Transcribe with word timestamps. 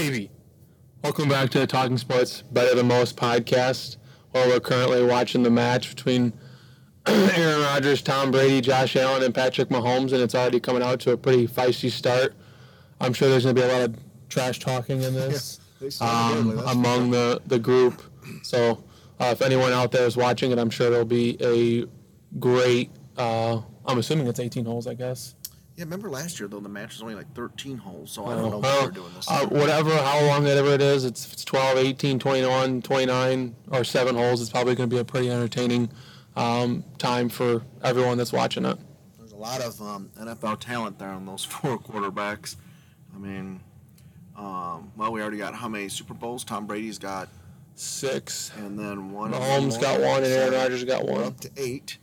baby. 0.00 0.30
Welcome 1.04 1.28
back 1.28 1.50
to 1.50 1.58
the 1.58 1.66
Talking 1.66 1.98
Sports 1.98 2.40
Better 2.52 2.74
Than 2.74 2.88
Most 2.88 3.16
podcast. 3.16 3.98
Well, 4.32 4.48
we're 4.48 4.58
currently 4.58 5.04
watching 5.04 5.42
the 5.42 5.50
match 5.50 5.94
between 5.94 6.32
Aaron 7.06 7.60
Rodgers, 7.60 8.00
Tom 8.00 8.30
Brady, 8.30 8.62
Josh 8.62 8.96
Allen, 8.96 9.22
and 9.22 9.34
Patrick 9.34 9.68
Mahomes, 9.68 10.14
and 10.14 10.22
it's 10.22 10.34
already 10.34 10.58
coming 10.58 10.82
out 10.82 11.00
to 11.00 11.12
a 11.12 11.18
pretty 11.18 11.46
feisty 11.46 11.90
start. 11.90 12.32
I'm 12.98 13.12
sure 13.12 13.28
there's 13.28 13.42
going 13.42 13.54
to 13.54 13.60
be 13.60 13.68
a 13.68 13.70
lot 13.70 13.82
of 13.90 13.96
trash 14.30 14.58
talking 14.58 15.02
in 15.02 15.12
this 15.14 15.60
um, 16.00 16.58
among 16.60 17.10
the, 17.10 17.42
the 17.46 17.58
group. 17.58 18.00
So 18.42 18.82
uh, 19.20 19.26
if 19.32 19.42
anyone 19.42 19.72
out 19.74 19.92
there 19.92 20.06
is 20.06 20.16
watching 20.16 20.50
it, 20.50 20.58
I'm 20.58 20.70
sure 20.70 20.88
there'll 20.88 21.04
be 21.04 21.36
a 21.42 21.84
great. 22.38 22.90
Uh, 23.18 23.60
I'm 23.84 23.98
assuming 23.98 24.28
it's 24.28 24.40
18 24.40 24.64
holes, 24.64 24.86
I 24.86 24.94
guess. 24.94 25.34
Yeah, 25.80 25.84
remember 25.84 26.10
last 26.10 26.38
year 26.38 26.46
though 26.46 26.60
the 26.60 26.68
match 26.68 26.92
was 26.92 27.00
only 27.00 27.14
like 27.14 27.34
13 27.34 27.78
holes, 27.78 28.12
so 28.12 28.26
I 28.26 28.34
don't 28.34 28.50
know 28.50 28.58
Well, 28.58 28.82
what 28.84 28.92
they're 28.94 29.02
doing 29.02 29.14
this. 29.14 29.26
Uh, 29.30 29.46
year. 29.50 29.60
whatever, 29.60 29.96
how 29.96 30.22
long 30.26 30.46
ever 30.46 30.68
it 30.74 30.82
is, 30.82 31.06
it's, 31.06 31.32
it's 31.32 31.42
12, 31.42 31.78
18, 31.78 32.18
21, 32.18 32.82
29, 32.82 33.56
or 33.70 33.82
seven 33.82 34.14
holes. 34.14 34.42
It's 34.42 34.50
probably 34.50 34.74
going 34.74 34.90
to 34.90 34.94
be 34.94 35.00
a 35.00 35.04
pretty 35.06 35.30
entertaining 35.30 35.88
um, 36.36 36.84
time 36.98 37.30
for 37.30 37.62
everyone 37.82 38.18
that's 38.18 38.30
watching 38.30 38.66
it. 38.66 38.76
There's 39.18 39.32
a 39.32 39.36
lot 39.36 39.62
of 39.62 39.80
um, 39.80 40.10
NFL 40.20 40.60
talent 40.60 40.98
there 40.98 41.08
on 41.08 41.24
those 41.24 41.44
four 41.46 41.78
quarterbacks. 41.78 42.56
I 43.14 43.18
mean, 43.18 43.60
um, 44.36 44.92
well, 44.98 45.10
we 45.12 45.22
already 45.22 45.38
got 45.38 45.54
how 45.54 45.68
many 45.68 45.88
Super 45.88 46.12
Bowls? 46.12 46.44
Tom 46.44 46.66
Brady's 46.66 46.98
got, 46.98 47.30
Six. 47.74 48.52
and 48.58 48.78
then 48.78 49.12
one. 49.12 49.32
Mahomes 49.32 49.80
got 49.80 49.98
one, 49.98 50.24
and 50.24 50.26
Aaron 50.26 50.52
Rodgers 50.52 50.84
got 50.84 51.06
We're 51.06 51.12
one. 51.14 51.22
up 51.24 51.40
to 51.40 51.50
eight. 51.56 51.96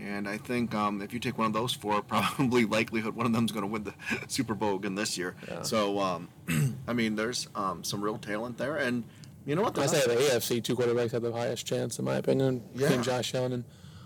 And 0.00 0.28
I 0.28 0.38
think 0.38 0.74
um, 0.74 1.02
if 1.02 1.12
you 1.12 1.20
take 1.20 1.36
one 1.36 1.46
of 1.46 1.52
those 1.52 1.72
four, 1.74 2.00
probably 2.08 2.64
likelihood 2.64 3.14
one 3.14 3.26
of 3.26 3.32
them's 3.32 3.52
going 3.52 3.62
to 3.62 3.66
win 3.66 3.84
the 3.84 3.94
Super 4.28 4.54
Bowl 4.54 4.76
again 4.76 4.94
this 4.94 5.18
year. 5.18 5.36
Yeah. 5.48 5.62
So, 5.62 5.98
um, 5.98 6.28
I 6.88 6.92
mean, 6.92 7.16
there's 7.16 7.48
um, 7.54 7.84
some 7.84 8.02
real 8.02 8.18
talent 8.18 8.58
there, 8.58 8.76
and 8.76 9.04
you 9.46 9.54
know 9.54 9.62
what? 9.62 9.78
I 9.78 9.86
They're 9.86 10.00
say 10.00 10.14
the 10.14 10.20
AFC 10.22 10.62
two 10.64 10.76
quarterbacks 10.76 11.12
have 11.12 11.22
the 11.22 11.32
highest 11.32 11.66
chance, 11.66 11.98
in 11.98 12.04
my 12.04 12.16
opinion, 12.16 12.62
between 12.72 12.98
Yeah. 12.98 13.02
Josh 13.02 13.34
Allen 13.34 13.52
and. 13.52 13.64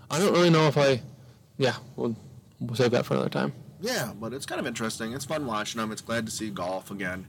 I 0.09 0.19
don't 0.19 0.33
really 0.33 0.49
know 0.51 0.67
if 0.67 0.77
I. 0.77 1.01
Yeah, 1.57 1.75
we'll, 1.95 2.15
we'll 2.59 2.75
save 2.75 2.91
that 2.91 3.05
for 3.05 3.15
another 3.15 3.29
time. 3.29 3.53
Yeah, 3.81 4.13
but 4.19 4.33
it's 4.33 4.45
kind 4.45 4.59
of 4.61 4.67
interesting. 4.67 5.13
It's 5.13 5.25
fun 5.25 5.45
watching 5.45 5.81
them. 5.81 5.91
It's 5.91 6.01
glad 6.01 6.25
to 6.25 6.31
see 6.31 6.49
golf 6.49 6.91
again. 6.91 7.27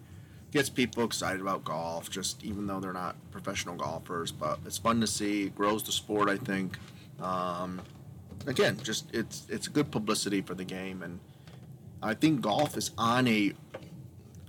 Gets 0.52 0.68
people 0.70 1.04
excited 1.04 1.40
about 1.40 1.64
golf, 1.64 2.10
just 2.10 2.44
even 2.44 2.66
though 2.66 2.78
they're 2.80 2.92
not 2.92 3.16
professional 3.30 3.76
golfers. 3.76 4.30
But 4.30 4.60
it's 4.66 4.78
fun 4.78 5.00
to 5.00 5.06
see. 5.06 5.44
It 5.44 5.56
grows 5.56 5.82
the 5.82 5.92
sport, 5.92 6.28
I 6.28 6.36
think. 6.36 6.78
Um, 7.20 7.80
again, 8.46 8.78
just 8.82 9.12
it's 9.14 9.46
it's 9.48 9.68
good 9.68 9.90
publicity 9.90 10.40
for 10.40 10.54
the 10.54 10.64
game, 10.64 11.02
and 11.02 11.20
I 12.02 12.14
think 12.14 12.40
golf 12.40 12.76
is 12.76 12.90
on 12.96 13.26
a 13.28 13.52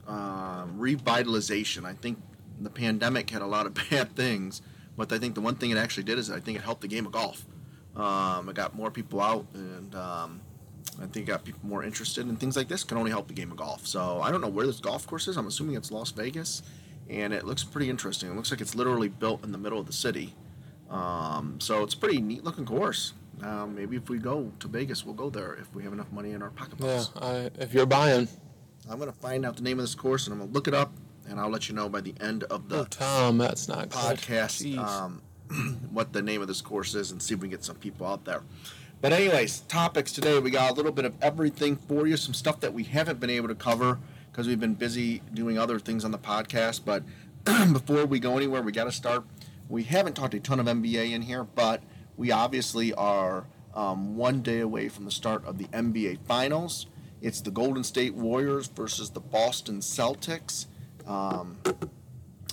um, 0.08 0.78
revitalization. 0.80 1.86
I 1.86 1.94
think 1.94 2.20
the 2.60 2.70
pandemic 2.70 3.30
had 3.30 3.42
a 3.42 3.46
lot 3.46 3.66
of 3.66 3.74
bad 3.90 4.16
things, 4.16 4.62
but 4.96 5.12
I 5.12 5.18
think 5.18 5.36
the 5.36 5.42
one 5.42 5.56
thing 5.56 5.72
it 5.72 5.78
actually 5.78 6.04
did 6.04 6.18
is 6.18 6.32
I 6.32 6.40
think 6.40 6.58
it 6.58 6.64
helped 6.64 6.82
the 6.82 6.88
game 6.88 7.06
of 7.06 7.12
golf. 7.12 7.46
Um, 7.96 8.48
it 8.50 8.56
got 8.56 8.76
more 8.76 8.92
people 8.92 9.22
out, 9.22 9.46
and 9.54 9.96
um, 9.96 10.42
I 11.02 11.06
think 11.08 11.18
it 11.18 11.26
got 11.26 11.44
people 11.44 11.62
more 11.64 11.84
interested. 11.84 12.26
And 12.28 12.40
things 12.40 12.56
like 12.56 12.68
this 12.68 12.84
can 12.84 12.98
only 12.98 13.12
help 13.12 13.28
the 13.28 13.34
game 13.34 13.52
of 13.52 13.58
golf. 13.58 13.88
So 13.88 14.22
I 14.22 14.32
don't 14.32 14.42
know 14.42 14.48
where 14.48 14.68
this 14.68 14.80
golf 14.80 15.08
course 15.08 15.28
is. 15.28 15.36
I'm 15.38 15.48
assuming 15.48 15.76
it's 15.76 15.92
Las 15.92 16.12
Vegas, 16.12 16.62
and 17.10 17.34
it 17.34 17.46
looks 17.46 17.64
pretty 17.64 17.90
interesting. 17.90 18.30
It 18.30 18.36
looks 18.36 18.52
like 18.52 18.62
it's 18.62 18.76
literally 18.76 19.10
built 19.10 19.44
in 19.44 19.52
the 19.52 19.58
middle 19.58 19.80
of 19.80 19.88
the 19.88 19.94
city. 19.94 20.36
Um, 20.90 21.60
so 21.60 21.84
it's 21.84 21.96
a 21.96 21.98
pretty 21.98 22.22
neat 22.22 22.44
looking 22.44 22.66
course. 22.66 23.14
Um, 23.44 23.76
maybe 23.76 23.96
if 23.96 24.10
we 24.10 24.18
go 24.18 24.52
to 24.60 24.68
Vegas, 24.68 25.06
we'll 25.06 25.14
go 25.14 25.30
there 25.30 25.54
if 25.56 25.74
we 25.76 25.84
have 25.84 25.94
enough 25.94 26.12
money 26.12 26.32
in 26.32 26.42
our 26.42 26.52
Yeah. 26.80 27.04
I, 27.16 27.50
if 27.60 27.74
you're 27.74 27.86
buying. 27.86 28.28
I'm 28.90 29.00
gonna 29.00 29.12
find 29.12 29.46
out 29.46 29.58
the 29.58 29.62
name 29.64 29.80
of 29.80 29.84
this 29.84 29.96
course 29.96 30.28
and 30.28 30.34
I'm 30.34 30.40
gonna 30.40 30.52
look 30.52 30.68
it 30.68 30.74
up 30.74 30.92
and 31.30 31.40
I'll 31.40 31.50
let 31.50 31.68
you 31.70 31.76
know 31.76 31.90
by 31.90 32.02
the 32.02 32.16
end 32.22 32.44
of 32.46 32.64
Oh, 32.72 32.84
the 32.84 32.86
Tom, 32.86 33.38
that's 33.38 33.68
not 33.68 33.90
podcast 33.90 34.78
um, 34.78 35.22
what 35.92 36.14
the 36.14 36.22
name 36.22 36.42
of 36.42 36.48
this 36.48 36.62
course 36.62 36.96
is 36.96 37.12
and 37.12 37.22
see 37.22 37.34
if 37.34 37.42
we 37.42 37.48
can 37.48 37.52
get 37.52 37.64
some 37.66 37.76
people 37.76 38.08
out 38.08 38.24
there. 38.26 38.42
But 39.02 39.14
anyways, 39.14 39.60
topics 39.62 40.12
today 40.12 40.40
we 40.40 40.50
got 40.50 40.72
a 40.72 40.74
little 40.74 40.92
bit 40.92 41.06
of 41.06 41.14
everything 41.22 41.76
for 41.76 42.08
you, 42.08 42.18
some 42.18 42.34
stuff 42.34 42.60
that 42.62 42.74
we 42.74 42.84
haven't 42.84 43.20
been 43.20 43.30
able 43.30 43.48
to 43.50 43.56
cover 43.56 44.00
because 44.32 44.48
we've 44.48 44.60
been 44.60 44.74
busy 44.74 45.22
doing 45.34 45.60
other 45.60 45.80
things 45.80 46.04
on 46.06 46.12
the 46.12 46.18
podcast. 46.18 46.82
But 46.86 47.04
before 47.74 48.06
we 48.06 48.20
go 48.20 48.38
anywhere, 48.38 48.62
we 48.62 48.72
got 48.72 48.86
to 48.86 48.92
start. 48.92 49.24
We 49.70 49.84
haven't 49.84 50.16
talked 50.16 50.34
a 50.34 50.40
ton 50.40 50.60
of 50.60 50.66
NBA 50.66 51.12
in 51.12 51.22
here, 51.24 51.44
but 51.44 51.84
we 52.18 52.32
obviously 52.32 52.94
are 52.94 53.46
um, 53.74 54.18
one 54.18 54.42
day 54.42 54.60
away 54.60 54.90
from 54.90 55.06
the 55.06 55.12
start 55.12 55.46
of 55.46 55.58
the 55.58 55.66
NBA 55.66 56.20
Finals. 56.28 56.88
It's 57.22 57.42
the 57.42 57.52
Golden 57.52 57.84
State 57.84 58.16
Warriors 58.16 58.68
versus 58.68 59.12
the 59.12 59.20
Boston 59.20 59.80
Celtics. 59.80 60.66
Um, 61.08 61.58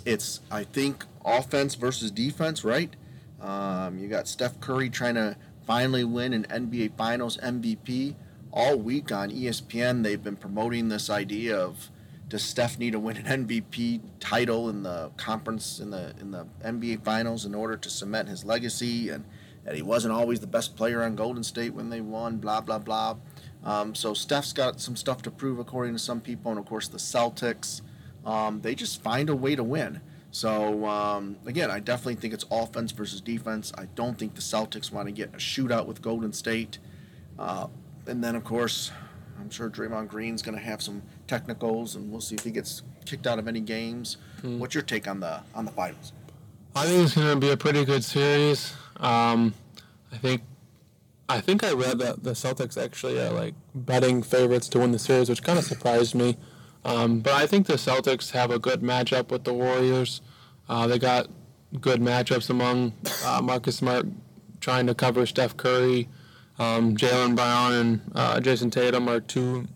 it's 0.04 0.40
I 0.50 0.64
think 0.64 1.04
offense 1.24 1.74
versus 1.74 2.10
defense, 2.10 2.62
right? 2.62 2.94
Um, 3.40 3.98
you 3.98 4.08
got 4.08 4.28
Steph 4.28 4.60
Curry 4.60 4.90
trying 4.90 5.16
to 5.16 5.36
finally 5.66 6.04
win 6.04 6.32
an 6.32 6.44
NBA 6.44 6.96
Finals 6.96 7.38
MVP. 7.38 8.14
All 8.52 8.78
week 8.78 9.10
on 9.10 9.30
ESPN, 9.30 10.04
they've 10.04 10.22
been 10.22 10.36
promoting 10.36 10.88
this 10.88 11.10
idea 11.10 11.58
of 11.58 11.90
does 12.28 12.42
Steph 12.42 12.78
need 12.78 12.92
to 12.92 12.98
win 12.98 13.16
an 13.18 13.46
MVP 13.46 14.00
title 14.20 14.68
in 14.68 14.82
the 14.82 15.10
conference 15.16 15.80
in 15.80 15.90
the 15.90 16.14
in 16.20 16.30
the 16.30 16.46
NBA 16.64 17.04
Finals 17.04 17.44
in 17.44 17.54
order 17.54 17.76
to 17.76 17.90
cement 17.90 18.28
his 18.28 18.44
legacy, 18.44 19.08
and 19.10 19.24
that 19.64 19.74
he 19.74 19.82
wasn't 19.82 20.12
always 20.12 20.40
the 20.40 20.46
best 20.46 20.76
player 20.76 21.02
on 21.02 21.16
Golden 21.16 21.42
State 21.42 21.74
when 21.74 21.90
they 21.90 22.00
won. 22.00 22.38
Blah 22.38 22.60
blah 22.60 22.78
blah. 22.78 23.16
Um, 23.64 23.94
so 23.94 24.12
Steph's 24.12 24.52
got 24.52 24.80
some 24.80 24.94
stuff 24.94 25.22
to 25.22 25.30
prove, 25.30 25.58
according 25.58 25.94
to 25.94 25.98
some 25.98 26.20
people, 26.20 26.50
and 26.50 26.60
of 26.60 26.66
course 26.66 26.88
the 26.88 26.98
Celtics. 26.98 27.80
Um, 28.24 28.60
they 28.60 28.74
just 28.74 29.02
find 29.02 29.28
a 29.28 29.36
way 29.36 29.54
to 29.54 29.64
win. 29.64 30.00
So 30.30 30.86
um, 30.86 31.36
again, 31.46 31.70
I 31.70 31.80
definitely 31.80 32.16
think 32.16 32.34
it's 32.34 32.44
offense 32.50 32.92
versus 32.92 33.20
defense. 33.20 33.72
I 33.76 33.86
don't 33.94 34.18
think 34.18 34.34
the 34.34 34.40
Celtics 34.40 34.90
want 34.92 35.08
to 35.08 35.12
get 35.12 35.28
a 35.34 35.38
shootout 35.38 35.86
with 35.86 36.02
Golden 36.02 36.32
State. 36.32 36.78
Uh, 37.38 37.68
and 38.06 38.22
then 38.22 38.34
of 38.34 38.44
course, 38.44 38.90
I'm 39.40 39.50
sure 39.50 39.70
Draymond 39.70 40.08
Green's 40.08 40.42
going 40.42 40.56
to 40.56 40.64
have 40.64 40.82
some 40.82 41.02
technicals, 41.26 41.96
and 41.96 42.10
we'll 42.10 42.20
see 42.20 42.34
if 42.34 42.44
he 42.44 42.50
gets 42.50 42.82
kicked 43.04 43.26
out 43.26 43.38
of 43.38 43.48
any 43.48 43.60
games. 43.60 44.16
What's 44.58 44.74
your 44.74 44.82
take 44.82 45.08
on 45.08 45.20
the 45.20 45.40
on 45.54 45.64
the 45.64 45.70
finals? 45.70 46.12
I 46.74 46.86
think 46.86 47.04
it's 47.04 47.14
going 47.14 47.40
to 47.40 47.46
be 47.46 47.52
a 47.52 47.56
pretty 47.56 47.84
good 47.84 48.02
series. 48.04 48.74
Um, 49.04 49.54
I 50.12 50.16
think, 50.16 50.42
I 51.28 51.40
think 51.40 51.62
I 51.62 51.72
read 51.72 51.98
that 51.98 52.24
the 52.24 52.32
Celtics 52.32 52.82
actually 52.82 53.20
are 53.20 53.30
like 53.30 53.54
betting 53.74 54.22
favorites 54.22 54.68
to 54.70 54.78
win 54.78 54.92
the 54.92 54.98
series, 54.98 55.28
which 55.28 55.42
kind 55.42 55.58
of 55.58 55.64
surprised 55.64 56.14
me. 56.14 56.36
Um, 56.84 57.20
but 57.20 57.34
I 57.34 57.46
think 57.46 57.66
the 57.66 57.74
Celtics 57.74 58.30
have 58.32 58.50
a 58.50 58.58
good 58.58 58.80
matchup 58.80 59.30
with 59.30 59.44
the 59.44 59.52
Warriors. 59.52 60.20
Uh, 60.68 60.86
they 60.86 60.98
got 60.98 61.28
good 61.80 62.00
matchups 62.00 62.50
among 62.50 62.92
uh, 63.24 63.40
Marcus 63.42 63.76
Smart 63.76 64.06
trying 64.60 64.86
to 64.86 64.94
cover 64.94 65.26
Steph 65.26 65.56
Curry. 65.56 66.08
Um, 66.58 66.96
Jaylen 66.96 67.34
Brown 67.34 67.72
and 67.72 68.00
uh, 68.14 68.40
Jayson 68.40 68.70
Tatum 68.70 69.08
are 69.08 69.20
two 69.20 69.66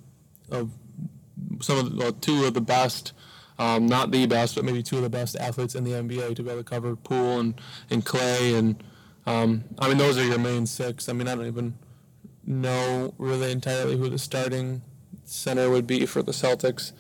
of 0.51 0.71
some 1.61 1.79
of 1.79 1.91
the, 1.91 1.97
well, 1.97 2.13
two 2.13 2.45
of 2.45 2.55
the 2.55 2.61
best 2.61 3.13
um, 3.59 3.87
not 3.87 4.13
the 4.13 4.27
best, 4.27 4.55
but 4.55 4.65
maybe 4.65 4.83
two 4.83 4.97
of 4.97 5.03
the 5.03 5.11
best 5.11 5.37
athletes 5.37 5.75
in 5.75 5.85
the 5.85 5.91
NBA 5.91 6.37
to 6.37 6.43
be 6.43 6.51
able 6.51 6.63
to 6.63 6.69
cover 6.69 6.95
Poole 6.95 7.41
and, 7.41 7.61
and 7.91 8.05
Klay. 8.05 8.57
And 8.57 8.83
um, 9.29 9.65
I 9.79 9.89
mean, 9.89 9.99
those 9.99 10.17
are 10.17 10.25
your 10.25 10.39
main 10.39 10.65
six. 10.65 11.07
I 11.07 11.13
mean, 11.13 11.29
I 11.29 11.35
don't 11.35 11.47
even 11.47 11.75
know 12.47 13.13
really 13.19 13.53
entirely 13.53 13.95
who 13.95 14.09
the 14.09 14.19
starting 14.19 14.81
center 15.27 15.69
would 15.69 15.87
be 15.87 16.07
for 16.07 16.23
the 16.23 16.33
Celtics, 16.33 16.93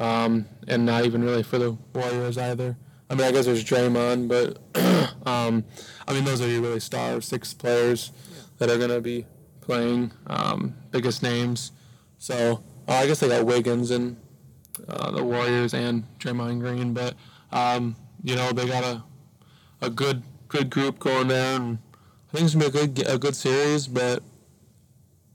um, 0.00 0.46
and 0.66 0.86
not 0.86 1.04
even 1.04 1.22
really 1.22 1.42
for 1.42 1.58
the 1.58 1.72
Warriors 1.92 2.38
either. 2.38 2.78
I 3.10 3.14
mean, 3.14 3.26
I 3.26 3.32
guess 3.32 3.44
there's 3.44 3.62
Draymond, 3.62 4.28
but 4.28 4.56
um, 5.26 5.62
I 6.08 6.14
mean, 6.14 6.24
those 6.24 6.40
are 6.40 6.48
your 6.48 6.62
really 6.62 6.80
star 6.80 7.20
six 7.20 7.52
players 7.52 8.12
that 8.56 8.70
are 8.70 8.78
going 8.78 8.88
to 8.88 9.02
be 9.02 9.26
playing 9.60 10.10
um, 10.28 10.74
biggest 10.90 11.22
names. 11.22 11.72
So 12.16 12.64
uh, 12.88 12.92
I 12.92 13.06
guess 13.06 13.20
they 13.20 13.28
got 13.28 13.44
Wiggins 13.44 13.90
and 13.90 14.16
uh, 14.88 15.10
the 15.10 15.22
Warriors 15.22 15.74
and 15.74 16.04
Draymond 16.18 16.60
Green, 16.60 16.94
but 16.94 17.14
um, 17.52 17.94
you 18.22 18.36
know 18.36 18.52
they 18.52 18.66
got 18.66 18.84
a 18.84 19.04
a 19.82 19.90
good 19.90 20.22
good 20.54 20.70
group 20.70 21.00
going 21.00 21.26
there, 21.26 21.56
I 21.56 21.76
think 22.32 22.44
it's 22.44 22.54
gonna 22.54 22.70
be 22.70 22.78
a 22.78 22.86
good 22.86 23.08
a 23.08 23.18
good 23.18 23.34
series. 23.34 23.88
But 23.88 24.22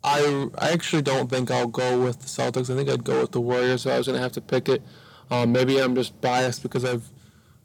I 0.04 0.48
I 0.57 0.71
actually 0.71 1.01
don't 1.01 1.30
think 1.30 1.51
I'll 1.51 1.68
go 1.68 2.01
with 2.01 2.21
the 2.21 2.27
Celtics. 2.27 2.69
I 2.71 2.75
think 2.75 2.89
I'd 2.89 3.04
go 3.04 3.21
with 3.21 3.31
the 3.31 3.42
Warriors. 3.42 3.81
So 3.81 3.92
I 3.92 3.98
was 3.98 4.07
gonna 4.07 4.19
have 4.19 4.31
to 4.33 4.42
pick 4.42 4.69
it. 4.69 4.81
Um, 5.30 5.51
maybe 5.51 5.80
I'm 5.80 5.94
just 5.94 6.19
biased 6.21 6.63
because 6.63 6.86
I've 6.86 7.10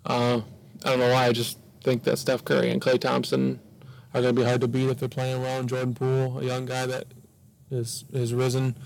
uh, 0.05 0.41
I 0.85 0.91
don't 0.91 0.99
know 0.99 1.13
why. 1.13 1.27
I 1.27 1.33
just 1.33 1.59
think 1.83 2.03
that 2.05 2.19
Steph 2.19 2.45
Curry 2.45 2.71
and 2.71 2.83
Klay 2.83 3.01
Thompson 3.01 3.61
are 4.13 4.21
gonna 4.21 4.33
be 4.33 4.43
hard 4.43 4.61
to 4.63 4.69
beat 4.69 4.89
if 4.89 4.99
they're 4.99 5.09
playing 5.09 5.41
well. 5.41 5.61
And 5.61 5.69
Jordan 5.69 5.95
Poole, 5.95 6.41
a 6.41 6.45
young 6.45 6.67
guy 6.67 6.87
that 6.87 7.07
is 7.71 8.05
has 8.13 8.35
risen 8.35 8.77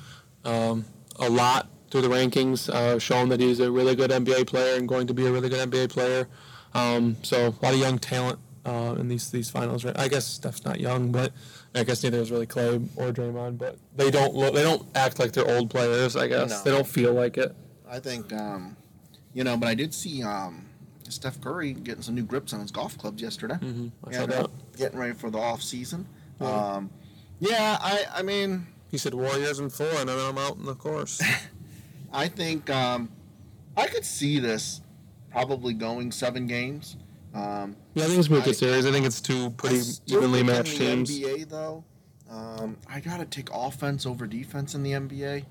um, 0.44 0.84
a 1.16 1.30
lot 1.30 1.70
through 1.90 2.02
the 2.02 2.08
rankings, 2.08 2.68
uh, 2.68 2.98
shown 2.98 3.30
that 3.30 3.40
he's 3.40 3.60
a 3.60 3.70
really 3.70 3.96
good 3.96 4.10
NBA 4.10 4.46
player 4.46 4.76
and 4.76 4.86
going 4.86 5.06
to 5.06 5.14
be 5.14 5.26
a 5.26 5.32
really 5.32 5.48
good 5.48 5.70
NBA 5.70 5.88
player. 5.88 6.28
Um, 6.74 7.16
so 7.22 7.46
a 7.46 7.64
lot 7.64 7.72
of 7.72 7.80
young 7.80 7.98
talent 7.98 8.38
uh, 8.68 8.94
in 8.94 9.08
these 9.08 9.30
these 9.30 9.50
finals. 9.50 9.84
Right? 9.84 9.98
I 9.98 10.08
guess 10.08 10.26
Steph's 10.26 10.64
not 10.64 10.78
young, 10.80 11.10
but 11.12 11.32
I 11.74 11.84
guess 11.84 12.02
neither 12.02 12.18
is 12.18 12.30
really 12.30 12.46
Klay 12.46 12.86
or 12.96 13.12
Draymond. 13.12 13.58
But 13.58 13.78
they 13.96 14.10
don't 14.10 14.34
look, 14.34 14.54
they 14.54 14.62
don't 14.62 14.86
act 14.94 15.18
like 15.18 15.32
they're 15.32 15.48
old 15.48 15.70
players. 15.70 16.16
I 16.16 16.28
guess 16.28 16.50
No. 16.50 16.62
they 16.64 16.70
don't 16.76 16.86
feel 16.86 17.12
like 17.14 17.36
it. 17.38 17.54
I 17.88 17.98
think 18.00 18.32
um, 18.32 18.76
you 19.34 19.44
know, 19.44 19.56
but 19.56 19.68
I 19.68 19.74
did 19.74 19.94
see 19.94 20.22
um, 20.22 20.66
Steph 21.08 21.40
Curry 21.40 21.72
getting 21.72 22.02
some 22.02 22.14
new 22.14 22.22
grips 22.24 22.52
on 22.52 22.60
his 22.60 22.70
golf 22.70 22.98
clubs 22.98 23.22
yesterday. 23.22 23.54
Mm-hmm. 23.54 23.88
I 24.08 24.12
saw 24.12 24.22
And, 24.24 24.32
that. 24.32 24.44
uh, 24.44 24.48
getting 24.76 24.98
ready 24.98 25.14
for 25.14 25.30
the 25.30 25.38
off 25.38 25.62
season. 25.62 26.06
Yeah. 26.40 26.48
Um, 26.74 26.90
yeah, 27.40 27.78
I, 27.80 28.04
I 28.16 28.22
mean, 28.22 28.66
He 28.90 28.98
said 28.98 29.14
Warriors 29.14 29.58
in 29.60 29.70
four, 29.70 29.86
and 29.96 30.08
then 30.08 30.18
I'm 30.18 30.36
out 30.38 30.56
in 30.56 30.64
the 30.64 30.74
course. 30.74 31.22
I 32.12 32.28
think 32.28 32.68
um, 32.70 33.10
I 33.76 33.86
could 33.86 34.04
see 34.04 34.38
this 34.38 34.80
probably 35.30 35.72
going 35.74 36.10
seven 36.12 36.46
games. 36.46 36.96
Um, 37.34 37.76
yeah, 37.98 38.04
I 38.04 38.06
think 38.08 38.18
it's 38.20 38.28
a 38.30 38.36
I- 38.36 38.44
good 38.44 38.56
series. 38.56 38.86
I 38.86 38.92
think 38.92 39.06
it's 39.06 39.20
two 39.20 39.50
pretty 39.50 39.76
I 39.76 39.80
still 39.80 40.18
evenly 40.18 40.40
think 40.40 40.50
in 40.50 40.56
matched 40.56 40.78
the 40.78 40.86
teams. 40.86 41.10
NBA 41.10 41.48
though, 41.48 41.84
um, 42.30 42.76
I 42.88 43.00
gotta 43.00 43.24
take 43.24 43.48
offense 43.52 44.06
over 44.06 44.26
defense 44.26 44.74
in 44.74 44.82
the 44.82 44.92
NBA. 44.92 45.44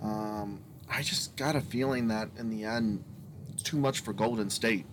Um, 0.00 0.60
I 0.90 1.02
just 1.02 1.36
got 1.36 1.56
a 1.56 1.60
feeling 1.60 2.08
that 2.08 2.30
in 2.38 2.50
the 2.50 2.64
end, 2.64 3.04
it's 3.52 3.62
too 3.62 3.76
much 3.78 4.00
for 4.00 4.12
Golden 4.12 4.50
State. 4.50 4.86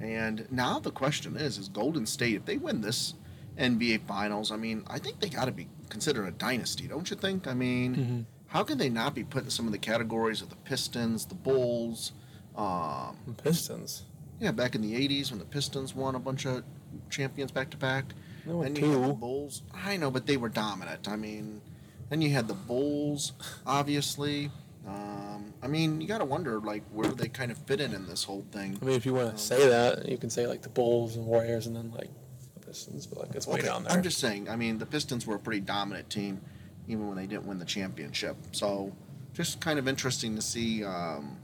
And 0.00 0.46
now 0.50 0.78
the 0.78 0.90
question 0.90 1.36
is: 1.36 1.58
Is 1.58 1.68
Golden 1.68 2.06
State 2.06 2.34
if 2.36 2.44
they 2.44 2.56
win 2.56 2.80
this 2.80 3.14
NBA 3.58 4.06
Finals? 4.06 4.50
I 4.50 4.56
mean, 4.56 4.82
I 4.86 4.98
think 4.98 5.20
they 5.20 5.28
got 5.28 5.46
to 5.46 5.52
be 5.52 5.68
considered 5.88 6.26
a 6.26 6.30
dynasty, 6.30 6.86
don't 6.86 7.10
you 7.10 7.16
think? 7.16 7.46
I 7.46 7.54
mean, 7.54 7.96
Mhm. 7.96 8.24
how 8.46 8.62
can 8.62 8.78
they 8.78 8.88
not 8.88 9.14
be 9.14 9.24
put 9.24 9.44
in 9.44 9.50
some 9.50 9.66
of 9.66 9.72
the 9.72 9.78
categories 9.78 10.40
of 10.40 10.48
the 10.50 10.56
Pistons, 10.56 11.26
the 11.26 11.34
Bulls? 11.34 12.12
Um, 12.56 13.16
Pistons. 13.42 14.04
Yeah, 14.40 14.50
back 14.50 14.74
in 14.74 14.80
the 14.82 14.94
'80s 14.94 15.30
when 15.30 15.38
the 15.38 15.44
Pistons 15.44 15.94
won 15.94 16.14
a 16.14 16.18
bunch 16.18 16.46
of 16.46 16.64
champions 17.10 17.52
back 17.52 17.70
to 17.70 17.76
back. 17.76 18.06
Then 18.46 18.74
you 18.74 18.90
had 18.90 19.10
the. 19.10 19.12
Bulls. 19.14 19.62
I 19.72 19.96
know, 19.96 20.10
but 20.10 20.26
they 20.26 20.36
were 20.36 20.48
dominant. 20.48 21.08
I 21.08 21.16
mean, 21.16 21.60
then 22.08 22.20
you 22.22 22.30
had 22.30 22.48
the 22.48 22.54
Bulls, 22.54 23.32
obviously. 23.66 24.50
Um, 24.88 25.52
I 25.62 25.66
mean, 25.68 26.00
you 26.00 26.08
got 26.08 26.18
to 26.18 26.24
wonder 26.24 26.58
like 26.58 26.82
where 26.90 27.08
do 27.10 27.14
they 27.14 27.28
kind 27.28 27.50
of 27.50 27.58
fit 27.58 27.80
in 27.80 27.92
in 27.94 28.06
this 28.06 28.24
whole 28.24 28.44
thing. 28.50 28.78
I 28.80 28.84
mean, 28.84 28.96
if 28.96 29.04
you 29.04 29.12
want 29.14 29.28
Um, 29.28 29.32
to 29.36 29.38
say 29.38 29.68
that, 29.68 30.08
you 30.08 30.16
can 30.16 30.30
say 30.30 30.46
like 30.46 30.62
the 30.62 30.68
Bulls 30.70 31.16
and 31.16 31.26
Warriors, 31.26 31.66
and 31.66 31.76
then 31.76 31.92
like 31.92 32.08
the 32.54 32.60
Pistons, 32.66 33.06
but 33.06 33.18
like 33.18 33.34
it's 33.34 33.46
way 33.46 33.58
Okay, 33.58 33.66
down 33.66 33.84
there. 33.84 33.92
I'm 33.92 34.02
just 34.02 34.18
saying. 34.18 34.48
I 34.48 34.56
mean, 34.56 34.78
the 34.78 34.86
Pistons 34.86 35.26
were 35.26 35.34
a 35.36 35.38
pretty 35.38 35.60
dominant 35.60 36.08
team, 36.08 36.40
even 36.88 37.06
when 37.06 37.16
they 37.16 37.26
didn't 37.26 37.44
win 37.46 37.58
the 37.58 37.64
championship. 37.66 38.36
So, 38.52 38.96
just 39.34 39.60
kind 39.60 39.78
of 39.78 39.86
interesting 39.86 40.34
to 40.34 40.42
see 40.42 40.82
um, 40.82 41.36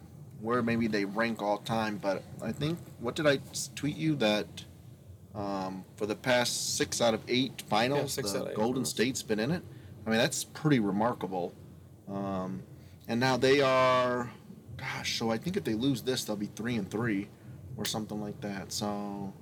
where 0.46 0.62
maybe 0.62 0.87
they 0.87 1.04
rank 1.04 1.43
all 1.43 1.58
time. 1.58 1.98
But 1.98 2.22
I 2.40 2.52
think 2.52 2.78
what 3.00 3.16
did 3.16 3.26
I 3.26 3.40
tweet 3.75 3.96
you 3.96 4.14
that 4.16 4.46
um, 5.34 5.84
for 5.96 6.06
the 6.06 6.14
past 6.14 6.76
six 6.76 7.00
out 7.00 7.14
of 7.14 7.20
eight 7.26 7.64
finals, 7.69 8.12
six 8.14 8.31
the 8.31 8.48
eight 8.48 8.54
Golden 8.54 8.75
finals. 8.75 8.90
State's 8.90 9.22
been 9.22 9.40
in 9.40 9.50
it. 9.50 9.62
I 10.06 10.10
mean, 10.10 10.19
that's 10.19 10.44
pretty 10.44 10.78
remarkable. 10.78 11.52
Um, 12.08 12.62
and 13.08 13.19
now 13.19 13.37
they 13.37 13.60
are, 13.60 14.31
gosh. 14.76 15.19
So 15.19 15.31
I 15.31 15.37
think 15.37 15.56
if 15.56 15.64
they 15.64 15.75
lose 15.75 16.02
this, 16.02 16.22
they'll 16.25 16.37
be 16.37 16.46
three 16.46 16.76
and 16.76 16.88
three, 16.88 17.28
or 17.76 17.84
something 17.84 18.20
like 18.20 18.40
that. 18.40 18.72
So. 18.72 19.32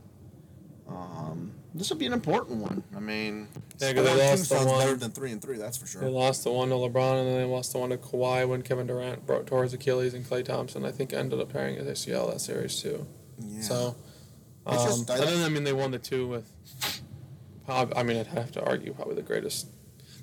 Um, 0.89 1.53
this 1.75 1.91
will 1.91 1.97
be 1.97 2.07
an 2.07 2.13
important 2.13 2.59
one. 2.61 2.83
I 2.95 3.01
mean, 3.01 3.49
Yeah, 3.81 3.93
'cause 3.95 4.05
they 4.05 4.31
lost 4.31 4.49
the 4.51 4.57
one- 4.57 4.79
better 4.79 4.97
than 4.97 5.11
three 5.11 5.33
and 5.33 5.41
three. 5.43 5.57
That's 5.57 5.77
for 5.77 5.87
sure. 5.87 6.03
They 6.03 6.09
lost 6.09 6.45
the 6.45 6.53
one 6.53 6.69
to 6.69 6.75
LeBron, 6.75 7.21
and 7.21 7.29
then 7.29 7.37
they 7.39 7.45
lost 7.45 7.73
the 7.73 7.79
one 7.79 7.91
to 7.91 7.97
Kawhi 7.97 8.47
when 8.49 8.63
Kevin 8.63 8.87
Durant 8.87 9.27
broke 9.27 9.47
tore 9.47 9.63
his 9.63 9.73
Achilles, 9.73 10.15
and 10.15 10.25
Klay 10.29 10.45
Thompson 10.45 10.85
I 10.85 10.93
think 10.93 11.13
ended 11.13 11.41
up 11.41 11.53
tearing 11.53 11.77
his 11.77 11.87
ACL 11.89 12.29
that 12.31 12.41
series 12.41 12.81
too. 12.81 13.07
Yeah. 13.39 13.63
So, 13.63 13.97
um, 14.67 14.75
just- 14.77 15.11
I 15.11 15.17
and 15.17 15.25
then 15.29 15.43
I 15.43 15.49
mean 15.49 15.65
they 15.65 15.73
won 15.73 15.91
the 15.91 15.99
two 15.99 16.29
with. 16.29 16.51
I 17.67 18.03
mean, 18.03 18.19
I'd 18.19 18.27
have 18.27 18.53
to 18.53 18.63
argue 18.65 18.93
probably 18.93 19.15
the 19.15 19.23
greatest. 19.23 19.69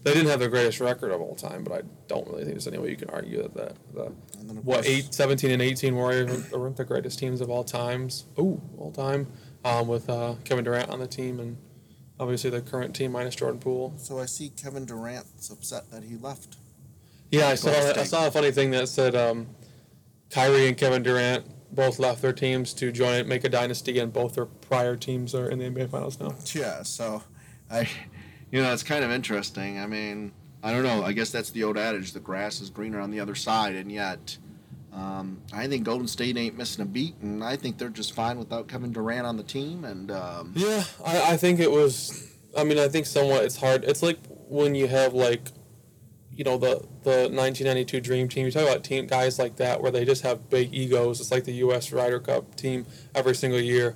They 0.03 0.13
didn't 0.13 0.29
have 0.29 0.39
the 0.39 0.47
greatest 0.47 0.79
record 0.79 1.11
of 1.11 1.21
all 1.21 1.35
time, 1.35 1.63
but 1.63 1.73
I 1.73 1.81
don't 2.07 2.27
really 2.27 2.43
think 2.43 2.53
there's 2.53 2.67
any 2.67 2.77
way 2.77 2.89
you 2.89 2.95
can 2.95 3.09
argue 3.09 3.41
that 3.41 3.53
the, 3.53 3.73
the 3.93 4.05
And 4.39 4.49
then, 4.49 4.57
of 4.59 4.65
what 4.65 4.75
course- 4.77 4.87
eight, 4.87 5.13
17 5.13 5.51
and 5.51 5.61
18 5.61 5.95
Warriors 5.95 6.29
weren't- 6.31 6.51
weren't 6.59 6.77
the 6.77 6.85
greatest 6.85 7.17
teams 7.19 7.41
of 7.41 7.49
all 7.49 7.63
times. 7.63 8.25
Ooh, 8.39 8.61
all 8.79 8.91
time, 8.91 9.27
um, 9.63 9.87
with 9.87 10.09
uh, 10.09 10.35
Kevin 10.43 10.63
Durant 10.63 10.89
on 10.89 10.99
the 10.99 11.07
team 11.07 11.39
and 11.39 11.57
obviously 12.19 12.49
the 12.49 12.61
current 12.61 12.95
team 12.95 13.11
minus 13.11 13.35
Jordan 13.35 13.59
Poole. 13.59 13.93
So 13.97 14.19
I 14.19 14.25
see 14.25 14.49
Kevin 14.49 14.85
Durant's 14.85 15.49
upset 15.49 15.89
that 15.91 16.03
he 16.03 16.15
left. 16.17 16.57
Yeah, 17.31 17.47
I 17.47 17.55
saw 17.55 17.71
I 17.71 18.03
saw 18.03 18.27
a 18.27 18.31
funny 18.31 18.51
thing 18.51 18.71
that 18.71 18.89
said 18.89 19.15
um, 19.15 19.47
Kyrie 20.29 20.67
and 20.67 20.77
Kevin 20.77 21.01
Durant 21.01 21.45
both 21.73 21.97
left 21.97 22.21
their 22.21 22.33
teams 22.33 22.73
to 22.73 22.91
join 22.91 23.27
make 23.27 23.43
a 23.43 23.49
dynasty, 23.49 23.99
and 23.99 24.11
both 24.11 24.35
their 24.35 24.45
prior 24.45 24.95
teams 24.95 25.33
are 25.33 25.49
in 25.49 25.59
the 25.59 25.65
NBA 25.65 25.89
Finals 25.89 26.19
now. 26.19 26.35
Yeah. 26.53 26.83
So, 26.83 27.23
I, 27.69 27.87
you 28.51 28.61
know, 28.61 28.73
it's 28.73 28.83
kind 28.83 29.05
of 29.05 29.11
interesting. 29.11 29.79
I 29.79 29.87
mean, 29.87 30.33
I 30.61 30.71
don't 30.71 30.83
know. 30.83 31.03
I 31.03 31.13
guess 31.13 31.31
that's 31.31 31.51
the 31.51 31.63
old 31.63 31.77
adage: 31.77 32.11
the 32.11 32.19
grass 32.19 32.59
is 32.59 32.69
greener 32.69 32.99
on 32.99 33.11
the 33.11 33.19
other 33.19 33.35
side, 33.35 33.75
and 33.75 33.91
yet. 33.91 34.37
Um, 34.93 35.41
I 35.53 35.67
think 35.67 35.85
Golden 35.85 36.07
State 36.07 36.37
ain't 36.37 36.57
missing 36.57 36.81
a 36.81 36.85
beat, 36.85 37.15
and 37.21 37.43
I 37.43 37.55
think 37.55 37.77
they're 37.77 37.89
just 37.89 38.13
fine 38.13 38.37
without 38.37 38.67
Kevin 38.67 38.91
Durant 38.91 39.25
on 39.25 39.37
the 39.37 39.43
team. 39.43 39.85
And 39.85 40.11
um, 40.11 40.53
Yeah, 40.55 40.83
I, 41.05 41.33
I 41.33 41.37
think 41.37 41.59
it 41.59 41.71
was. 41.71 42.27
I 42.57 42.65
mean, 42.65 42.77
I 42.77 42.89
think 42.89 43.05
somewhat 43.05 43.45
it's 43.45 43.55
hard. 43.55 43.85
It's 43.85 44.03
like 44.03 44.17
when 44.49 44.75
you 44.75 44.87
have 44.87 45.13
like, 45.13 45.47
you 46.31 46.43
know, 46.43 46.57
the 46.57 46.85
the 47.03 47.29
1992 47.29 48.01
Dream 48.01 48.27
Team. 48.27 48.45
You 48.45 48.51
talk 48.51 48.63
about 48.63 48.83
team 48.83 49.07
guys 49.07 49.39
like 49.39 49.55
that 49.57 49.81
where 49.81 49.91
they 49.91 50.03
just 50.03 50.23
have 50.23 50.49
big 50.49 50.73
egos. 50.73 51.21
It's 51.21 51.31
like 51.31 51.45
the 51.45 51.53
U.S. 51.53 51.91
Ryder 51.93 52.19
Cup 52.19 52.55
team 52.55 52.85
every 53.15 53.35
single 53.35 53.61
year, 53.61 53.95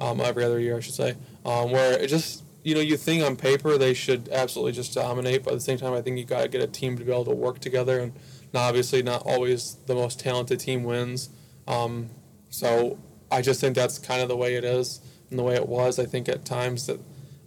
um, 0.00 0.20
every 0.20 0.44
other 0.44 0.60
year 0.60 0.76
I 0.76 0.80
should 0.80 0.94
say. 0.94 1.16
Um, 1.44 1.72
where 1.72 1.98
it 1.98 2.06
just 2.06 2.44
you 2.62 2.76
know 2.76 2.80
you 2.80 2.96
think 2.96 3.24
on 3.24 3.34
paper 3.34 3.78
they 3.78 3.94
should 3.94 4.28
absolutely 4.28 4.72
just 4.72 4.94
dominate, 4.94 5.42
but 5.42 5.54
at 5.54 5.56
the 5.56 5.60
same 5.60 5.78
time 5.78 5.92
I 5.92 6.02
think 6.02 6.18
you 6.18 6.24
got 6.24 6.42
to 6.42 6.48
get 6.48 6.62
a 6.62 6.68
team 6.68 6.96
to 6.98 7.04
be 7.04 7.10
able 7.10 7.24
to 7.24 7.34
work 7.34 7.58
together 7.58 7.98
and. 7.98 8.12
Now, 8.56 8.62
obviously, 8.62 9.02
not 9.02 9.22
always 9.26 9.76
the 9.84 9.94
most 9.94 10.18
talented 10.18 10.60
team 10.60 10.82
wins. 10.82 11.28
Um, 11.68 12.08
so 12.48 12.98
I 13.30 13.42
just 13.42 13.60
think 13.60 13.76
that's 13.76 13.98
kind 13.98 14.22
of 14.22 14.28
the 14.28 14.36
way 14.36 14.54
it 14.54 14.64
is 14.64 15.02
and 15.28 15.38
the 15.38 15.42
way 15.42 15.56
it 15.56 15.68
was. 15.68 15.98
I 15.98 16.06
think 16.06 16.26
at 16.26 16.46
times 16.46 16.86
that 16.86 16.98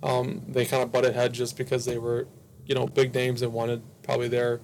um, 0.03 0.43
they 0.47 0.65
kind 0.65 0.83
of 0.83 0.91
butted 0.91 1.15
heads 1.15 1.35
just 1.35 1.57
because 1.57 1.85
they 1.85 1.97
were, 1.97 2.27
you 2.67 2.75
know, 2.75 2.85
big 2.85 3.15
names 3.15 3.41
and 3.41 3.51
wanted 3.51 3.81
probably 4.03 4.27
their 4.27 4.61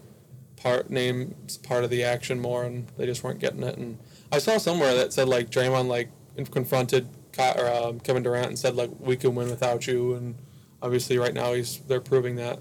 part 0.55 0.91
names 0.91 1.57
part 1.57 1.83
of 1.83 1.89
the 1.89 2.03
action 2.03 2.39
more, 2.39 2.63
and 2.63 2.89
they 2.95 3.07
just 3.07 3.23
weren't 3.23 3.39
getting 3.39 3.63
it. 3.63 3.79
And 3.79 3.97
I 4.31 4.37
saw 4.37 4.59
somewhere 4.59 4.93
that 4.93 5.13
said 5.13 5.27
like 5.27 5.49
Draymond 5.49 5.87
like 5.87 6.11
confronted 6.51 7.09
or, 7.39 7.67
um, 7.67 7.99
Kevin 8.01 8.21
Durant 8.21 8.49
and 8.49 8.59
said 8.59 8.75
like 8.75 8.91
we 8.99 9.17
can 9.17 9.33
win 9.33 9.49
without 9.49 9.87
you, 9.87 10.13
and 10.13 10.35
obviously 10.79 11.17
right 11.17 11.33
now 11.33 11.53
he's 11.53 11.79
they're 11.87 11.99
proving 11.99 12.35
that. 12.35 12.59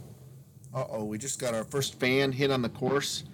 uh 0.75 0.87
oh, 0.89 1.05
we 1.05 1.19
just 1.19 1.39
got 1.39 1.53
our 1.53 1.65
first 1.65 2.01
fan 2.01 2.33
hit 2.33 2.51
on 2.51 2.63
the 2.63 2.71
course. 2.71 3.25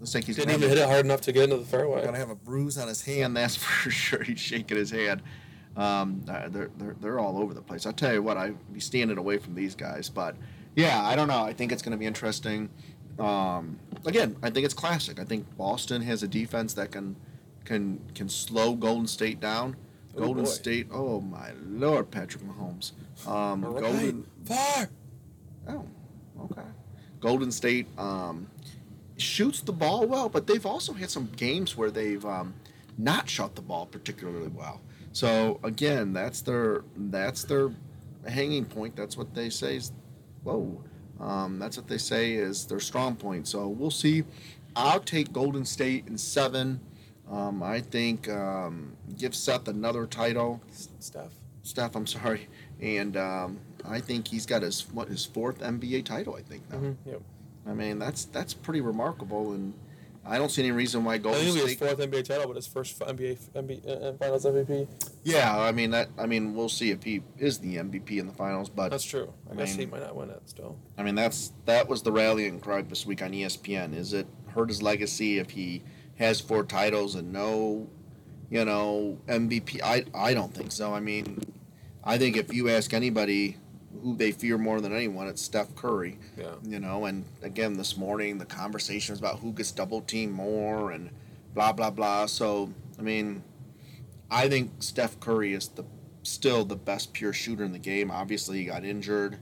Looks 0.00 0.14
like 0.14 0.24
he's 0.24 0.36
Didn't 0.36 0.54
even 0.54 0.68
hit 0.68 0.78
it 0.78 0.86
hard 0.86 1.04
enough 1.04 1.20
to 1.22 1.32
get 1.32 1.44
into 1.44 1.56
the 1.56 1.64
fairway. 1.64 2.04
Gonna 2.04 2.18
have 2.18 2.30
a 2.30 2.34
bruise 2.34 2.78
on 2.78 2.88
his 2.88 3.02
hand, 3.02 3.36
that's 3.38 3.56
for 3.56 3.90
sure. 3.90 4.22
He's 4.22 4.40
shaking 4.40 4.76
his 4.76 4.90
hand. 4.90 5.22
Um, 5.76 6.22
uh, 6.28 6.48
they're, 6.48 6.70
they're, 6.78 6.96
they're 7.00 7.18
all 7.18 7.38
over 7.38 7.52
the 7.52 7.62
place. 7.62 7.84
I'll 7.86 7.92
tell 7.92 8.12
you 8.12 8.22
what, 8.22 8.36
I'd 8.36 8.72
be 8.72 8.80
standing 8.80 9.18
away 9.18 9.38
from 9.38 9.54
these 9.54 9.74
guys. 9.74 10.08
But 10.08 10.36
yeah, 10.76 11.04
I 11.04 11.16
don't 11.16 11.28
know. 11.28 11.42
I 11.42 11.52
think 11.52 11.72
it's 11.72 11.82
going 11.82 11.92
to 11.92 11.98
be 11.98 12.06
interesting. 12.06 12.68
Um, 13.18 13.78
again, 14.04 14.36
I 14.42 14.50
think 14.50 14.64
it's 14.64 14.74
classic. 14.74 15.20
I 15.20 15.24
think 15.24 15.46
Boston 15.56 16.02
has 16.02 16.22
a 16.22 16.28
defense 16.28 16.74
that 16.74 16.90
can 16.90 17.16
can 17.64 18.00
can 18.14 18.28
slow 18.28 18.74
Golden 18.74 19.06
State 19.06 19.40
down. 19.40 19.76
Oh, 20.16 20.20
Golden 20.20 20.44
boy. 20.44 20.50
State, 20.50 20.88
oh 20.92 21.20
my 21.20 21.52
lord, 21.66 22.10
Patrick 22.10 22.44
Mahomes. 22.44 22.92
Um, 23.26 23.62
Golden, 23.62 24.26
far. 24.44 24.88
Oh, 25.68 25.84
okay. 26.42 26.62
Golden 27.20 27.50
State 27.50 27.86
um, 27.98 28.48
shoots 29.16 29.60
the 29.60 29.72
ball 29.72 30.06
well, 30.06 30.28
but 30.28 30.46
they've 30.46 30.66
also 30.66 30.92
had 30.92 31.10
some 31.10 31.30
games 31.36 31.76
where 31.76 31.90
they've 31.90 32.24
um, 32.24 32.54
not 32.98 33.28
shot 33.28 33.54
the 33.54 33.62
ball 33.62 33.86
particularly 33.86 34.48
well. 34.48 34.80
So 35.12 35.60
again, 35.62 36.12
that's 36.12 36.42
their 36.42 36.82
that's 36.96 37.44
their 37.44 37.70
hanging 38.26 38.64
point. 38.64 38.96
That's 38.96 39.16
what 39.16 39.34
they 39.34 39.50
say 39.50 39.76
is, 39.76 39.92
whoa. 40.42 40.82
Um, 41.20 41.58
that's 41.60 41.76
what 41.76 41.86
they 41.86 41.98
say 41.98 42.32
is 42.32 42.66
their 42.66 42.80
strong 42.80 43.14
point. 43.14 43.46
So 43.46 43.68
we'll 43.68 43.92
see. 43.92 44.24
I'll 44.74 45.00
take 45.00 45.32
Golden 45.32 45.64
State 45.64 46.08
in 46.08 46.18
seven. 46.18 46.80
Um, 47.30 47.62
I 47.62 47.80
think 47.80 48.28
um, 48.28 48.96
give 49.16 49.34
Seth 49.34 49.68
another 49.68 50.06
title. 50.06 50.60
Steph. 50.98 51.32
Steph, 51.62 51.96
I'm 51.96 52.06
sorry, 52.06 52.48
and 52.80 53.16
um, 53.16 53.58
I 53.88 54.00
think 54.00 54.28
he's 54.28 54.44
got 54.44 54.62
his 54.62 54.86
what 54.92 55.08
his 55.08 55.24
fourth 55.24 55.60
NBA 55.60 56.04
title. 56.04 56.34
I 56.34 56.42
think 56.42 56.68
now. 56.70 56.78
Mm-hmm. 56.78 57.10
Yep. 57.10 57.22
I 57.66 57.72
mean, 57.72 57.98
that's 57.98 58.26
that's 58.26 58.54
pretty 58.54 58.80
remarkable, 58.80 59.52
and 59.52 59.74
I 60.26 60.38
don't 60.38 60.50
see 60.50 60.62
any 60.62 60.72
reason 60.72 61.04
why 61.04 61.14
I 61.14 61.18
Golden 61.18 61.40
think 61.40 61.56
it'll 61.56 61.66
be 61.66 61.70
his 61.72 61.78
fourth 61.78 61.98
NBA 61.98 62.24
title, 62.24 62.46
but 62.46 62.56
his 62.56 62.66
first 62.66 62.98
NBA, 62.98 63.38
NBA 63.54 63.88
uh, 64.04 64.12
Finals 64.14 64.44
MVP. 64.44 64.86
Yeah, 65.22 65.58
I 65.58 65.72
mean 65.72 65.90
that. 65.90 66.08
I 66.18 66.26
mean, 66.26 66.54
we'll 66.54 66.68
see 66.68 66.90
if 66.90 67.02
he 67.02 67.22
is 67.38 67.58
the 67.58 67.76
MVP 67.76 68.18
in 68.18 68.26
the 68.26 68.32
finals, 68.32 68.68
but 68.68 68.90
That's 68.90 69.04
true. 69.04 69.32
I 69.50 69.52
I 69.52 69.56
guess 69.56 69.72
he 69.72 69.78
mean- 69.80 69.90
might 69.90 70.02
not 70.02 70.14
win 70.16 70.30
it 70.30 70.42
still. 70.46 70.76
I 70.98 71.02
mean 71.02 71.14
that's 71.14 71.52
that 71.64 71.88
was 71.88 72.02
the 72.02 72.12
rallying 72.12 72.60
cry 72.60 72.82
this 72.82 73.06
week 73.06 73.22
on 73.22 73.32
ESPN. 73.32 73.94
Is 73.94 74.12
it 74.12 74.26
hurt 74.48 74.68
his 74.68 74.82
legacy 74.82 75.38
if 75.38 75.50
he 75.50 75.82
has 76.16 76.40
four 76.40 76.64
titles 76.64 77.14
and 77.16 77.32
no, 77.32 77.88
you 78.50 78.64
know, 78.64 79.18
MVP? 79.26 79.80
I 79.82 80.04
I 80.14 80.34
don't 80.34 80.52
think 80.54 80.70
so. 80.72 80.94
I 80.94 81.00
mean, 81.00 81.40
I 82.02 82.18
think 82.18 82.36
if 82.36 82.52
you 82.52 82.68
ask 82.68 82.92
anybody 82.94 83.56
who 84.02 84.16
they 84.16 84.32
fear 84.32 84.58
more 84.58 84.80
than 84.80 84.94
anyone, 84.94 85.26
it's 85.28 85.42
Steph 85.42 85.74
Curry. 85.74 86.18
Yeah. 86.36 86.54
You 86.62 86.80
know, 86.80 87.06
and 87.06 87.24
again 87.42 87.74
this 87.74 87.96
morning 87.96 88.38
the 88.38 88.46
conversation 88.46 89.12
was 89.12 89.20
about 89.20 89.40
who 89.40 89.52
gets 89.52 89.72
double 89.72 90.00
teamed 90.00 90.32
more 90.32 90.90
and 90.90 91.10
blah 91.54 91.72
blah 91.72 91.90
blah. 91.90 92.26
So 92.26 92.72
I 92.98 93.02
mean, 93.02 93.42
I 94.30 94.48
think 94.48 94.72
Steph 94.80 95.18
Curry 95.20 95.52
is 95.52 95.68
the 95.68 95.84
still 96.22 96.64
the 96.64 96.76
best 96.76 97.12
pure 97.12 97.32
shooter 97.32 97.64
in 97.64 97.72
the 97.72 97.78
game. 97.78 98.10
Obviously, 98.10 98.58
he 98.58 98.64
got 98.64 98.84
injured 98.84 99.38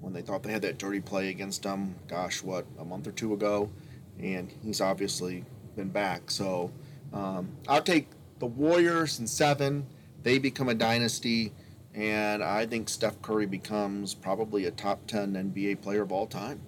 when 0.00 0.12
they 0.12 0.22
thought 0.22 0.42
they 0.42 0.52
had 0.52 0.62
that 0.62 0.78
dirty 0.78 1.00
play 1.00 1.30
against 1.30 1.64
him. 1.64 1.94
Gosh, 2.08 2.42
what 2.42 2.66
a 2.78 2.84
month 2.84 3.06
or 3.06 3.12
two 3.12 3.32
ago, 3.32 3.70
and 4.18 4.52
he's 4.62 4.80
obviously 4.80 5.44
been 5.76 5.88
back. 5.88 6.30
So 6.30 6.70
um, 7.12 7.48
I'll 7.68 7.82
take 7.82 8.08
the 8.38 8.46
Warriors 8.46 9.18
in 9.18 9.26
seven. 9.26 9.86
They 10.22 10.38
become 10.38 10.68
a 10.68 10.74
dynasty, 10.74 11.52
and 11.94 12.42
I 12.42 12.66
think 12.66 12.88
Steph 12.88 13.20
Curry 13.22 13.46
becomes 13.46 14.14
probably 14.14 14.64
a 14.66 14.70
top 14.70 15.06
ten 15.06 15.32
NBA 15.34 15.80
player 15.82 16.02
of 16.02 16.12
all 16.12 16.26
time. 16.26 16.60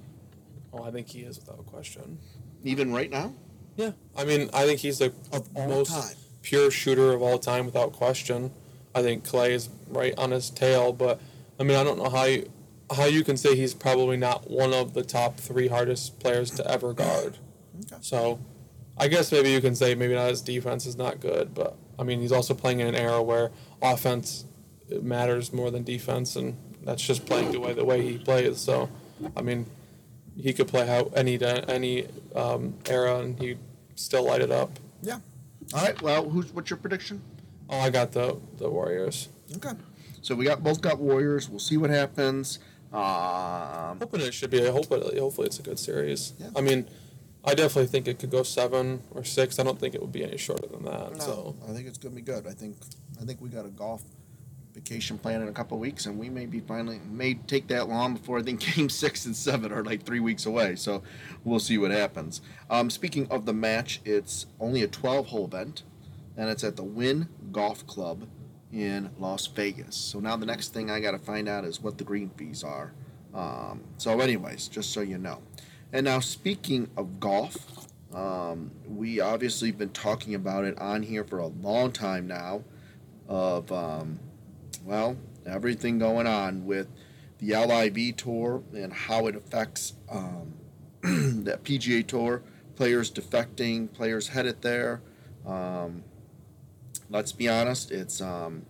Oh, 0.72 0.82
I 0.84 0.90
think 0.90 1.08
he 1.08 1.20
is 1.20 1.38
without 1.38 1.64
question. 1.66 2.18
Even 2.64 2.92
right 2.92 3.10
now, 3.10 3.32
Yeah, 3.76 3.92
I 4.16 4.24
mean, 4.24 4.50
I 4.52 4.66
think 4.66 4.80
he's 4.80 4.98
the 4.98 5.12
of 5.32 5.52
most 5.54 5.90
time. 5.90 6.16
pure 6.42 6.70
shooter 6.70 7.12
of 7.12 7.22
all 7.22 7.38
time 7.38 7.66
without 7.66 7.92
question. 7.92 8.50
I 8.94 9.02
think 9.02 9.24
Klay 9.26 9.50
is 9.50 9.68
right 9.88 10.14
on 10.16 10.30
his 10.30 10.50
tail, 10.50 10.92
but 10.92 11.20
I 11.60 11.62
mean, 11.62 11.76
I 11.76 11.84
don't 11.84 11.98
know 11.98 12.08
how 12.10 12.24
you, 12.24 12.50
how 12.94 13.04
you 13.04 13.22
can 13.24 13.36
say 13.36 13.54
he's 13.56 13.74
probably 13.74 14.16
not 14.16 14.50
one 14.50 14.72
of 14.72 14.94
the 14.94 15.02
top 15.02 15.38
three 15.38 15.68
hardest 15.68 16.18
players 16.20 16.50
to 16.52 16.70
ever 16.70 16.92
guard. 16.94 17.38
Okay. 17.84 17.96
So, 18.00 18.38
I 18.96 19.08
guess 19.08 19.30
maybe 19.30 19.50
you 19.50 19.60
can 19.60 19.74
say 19.74 19.94
maybe 19.94 20.14
not 20.14 20.30
his 20.30 20.40
defense 20.40 20.86
is 20.86 20.96
not 20.96 21.20
good, 21.20 21.54
but 21.54 21.76
I 21.98 22.02
mean, 22.04 22.20
he's 22.20 22.32
also 22.32 22.54
playing 22.54 22.80
in 22.80 22.86
an 22.88 22.94
era 22.94 23.22
where 23.22 23.50
offense 23.82 24.44
matters 25.02 25.52
more 25.52 25.70
than 25.70 25.82
defense, 25.82 26.36
and 26.36 26.56
that's 26.82 27.02
just 27.02 27.26
playing 27.26 27.52
the 27.52 27.60
way 27.60 27.72
the 27.72 27.84
way 27.84 28.02
he 28.02 28.18
plays. 28.18 28.58
So, 28.58 28.88
I 29.36 29.42
mean, 29.42 29.66
he 30.36 30.52
could 30.52 30.68
play 30.68 30.86
how 30.86 31.10
any 31.14 31.42
any 31.42 32.06
um, 32.34 32.74
era, 32.88 33.18
and 33.18 33.38
he 33.38 33.56
still 33.94 34.24
light 34.24 34.40
it 34.40 34.50
up. 34.50 34.78
Yeah. 35.02 35.18
All 35.74 35.82
right. 35.84 36.00
Well, 36.00 36.28
who's 36.28 36.52
what's 36.52 36.70
your 36.70 36.78
prediction? 36.78 37.22
Oh, 37.68 37.78
I 37.78 37.90
got 37.90 38.12
the 38.12 38.38
the 38.58 38.68
Warriors. 38.68 39.28
Okay. 39.56 39.72
So 40.22 40.34
we 40.34 40.44
got 40.44 40.62
both 40.62 40.80
got 40.80 40.98
Warriors. 40.98 41.48
We'll 41.48 41.58
see 41.58 41.76
what 41.76 41.90
happens. 41.90 42.58
Um, 42.92 43.98
Hoping 44.00 44.20
it 44.20 44.34
should 44.34 44.50
be. 44.50 44.64
Hopefully, 44.66 45.18
hopefully 45.18 45.46
it's 45.48 45.58
a 45.58 45.62
good 45.62 45.78
series. 45.78 46.32
Yeah. 46.38 46.48
I 46.56 46.60
mean, 46.60 46.88
I 47.44 47.54
definitely 47.54 47.86
think 47.86 48.08
it 48.08 48.18
could 48.18 48.30
go 48.30 48.42
seven 48.42 49.02
or 49.10 49.24
six. 49.24 49.58
I 49.58 49.62
don't 49.64 49.78
think 49.78 49.94
it 49.94 50.00
would 50.00 50.12
be 50.12 50.24
any 50.24 50.36
shorter 50.36 50.66
than 50.66 50.84
that. 50.84 51.22
So 51.22 51.56
I 51.68 51.72
think 51.72 51.86
it's 51.86 51.98
gonna 51.98 52.14
be 52.14 52.22
good. 52.22 52.46
I 52.46 52.52
think 52.52 52.76
I 53.20 53.24
think 53.24 53.40
we 53.40 53.48
got 53.48 53.66
a 53.66 53.70
golf 53.70 54.02
vacation 54.76 55.16
plan 55.16 55.40
in 55.40 55.48
a 55.48 55.52
couple 55.52 55.78
weeks, 55.78 56.04
and 56.04 56.18
we 56.18 56.28
may 56.28 56.44
be 56.44 56.60
finally 56.60 57.00
may 57.10 57.34
take 57.34 57.66
that 57.68 57.88
long 57.88 58.14
before 58.14 58.38
I 58.38 58.42
think 58.42 58.60
Game 58.74 58.90
Six 58.90 59.24
and 59.24 59.34
Seven 59.34 59.72
are 59.72 59.82
like 59.82 60.02
three 60.04 60.20
weeks 60.20 60.44
away. 60.44 60.76
So 60.76 61.02
we'll 61.44 61.58
see 61.58 61.78
what 61.78 61.90
happens. 61.90 62.42
Um, 62.68 62.90
speaking 62.90 63.26
of 63.30 63.46
the 63.46 63.54
match, 63.54 64.00
it's 64.04 64.46
only 64.60 64.82
a 64.82 64.88
12-hole 64.88 65.46
event, 65.46 65.82
and 66.36 66.50
it's 66.50 66.62
at 66.62 66.76
the 66.76 66.84
Wynn 66.84 67.28
Golf 67.50 67.86
Club 67.86 68.28
in 68.70 69.10
Las 69.18 69.46
Vegas. 69.46 69.96
So 69.96 70.20
now 70.20 70.36
the 70.36 70.46
next 70.46 70.74
thing 70.74 70.90
I 70.90 71.00
got 71.00 71.12
to 71.12 71.18
find 71.18 71.48
out 71.48 71.64
is 71.64 71.80
what 71.80 71.96
the 71.96 72.04
green 72.04 72.28
fees 72.36 72.62
are. 72.62 72.92
Um, 73.34 73.82
so, 73.96 74.20
anyways, 74.20 74.68
just 74.68 74.92
so 74.92 75.00
you 75.00 75.16
know. 75.16 75.40
And 75.92 76.04
now, 76.04 76.20
speaking 76.20 76.90
of 76.98 77.18
golf, 77.18 77.88
um, 78.14 78.70
we 78.86 79.20
obviously 79.20 79.72
been 79.72 79.90
talking 79.90 80.34
about 80.34 80.64
it 80.64 80.78
on 80.78 81.02
here 81.02 81.24
for 81.24 81.38
a 81.38 81.46
long 81.46 81.92
time 81.92 82.26
now. 82.26 82.62
Of 83.28 83.72
um, 83.72 84.20
well, 84.86 85.16
everything 85.44 85.98
going 85.98 86.26
on 86.26 86.64
with 86.64 86.88
the 87.38 87.54
LIV 87.54 88.16
tour 88.16 88.62
and 88.72 88.92
how 88.92 89.26
it 89.26 89.34
affects 89.34 89.94
um, 90.10 90.54
the 91.02 91.58
PGA 91.62 92.06
tour, 92.06 92.42
players 92.76 93.10
defecting, 93.10 93.92
players 93.92 94.28
headed 94.28 94.62
there. 94.62 95.02
Um, 95.44 96.04
let's 97.10 97.32
be 97.32 97.48
honest, 97.48 97.90
it's 97.90 98.20
um, 98.20 98.64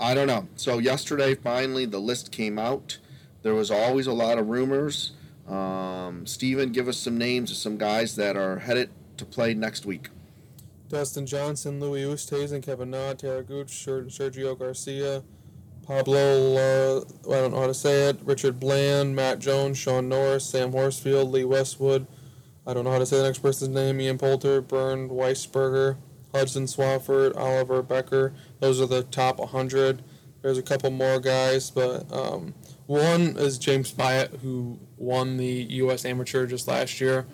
I 0.00 0.14
don't 0.14 0.26
know. 0.26 0.48
So 0.56 0.78
yesterday, 0.78 1.34
finally, 1.34 1.84
the 1.84 2.00
list 2.00 2.32
came 2.32 2.58
out. 2.58 2.98
There 3.42 3.54
was 3.54 3.70
always 3.70 4.06
a 4.06 4.12
lot 4.12 4.38
of 4.38 4.48
rumors. 4.48 5.12
Um, 5.46 6.26
Steven, 6.26 6.72
give 6.72 6.88
us 6.88 6.96
some 6.96 7.18
names 7.18 7.50
of 7.50 7.58
some 7.58 7.76
guys 7.76 8.16
that 8.16 8.36
are 8.36 8.60
headed 8.60 8.90
to 9.18 9.26
play 9.26 9.52
next 9.52 9.84
week. 9.84 10.08
Dustin 10.88 11.26
Johnson, 11.26 11.80
Louis 11.80 12.04
Oosthuizen, 12.04 12.62
Kevin 12.62 12.90
Na, 12.90 13.14
Gooch, 13.14 13.86
Sergio 13.86 14.58
Garcia, 14.58 15.22
Pablo. 15.86 16.56
Uh, 16.56 17.00
I 17.30 17.40
don't 17.40 17.52
know 17.52 17.60
how 17.60 17.66
to 17.66 17.74
say 17.74 18.08
it. 18.08 18.18
Richard 18.24 18.60
Bland, 18.60 19.16
Matt 19.16 19.38
Jones, 19.38 19.78
Shaun 19.78 20.08
Norris, 20.08 20.46
Sam 20.46 20.72
Horsfield, 20.72 21.30
Lee 21.30 21.44
Westwood. 21.44 22.06
I 22.66 22.72
don't 22.72 22.84
know 22.84 22.92
how 22.92 22.98
to 22.98 23.06
say 23.06 23.18
the 23.18 23.24
next 23.24 23.38
person's 23.38 23.74
name. 23.74 24.00
Ian 24.00 24.18
Poulter, 24.18 24.60
Bernd 24.60 25.10
Wiesberger, 25.10 25.96
Hudson 26.34 26.64
Swafford, 26.64 27.36
Oliver 27.36 27.82
Bekker. 27.82 28.32
Those 28.60 28.80
are 28.80 28.86
the 28.86 29.02
top 29.02 29.38
100. 29.38 30.02
There's 30.42 30.58
a 30.58 30.62
couple 30.62 30.90
more 30.90 31.20
guys, 31.20 31.70
but 31.70 32.10
um, 32.12 32.54
one 32.86 33.36
is 33.36 33.58
James 33.58 33.92
Piot, 33.92 34.40
who 34.40 34.78
won 34.96 35.36
the 35.36 35.66
U.S. 35.70 36.04
Amateur 36.04 36.46
just 36.46 36.68
last 36.68 37.00
year. 37.00 37.26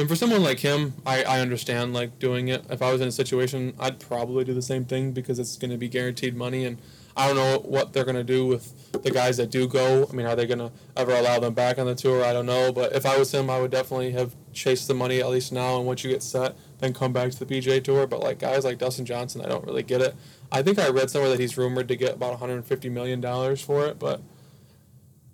And 0.00 0.08
for 0.08 0.16
someone 0.16 0.42
like 0.42 0.60
him, 0.60 0.94
I, 1.04 1.24
I 1.24 1.40
understand 1.40 1.92
like 1.92 2.18
doing 2.18 2.48
it. 2.48 2.64
If 2.70 2.80
I 2.80 2.90
was 2.90 3.02
in 3.02 3.08
a 3.08 3.12
situation, 3.12 3.74
I'd 3.78 4.00
probably 4.00 4.44
do 4.44 4.54
the 4.54 4.62
same 4.62 4.86
thing 4.86 5.12
because 5.12 5.38
it's 5.38 5.58
going 5.58 5.72
to 5.72 5.76
be 5.76 5.90
guaranteed 5.90 6.34
money. 6.34 6.64
And 6.64 6.78
I 7.14 7.26
don't 7.26 7.36
know 7.36 7.58
what 7.58 7.92
they're 7.92 8.06
going 8.06 8.16
to 8.16 8.24
do 8.24 8.46
with 8.46 8.92
the 9.02 9.10
guys 9.10 9.36
that 9.36 9.50
do 9.50 9.68
go. 9.68 10.08
I 10.10 10.14
mean, 10.14 10.24
are 10.24 10.34
they 10.34 10.46
going 10.46 10.58
to 10.58 10.72
ever 10.96 11.12
allow 11.12 11.38
them 11.38 11.52
back 11.52 11.78
on 11.78 11.84
the 11.84 11.94
tour? 11.94 12.24
I 12.24 12.32
don't 12.32 12.46
know. 12.46 12.72
But 12.72 12.94
if 12.94 13.04
I 13.04 13.18
was 13.18 13.34
him, 13.34 13.50
I 13.50 13.60
would 13.60 13.70
definitely 13.70 14.12
have 14.12 14.34
chased 14.54 14.88
the 14.88 14.94
money 14.94 15.20
at 15.20 15.28
least 15.28 15.52
now. 15.52 15.76
And 15.76 15.86
once 15.86 16.02
you 16.02 16.10
get 16.10 16.22
set, 16.22 16.56
then 16.78 16.94
come 16.94 17.12
back 17.12 17.30
to 17.32 17.44
the 17.44 17.44
PGA 17.44 17.84
Tour. 17.84 18.06
But 18.06 18.20
like 18.20 18.38
guys 18.38 18.64
like 18.64 18.78
Dustin 18.78 19.04
Johnson, 19.04 19.42
I 19.42 19.48
don't 19.48 19.66
really 19.66 19.82
get 19.82 20.00
it. 20.00 20.14
I 20.50 20.62
think 20.62 20.78
I 20.78 20.88
read 20.88 21.10
somewhere 21.10 21.28
that 21.28 21.40
he's 21.40 21.58
rumored 21.58 21.88
to 21.88 21.96
get 21.96 22.14
about 22.14 22.30
150 22.30 22.88
million 22.88 23.20
dollars 23.20 23.60
for 23.60 23.84
it, 23.86 23.98
but 23.98 24.22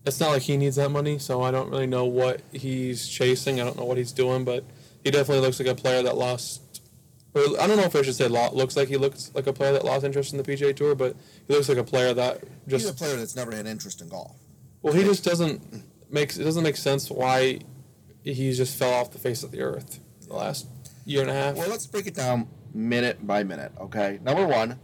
it's 0.06 0.20
not 0.20 0.30
like 0.30 0.42
he 0.42 0.56
needs 0.56 0.76
that 0.76 0.90
money, 0.90 1.18
so 1.18 1.42
I 1.42 1.50
don't 1.50 1.68
really 1.70 1.86
know 1.86 2.04
what 2.04 2.40
he's 2.52 3.08
chasing. 3.08 3.60
I 3.60 3.64
don't 3.64 3.76
know 3.76 3.84
what 3.84 3.98
he's 3.98 4.12
doing, 4.12 4.44
but 4.44 4.64
he 5.02 5.10
definitely 5.10 5.40
looks 5.44 5.58
like 5.58 5.68
a 5.68 5.74
player 5.74 6.02
that 6.02 6.16
lost. 6.16 6.62
Or 7.34 7.42
I 7.60 7.66
don't 7.66 7.76
know 7.76 7.82
if 7.84 7.94
I 7.94 8.02
should 8.02 8.14
say 8.14 8.28
lo- 8.28 8.50
looks 8.52 8.76
like 8.76 8.88
he 8.88 8.96
looks 8.96 9.30
like 9.34 9.46
a 9.46 9.52
player 9.52 9.72
that 9.72 9.84
lost 9.84 10.04
interest 10.04 10.32
in 10.32 10.38
the 10.38 10.44
PGA 10.44 10.74
Tour, 10.74 10.94
but 10.94 11.16
he 11.46 11.54
looks 11.54 11.68
like 11.68 11.78
a 11.78 11.84
player 11.84 12.14
that 12.14 12.40
just 12.66 12.84
He's 12.86 12.90
a 12.90 12.94
player 12.94 13.16
that's 13.16 13.36
never 13.36 13.54
had 13.54 13.66
interest 13.66 14.00
in 14.00 14.08
golf. 14.08 14.36
well, 14.82 14.94
he 14.94 15.02
just 15.02 15.24
doesn't 15.24 15.84
makes 16.10 16.38
it 16.38 16.44
doesn't 16.44 16.62
make 16.62 16.76
sense 16.76 17.10
why 17.10 17.58
he 18.22 18.52
just 18.52 18.76
fell 18.78 18.92
off 18.94 19.10
the 19.10 19.18
face 19.18 19.42
of 19.42 19.50
the 19.50 19.60
earth 19.60 20.00
the 20.26 20.34
last 20.34 20.66
year 21.04 21.20
and 21.20 21.30
a 21.30 21.34
half. 21.34 21.56
Well, 21.56 21.68
let's 21.68 21.86
break 21.86 22.06
it 22.06 22.14
down 22.14 22.48
minute 22.72 23.26
by 23.26 23.42
minute, 23.44 23.72
okay? 23.80 24.18
Number 24.22 24.46
one, 24.46 24.78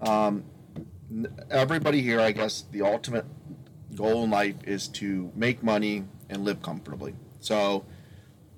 um, 0.00 0.44
everybody 1.50 2.02
here, 2.02 2.20
I 2.20 2.32
guess, 2.32 2.64
the 2.72 2.82
ultimate 2.82 3.24
goal 3.94 4.24
in 4.24 4.30
life 4.30 4.56
is 4.64 4.88
to 4.88 5.32
make 5.34 5.62
money 5.62 6.04
and 6.28 6.44
live 6.44 6.62
comfortably. 6.62 7.14
So 7.40 7.84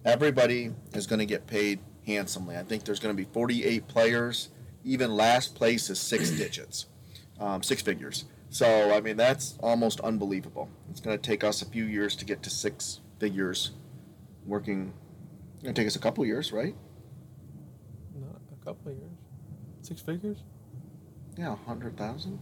everybody 0.05 0.73
is 0.93 1.07
going 1.07 1.21
to 1.21 1.27
get 1.27 1.47
paid 1.47 1.81
handsomely. 2.07 2.57
I 2.57 2.62
think 2.62 2.85
there's 2.85 2.99
going 2.99 3.17
to 3.17 3.21
be 3.23 3.29
48 3.33 3.89
players. 3.89 4.49
Even 4.85 5.15
last 5.15 5.55
place 5.55 5.89
is 5.91 6.01
six 6.01 6.31
digits, 6.37 6.87
um, 7.41 7.62
six 7.62 7.83
figures. 7.83 8.25
So, 8.51 8.95
I 8.95 9.01
mean, 9.01 9.17
that's 9.17 9.57
almost 9.62 10.01
unbelievable. 10.01 10.69
It's 10.91 11.01
going 11.01 11.17
to 11.17 11.23
take 11.23 11.43
us 11.43 11.62
a 11.62 11.67
few 11.67 11.85
years 11.85 12.15
to 12.17 12.25
get 12.25 12.43
to 12.43 12.51
six 12.51 13.01
figures 13.19 13.71
working. 14.45 14.93
It's 15.55 15.62
going 15.62 15.75
to 15.75 15.81
take 15.81 15.87
us 15.87 15.97
a 15.97 16.01
couple 16.01 16.27
years, 16.27 16.53
right? 16.53 16.75
Not 18.15 18.41
a 18.53 18.65
couple 18.65 18.93
years, 18.93 19.12
six 19.81 20.03
figures. 20.03 20.39
Yeah, 21.39 21.55
a 21.55 21.57
hundred 21.57 21.97
thousand. 21.97 22.39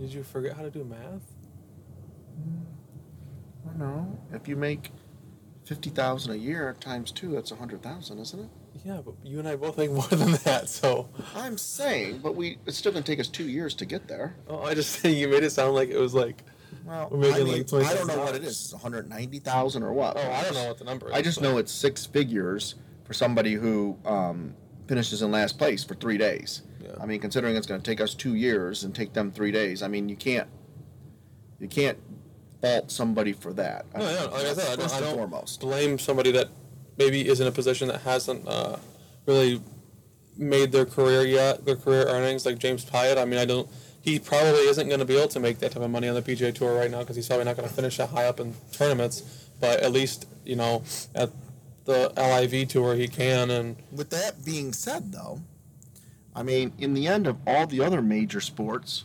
Did 0.00 0.14
you 0.14 0.22
forget 0.22 0.56
how 0.56 0.62
to 0.62 0.70
do 0.70 0.82
math? 0.82 1.22
I 3.68 3.78
know. 3.78 4.18
If 4.32 4.48
you 4.48 4.56
make 4.56 4.92
fifty 5.64 5.90
thousand 5.90 6.32
a 6.32 6.36
year 6.36 6.74
times 6.80 7.12
two, 7.12 7.32
that's 7.32 7.50
a 7.50 7.56
hundred 7.56 7.82
thousand, 7.82 8.18
isn't 8.18 8.40
it? 8.40 8.48
Yeah, 8.84 9.02
but 9.04 9.14
you 9.22 9.38
and 9.38 9.46
I 9.46 9.56
both 9.56 9.76
make 9.76 9.90
more 9.90 10.06
than 10.08 10.32
that, 10.44 10.70
so. 10.70 11.10
I'm 11.34 11.58
saying, 11.58 12.20
but 12.22 12.34
we 12.34 12.56
it's 12.64 12.78
still 12.78 12.92
gonna 12.92 13.04
take 13.04 13.20
us 13.20 13.28
two 13.28 13.44
years 13.44 13.74
to 13.74 13.84
get 13.84 14.08
there. 14.08 14.36
Oh, 14.48 14.62
I 14.62 14.74
just 14.74 14.96
think 15.00 15.18
you 15.18 15.28
made 15.28 15.44
it 15.44 15.50
sound 15.50 15.74
like 15.74 15.90
it 15.90 15.98
was 15.98 16.14
like. 16.14 16.42
Well, 16.86 17.08
We're 17.10 17.18
making 17.18 17.34
I, 17.34 17.44
mean, 17.44 17.58
like 17.58 17.66
20 17.66 17.84
I 17.84 17.94
don't 17.94 18.06
know 18.06 18.18
what 18.20 18.34
It's 18.36 18.44
$20,000. 18.44 18.48
It's 18.48 18.72
one 18.72 18.82
hundred 18.82 19.10
ninety 19.10 19.38
thousand 19.38 19.82
or 19.82 19.92
what? 19.92 20.16
Oh, 20.16 20.20
I 20.20 20.42
don't 20.44 20.54
know 20.54 20.68
what 20.68 20.78
the 20.78 20.84
number 20.84 21.08
is. 21.08 21.12
I 21.12 21.20
just 21.20 21.40
but- 21.40 21.48
know 21.50 21.58
it's 21.58 21.72
six 21.72 22.06
figures 22.06 22.76
for 23.04 23.12
somebody 23.12 23.52
who 23.52 23.98
um, 24.06 24.54
finishes 24.86 25.20
in 25.20 25.30
last 25.30 25.58
place 25.58 25.84
for 25.84 25.94
three 25.94 26.16
days. 26.16 26.62
Yeah. 26.90 27.02
I 27.02 27.06
mean, 27.06 27.20
considering 27.20 27.56
it's 27.56 27.66
going 27.66 27.80
to 27.80 27.90
take 27.90 28.00
us 28.00 28.14
two 28.14 28.34
years 28.34 28.84
and 28.84 28.94
take 28.94 29.12
them 29.12 29.30
three 29.30 29.52
days, 29.52 29.82
I 29.82 29.88
mean, 29.88 30.08
you 30.08 30.16
can't 30.16 30.48
you 31.58 31.68
can't 31.68 31.98
fault 32.60 32.90
somebody 32.90 33.32
for 33.32 33.52
that. 33.54 33.86
No, 33.94 34.00
yeah, 34.00 34.24
like 34.24 34.46
I 34.46 34.52
said, 34.54 34.72
I 34.72 34.76
don't, 34.76 34.80
first 34.80 34.94
I 34.94 34.98
and 34.98 35.06
don't 35.06 35.14
foremost. 35.16 35.60
blame 35.60 35.98
somebody 35.98 36.32
that 36.32 36.48
maybe 36.98 37.26
is 37.26 37.40
in 37.40 37.46
a 37.46 37.52
position 37.52 37.88
that 37.88 38.00
hasn't 38.02 38.46
uh, 38.48 38.76
really 39.26 39.62
made 40.36 40.72
their 40.72 40.86
career 40.86 41.26
yet, 41.26 41.64
their 41.64 41.76
career 41.76 42.06
earnings, 42.06 42.46
like 42.46 42.58
James 42.58 42.84
Piot. 42.84 43.18
I 43.18 43.24
mean, 43.24 43.38
I 43.38 43.44
don't. 43.44 43.68
He 44.02 44.18
probably 44.18 44.60
isn't 44.60 44.88
going 44.88 45.00
to 45.00 45.04
be 45.04 45.16
able 45.16 45.28
to 45.28 45.40
make 45.40 45.58
that 45.58 45.72
type 45.72 45.82
of 45.82 45.90
money 45.90 46.08
on 46.08 46.14
the 46.14 46.22
PGA 46.22 46.54
Tour 46.54 46.74
right 46.74 46.90
now 46.90 47.00
because 47.00 47.16
he's 47.16 47.26
probably 47.26 47.44
not 47.44 47.56
going 47.56 47.68
to 47.68 47.74
finish 47.74 47.98
that 47.98 48.08
high 48.08 48.24
up 48.24 48.40
in 48.40 48.54
tournaments. 48.72 49.48
But 49.60 49.80
at 49.80 49.92
least 49.92 50.26
you 50.44 50.56
know, 50.56 50.82
at 51.14 51.30
the 51.84 52.12
LIV 52.16 52.68
tour 52.68 52.94
he 52.94 53.08
can, 53.08 53.50
and 53.50 53.76
With 53.92 54.10
that 54.10 54.44
being 54.44 54.72
said, 54.72 55.12
though, 55.12 55.40
I 56.34 56.42
mean, 56.42 56.72
in 56.78 56.94
the 56.94 57.06
end 57.06 57.26
of 57.26 57.36
all 57.46 57.66
the 57.66 57.80
other 57.82 58.00
major 58.02 58.40
sports, 58.40 59.04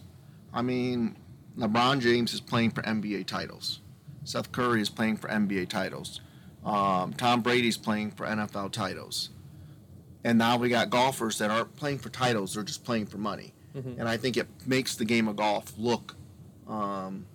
I 0.53 0.62
mean, 0.62 1.15
LeBron 1.58 2.00
James 2.00 2.34
is 2.34 2.41
playing 2.41 2.72
for 2.72 2.82
NBA 2.84 3.25
titles. 3.25 3.82
Seth 4.24 4.51
Curry 4.51 4.82
is 4.82 4.89
playing 4.89 5.17
for 5.17 5.27
NBA 5.27 5.70
titles. 5.70 6.22
Um, 6.63 7.13
Tom 7.13 7.41
Brady's 7.41 7.77
playing 7.77 8.12
for 8.12 8.25
NFL 8.25 8.72
titles. 8.72 9.29
And 10.24 10.38
now 10.39 10.58
we 10.58 10.70
got 10.70 10.89
golfers 10.89 11.38
that 11.38 11.51
aren't 11.51 11.75
playing 11.75 12.00
for 12.00 12.10
titles; 12.10 12.55
they're 12.55 12.63
just 12.63 12.84
playing 12.84 13.05
for 13.05 13.17
money. 13.20 13.53
Mhm. 13.75 14.00
And 14.00 14.08
I 14.10 14.17
think 14.17 14.38
it 14.38 14.48
makes 14.65 14.96
the 14.96 15.05
game 15.05 15.27
of 15.27 15.36
golf 15.36 15.74
look. 15.77 16.15
Um, 16.67 17.25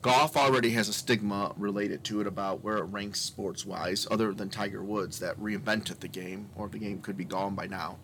golf 0.00 0.36
already 0.36 0.70
has 0.70 0.88
a 0.88 0.92
stigma 0.92 1.52
related 1.56 2.04
to 2.04 2.20
it 2.20 2.26
about 2.28 2.62
where 2.62 2.76
it 2.78 2.84
ranks 2.84 3.20
sports 3.20 3.66
wise, 3.66 4.06
other 4.10 4.32
than 4.32 4.48
Tiger 4.50 4.84
Woods 4.84 5.18
that 5.18 5.40
reinvented 5.40 5.98
the 5.98 6.08
game, 6.08 6.50
or 6.54 6.68
the 6.68 6.78
game 6.78 7.00
could 7.00 7.16
be 7.16 7.24
gone 7.24 7.56
by 7.56 7.66
now. 7.66 7.98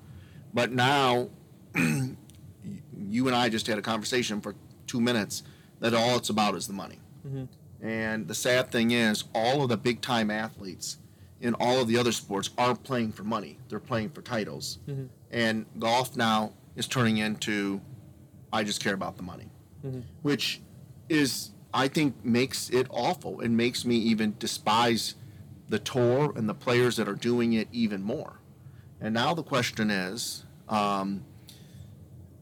But 0.55 0.73
now, 0.73 1.29
you 1.75 3.27
and 3.27 3.35
I 3.37 3.49
just 3.49 3.67
had 3.67 3.79
a 3.79 3.83
conversation 3.83 4.41
for 4.41 4.55
two 4.87 5.01
minutes 5.01 5.43
that 5.81 5.93
all 5.95 6.17
it's 6.17 6.31
about 6.31 6.55
is 6.55 6.67
the 6.67 6.73
money. 6.73 6.99
Mhm. 7.27 7.49
And 7.83 8.29
the 8.29 8.35
sad 8.35 8.71
thing 8.71 8.93
is, 8.93 9.25
all 9.35 9.63
of 9.63 9.69
the 9.69 9.77
big 9.77 10.01
time 10.01 10.31
athletes 10.31 10.99
in 11.41 11.55
all 11.55 11.81
of 11.81 11.89
the 11.89 11.99
other 11.99 12.13
sports 12.13 12.51
aren't 12.57 12.83
playing 12.85 13.13
for 13.13 13.25
money, 13.25 13.59
they're 13.69 13.81
playing 13.81 14.11
for 14.11 14.23
titles. 14.23 14.79
Mhm. 14.89 15.09
And 15.31 15.67
golf 15.79 16.17
now 16.17 16.53
is 16.77 16.87
turning 16.87 17.19
into, 17.19 17.81
I 18.53 18.63
just 18.65 18.81
care 18.81 18.95
about 18.95 19.17
the 19.17 19.23
money, 19.23 19.51
Mhm. 19.85 20.05
which 20.23 20.63
is, 21.09 21.51
I 21.75 21.89
think, 21.89 22.25
makes 22.25 22.71
it 22.71 22.87
awful 22.91 23.41
and 23.41 23.57
makes 23.57 23.85
me 23.85 23.97
even 23.97 24.37
despise 24.39 25.17
the 25.69 25.79
tour 25.79 26.33
and 26.37 26.49
the 26.49 26.55
players 26.55 26.97
that 26.97 27.09
are 27.09 27.15
doing 27.17 27.53
it 27.53 27.69
even 27.73 28.03
more. 28.03 28.35
And 29.01 29.13
now 29.13 29.35
the 29.35 29.43
question 29.43 29.91
is, 29.91 30.44
um, 30.69 31.25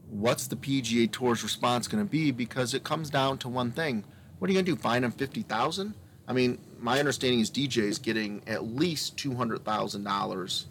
what's 0.09 0.47
the 0.47 0.55
PGA 0.55 1.11
Tour's 1.11 1.43
response 1.43 1.87
going 1.87 2.03
to 2.03 2.09
be? 2.09 2.31
Because 2.31 2.73
it 2.73 2.83
comes 2.83 3.09
down 3.09 3.37
to 3.39 3.49
one 3.49 3.71
thing: 3.71 4.03
what 4.39 4.49
are 4.49 4.53
you 4.53 4.57
going 4.57 4.65
to 4.65 4.75
do? 4.75 4.81
Fine 4.81 5.01
them 5.01 5.11
fifty 5.11 5.41
thousand? 5.41 5.95
I 6.27 6.33
mean, 6.33 6.57
my 6.79 6.99
understanding 6.99 7.39
is 7.39 7.51
DJ 7.51 7.79
is 7.79 7.99
getting 7.99 8.43
at 8.47 8.65
least 8.65 9.17
two 9.17 9.35
hundred 9.35 9.65
thousand 9.65 10.03
dollars 10.03 10.67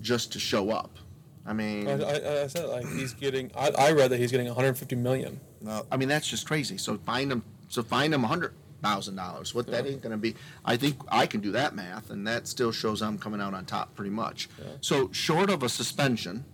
just 0.00 0.32
to 0.32 0.38
show 0.38 0.70
up. 0.70 0.98
I 1.46 1.52
mean, 1.52 1.88
I, 1.88 1.94
I, 1.94 2.42
I 2.42 2.46
said 2.46 2.68
like 2.68 2.86
he's 2.86 3.14
getting. 3.14 3.50
I, 3.56 3.70
I 3.70 3.92
read 3.92 4.10
that 4.10 4.18
he's 4.18 4.30
getting 4.30 4.46
150 4.46 4.96
million. 4.96 5.40
no, 5.60 5.86
I 5.90 5.96
mean 5.96 6.08
that's 6.08 6.28
just 6.28 6.46
crazy. 6.46 6.76
So 6.76 6.98
find 6.98 7.32
him. 7.32 7.42
So 7.68 7.82
find 7.82 8.12
them 8.12 8.22
hundred 8.22 8.52
thousand 8.82 9.16
dollars. 9.16 9.54
What 9.54 9.66
that 9.68 9.86
ain't 9.86 10.02
going 10.02 10.12
to 10.12 10.18
be. 10.18 10.34
I 10.64 10.76
think 10.76 10.96
I 11.08 11.26
can 11.26 11.40
do 11.40 11.52
that 11.52 11.74
math, 11.74 12.10
and 12.10 12.26
that 12.26 12.46
still 12.46 12.70
shows 12.70 13.02
I'm 13.02 13.18
coming 13.18 13.40
out 13.40 13.54
on 13.54 13.64
top 13.64 13.94
pretty 13.94 14.10
much. 14.10 14.48
Yeah. 14.58 14.64
So 14.80 15.10
short 15.12 15.50
of 15.50 15.62
a 15.62 15.68
suspension, 15.68 16.44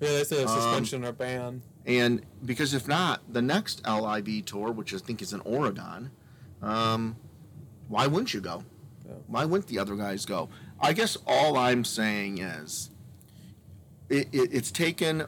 Yeah, 0.00 0.08
they 0.10 0.24
said 0.24 0.38
a 0.46 0.48
Um, 0.48 0.60
suspension 0.60 1.04
or 1.04 1.12
ban. 1.12 1.62
and 1.86 2.22
because 2.44 2.72
if 2.74 2.88
not, 2.88 3.20
the 3.32 3.42
next 3.42 3.86
LIV 3.86 4.44
tour, 4.46 4.72
which 4.72 4.94
I 4.94 4.98
think 4.98 5.20
is 5.22 5.32
in 5.32 5.40
Oregon, 5.40 6.10
um, 6.62 7.16
why 7.88 8.06
wouldn't 8.06 8.32
you 8.34 8.40
go? 8.40 8.64
Yeah. 9.06 9.14
Why 9.26 9.44
wouldn't 9.44 9.68
the 9.68 9.78
other 9.78 9.96
guys 9.96 10.24
go? 10.24 10.48
I 10.80 10.92
guess 10.94 11.16
all 11.26 11.56
I'm 11.58 11.84
saying 11.84 12.38
is, 12.38 12.90
it, 14.08 14.28
it, 14.32 14.50
it's 14.52 14.70
taken 14.70 15.24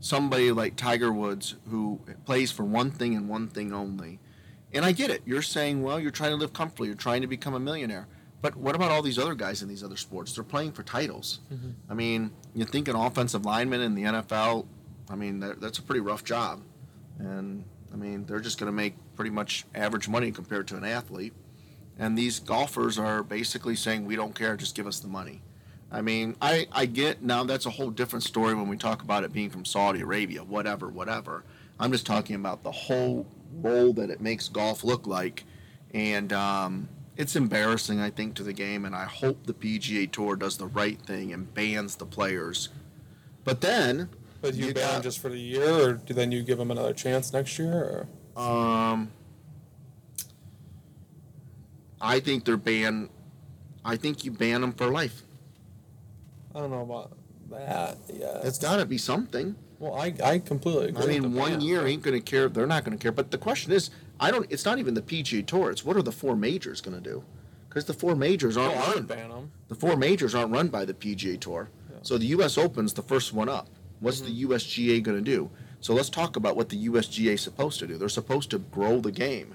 somebody 0.00 0.50
like 0.52 0.76
Tiger 0.76 1.12
Woods 1.12 1.56
who 1.68 2.00
plays 2.24 2.50
for 2.50 2.64
one 2.64 2.90
thing 2.90 3.14
and 3.14 3.28
one 3.28 3.48
thing 3.48 3.72
only. 3.72 4.20
And 4.72 4.84
I 4.84 4.92
get 4.92 5.10
it. 5.10 5.22
You're 5.26 5.42
saying, 5.42 5.82
well, 5.82 5.98
you're 5.98 6.10
trying 6.10 6.30
to 6.30 6.36
live 6.36 6.52
comfortably. 6.52 6.88
You're 6.88 6.96
trying 6.96 7.20
to 7.22 7.26
become 7.26 7.54
a 7.54 7.60
millionaire. 7.60 8.06
But 8.40 8.56
what 8.56 8.74
about 8.76 8.90
all 8.90 9.02
these 9.02 9.18
other 9.18 9.34
guys 9.34 9.62
in 9.62 9.68
these 9.68 9.82
other 9.82 9.96
sports? 9.96 10.32
They're 10.34 10.44
playing 10.44 10.72
for 10.72 10.82
titles. 10.84 11.40
Mhm. 11.52 11.74
I 11.88 11.94
mean, 11.94 12.30
you 12.54 12.64
think 12.64 12.86
an 12.88 12.94
offensive 12.96 13.44
lineman 13.44 13.80
in 13.80 13.94
the 13.94 14.04
NFL, 14.04 14.66
I 15.10 15.16
mean, 15.16 15.40
that's 15.40 15.78
a 15.78 15.82
pretty 15.82 16.00
rough 16.00 16.22
job. 16.24 16.62
And, 17.18 17.64
I 17.92 17.96
mean, 17.96 18.26
they're 18.26 18.40
just 18.40 18.58
going 18.58 18.68
to 18.68 18.76
make 18.76 18.94
pretty 19.16 19.30
much 19.30 19.66
average 19.74 20.08
money 20.08 20.30
compared 20.30 20.68
to 20.68 20.76
an 20.76 20.84
athlete. 20.84 21.32
And 21.98 22.16
these 22.16 22.38
golfers 22.38 22.96
are 22.96 23.24
basically 23.24 23.74
saying, 23.74 24.04
we 24.06 24.14
don't 24.14 24.34
care, 24.34 24.56
just 24.56 24.76
give 24.76 24.86
us 24.86 25.00
the 25.00 25.08
money. 25.08 25.42
I 25.90 26.00
mean, 26.02 26.36
I, 26.40 26.68
I 26.70 26.86
get 26.86 27.22
now 27.22 27.42
that's 27.44 27.66
a 27.66 27.70
whole 27.70 27.90
different 27.90 28.22
story 28.22 28.54
when 28.54 28.68
we 28.68 28.76
talk 28.76 29.02
about 29.02 29.24
it 29.24 29.32
being 29.32 29.50
from 29.50 29.64
Saudi 29.64 30.00
Arabia, 30.02 30.44
whatever, 30.44 30.88
whatever. 30.88 31.42
I'm 31.80 31.90
just 31.90 32.06
talking 32.06 32.36
about 32.36 32.62
the 32.62 32.70
whole 32.70 33.26
role 33.54 33.92
that 33.94 34.10
it 34.10 34.20
makes 34.20 34.48
golf 34.48 34.84
look 34.84 35.06
like. 35.06 35.44
And 35.94 36.32
um, 36.32 36.88
it's 37.18 37.36
embarrassing, 37.36 38.00
I 38.00 38.08
think, 38.10 38.34
to 38.36 38.42
the 38.42 38.52
game. 38.54 38.84
And 38.86 38.94
I 38.94 39.04
hope 39.04 39.44
the 39.46 39.52
PGA 39.52 40.10
Tour 40.10 40.36
does 40.36 40.56
the 40.56 40.66
right 40.68 40.98
thing 41.02 41.32
and 41.32 41.52
bans 41.52 41.96
the 41.96 42.06
players. 42.06 42.68
But 43.44 43.60
then, 43.60 44.08
But 44.40 44.54
you, 44.54 44.66
you 44.68 44.74
ban 44.74 44.86
got- 44.86 44.96
him 44.96 45.02
just 45.02 45.18
for 45.18 45.28
the 45.28 45.38
year, 45.38 45.68
or 45.88 45.92
do 45.94 46.14
then 46.14 46.32
you 46.32 46.42
give 46.42 46.58
them 46.58 46.70
another 46.70 46.94
chance 46.94 47.32
next 47.32 47.58
year? 47.58 48.06
Or? 48.36 48.42
Um, 48.42 49.10
I 52.00 52.20
think 52.20 52.44
they're 52.44 52.56
banned. 52.56 53.10
I 53.84 53.96
think 53.96 54.24
you 54.24 54.30
ban 54.30 54.60
them 54.60 54.72
for 54.72 54.86
life. 54.86 55.22
I 56.54 56.60
don't 56.60 56.70
know 56.70 56.82
about 56.82 57.16
that. 57.50 57.98
Yeah. 58.12 58.40
It's 58.44 58.58
got 58.58 58.76
to 58.76 58.86
be 58.86 58.98
something. 58.98 59.56
well, 59.80 59.94
I, 59.94 60.14
I 60.22 60.38
completely 60.38 60.88
agree. 60.90 61.02
I 61.04 61.06
mean, 61.20 61.34
one 61.34 61.52
ban. 61.52 61.60
year 61.62 61.86
ain't 61.86 62.02
going 62.02 62.16
to 62.16 62.20
care. 62.24 62.48
They're 62.48 62.66
not 62.66 62.84
going 62.84 62.96
to 62.96 63.02
care. 63.02 63.12
But 63.12 63.30
the 63.32 63.38
question 63.38 63.72
is, 63.72 63.90
I 64.20 64.30
don't. 64.30 64.46
It's 64.50 64.64
not 64.64 64.78
even 64.78 64.94
the 64.94 65.02
PGA 65.02 65.46
Tour. 65.46 65.70
It's 65.70 65.84
what 65.84 65.96
are 65.96 66.02
the 66.02 66.12
four 66.12 66.36
majors 66.36 66.80
going 66.80 66.96
to 66.96 67.02
do? 67.02 67.24
Because 67.68 67.84
the 67.84 67.94
four 67.94 68.14
majors 68.16 68.56
aren't 68.56 68.74
Well, 68.76 68.94
run. 68.94 69.04
ban 69.04 69.30
him. 69.30 69.50
The 69.68 69.74
four 69.74 69.96
majors 69.96 70.34
aren't 70.34 70.52
run 70.52 70.68
by 70.68 70.84
the 70.84 70.94
PGA 70.94 71.38
Tour. 71.38 71.68
Yeah. 71.90 71.98
So 72.02 72.18
the 72.18 72.26
U.S. 72.26 72.56
Open's 72.58 72.94
the 72.94 73.02
first 73.02 73.32
one 73.32 73.48
up. 73.48 73.68
What's 74.00 74.20
the 74.20 74.44
USGA 74.44 75.02
going 75.02 75.18
to 75.18 75.24
do? 75.24 75.50
So 75.80 75.94
let's 75.94 76.08
talk 76.10 76.36
about 76.36 76.56
what 76.56 76.68
the 76.70 76.88
USGA 76.88 77.34
is 77.34 77.40
supposed 77.40 77.78
to 77.80 77.86
do. 77.86 77.98
They're 77.98 78.08
supposed 78.08 78.50
to 78.50 78.58
grow 78.58 79.00
the 79.00 79.12
game. 79.12 79.54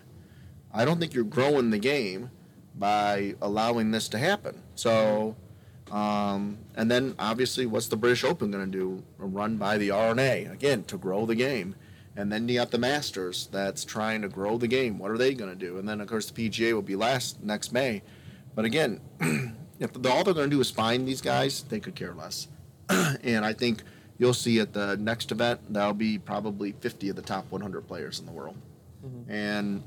I 0.73 0.85
don't 0.85 0.99
think 0.99 1.13
you're 1.13 1.23
growing 1.23 1.69
the 1.69 1.79
game 1.79 2.29
by 2.75 3.35
allowing 3.41 3.91
this 3.91 4.07
to 4.09 4.17
happen. 4.17 4.61
So, 4.75 5.35
um, 5.91 6.57
and 6.75 6.89
then 6.89 7.15
obviously, 7.19 7.65
what's 7.65 7.87
the 7.87 7.97
British 7.97 8.23
Open 8.23 8.51
going 8.51 8.71
to 8.71 8.77
do? 8.77 9.03
Run 9.17 9.57
by 9.57 9.77
the 9.77 9.91
R&A 9.91 10.45
again 10.45 10.83
to 10.85 10.97
grow 10.97 11.25
the 11.25 11.35
game. 11.35 11.75
And 12.15 12.31
then 12.31 12.47
you 12.47 12.55
got 12.55 12.71
the 12.71 12.77
Masters 12.77 13.49
that's 13.51 13.83
trying 13.83 14.21
to 14.21 14.29
grow 14.29 14.57
the 14.57 14.67
game. 14.67 14.99
What 14.99 15.09
are 15.11 15.17
they 15.17 15.33
going 15.33 15.49
to 15.49 15.55
do? 15.55 15.77
And 15.79 15.87
then 15.87 15.99
of 15.99 16.07
course 16.07 16.29
the 16.29 16.49
PGA 16.49 16.73
will 16.73 16.81
be 16.83 16.95
last 16.95 17.41
next 17.43 17.71
May. 17.71 18.03
But 18.55 18.65
again, 18.65 18.99
if 19.79 19.93
the, 19.93 20.09
all 20.11 20.23
they're 20.23 20.33
going 20.33 20.49
to 20.49 20.55
do 20.55 20.61
is 20.61 20.69
find 20.69 21.07
these 21.07 21.21
guys, 21.21 21.63
they 21.63 21.79
could 21.79 21.95
care 21.95 22.13
less. 22.13 22.47
and 22.89 23.43
I 23.43 23.53
think 23.53 23.83
you'll 24.19 24.35
see 24.35 24.59
at 24.59 24.73
the 24.73 24.95
next 24.97 25.31
event 25.31 25.61
that'll 25.73 25.93
be 25.93 26.19
probably 26.19 26.73
50 26.73 27.09
of 27.09 27.15
the 27.15 27.21
top 27.23 27.45
100 27.49 27.87
players 27.87 28.19
in 28.19 28.25
the 28.27 28.31
world. 28.31 28.57
Mhm. 29.03 29.29
And 29.29 29.83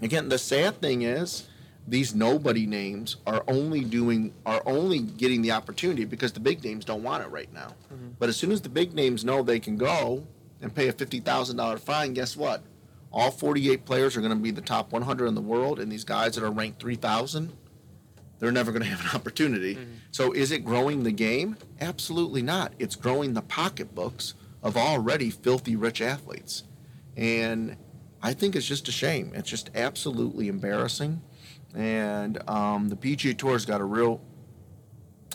again, 0.00 0.28
the 0.28 0.38
sad 0.38 0.80
thing 0.80 1.02
is 1.02 1.48
these 1.88 2.14
nobody 2.14 2.66
names 2.66 3.16
are 3.26 3.42
only 3.48 3.82
doing 3.82 4.32
are 4.46 4.62
only 4.64 5.00
getting 5.00 5.42
the 5.42 5.50
opportunity 5.50 6.04
because 6.04 6.32
the 6.32 6.40
big 6.40 6.62
names 6.62 6.84
don't 6.84 7.02
want 7.02 7.24
it 7.24 7.28
right 7.30 7.52
now. 7.52 7.74
Mhm. 7.92 8.12
But 8.20 8.28
as 8.28 8.36
soon 8.36 8.52
as 8.52 8.60
the 8.60 8.68
big 8.68 8.94
names 8.94 9.24
know 9.24 9.42
they 9.42 9.58
can 9.58 9.76
go 9.76 10.24
and 10.62 10.74
pay 10.74 10.88
a 10.88 10.92
fifty 10.92 11.20
thousand 11.20 11.56
dollar 11.56 11.76
fine, 11.78 12.14
guess 12.14 12.36
what? 12.36 12.62
All 13.12 13.30
forty 13.30 13.70
eight 13.70 13.84
players 13.84 14.16
are 14.16 14.20
going 14.20 14.32
to 14.32 14.36
be 14.38 14.50
the 14.50 14.60
top 14.62 14.92
one 14.92 15.02
hundred 15.02 15.26
in 15.26 15.34
the 15.34 15.40
world, 15.42 15.78
and 15.80 15.90
these 15.92 16.04
guys 16.04 16.34
that 16.36 16.44
are 16.44 16.50
ranked 16.50 16.80
three 16.80 16.94
thousand, 16.94 17.52
they're 18.38 18.52
never 18.52 18.72
going 18.72 18.82
to 18.84 18.88
have 18.88 19.00
an 19.00 19.14
opportunity. 19.14 19.74
Mhm. 19.76 19.86
So 20.12 20.32
is 20.32 20.50
it 20.52 20.64
growing 20.64 21.02
the 21.02 21.12
game? 21.12 21.56
Absolutely 21.80 22.42
not. 22.42 22.72
It's 22.78 22.96
growing 22.96 23.34
the 23.34 23.42
pocketbooks 23.42 24.34
of 24.62 24.76
already 24.76 25.28
filthy 25.30 25.74
rich 25.76 26.00
athletes. 26.00 26.62
And 27.16 27.76
I 28.22 28.32
think 28.32 28.54
it's 28.56 28.66
just 28.66 28.86
a 28.88 28.92
shame. 28.92 29.32
It's 29.34 29.50
just 29.50 29.70
absolutely 29.74 30.48
embarrassing. 30.48 31.20
And 31.74 32.38
um, 32.48 32.88
the 32.88 32.96
PGA 32.96 33.36
Tour's 33.36 33.64
got 33.66 33.80
a 33.80 33.84
real 33.84 34.20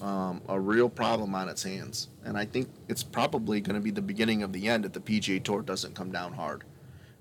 um, 0.01 0.41
a 0.47 0.59
real 0.59 0.89
problem 0.89 1.35
on 1.35 1.49
its 1.49 1.63
hands. 1.63 2.07
And 2.23 2.37
I 2.37 2.45
think 2.45 2.69
it's 2.87 3.03
probably 3.03 3.61
going 3.61 3.75
to 3.75 3.81
be 3.81 3.91
the 3.91 4.01
beginning 4.01 4.43
of 4.43 4.53
the 4.53 4.67
end 4.67 4.85
if 4.85 4.93
the 4.93 4.99
PGA 4.99 5.43
Tour 5.43 5.61
doesn't 5.61 5.95
come 5.95 6.11
down 6.11 6.33
hard. 6.33 6.63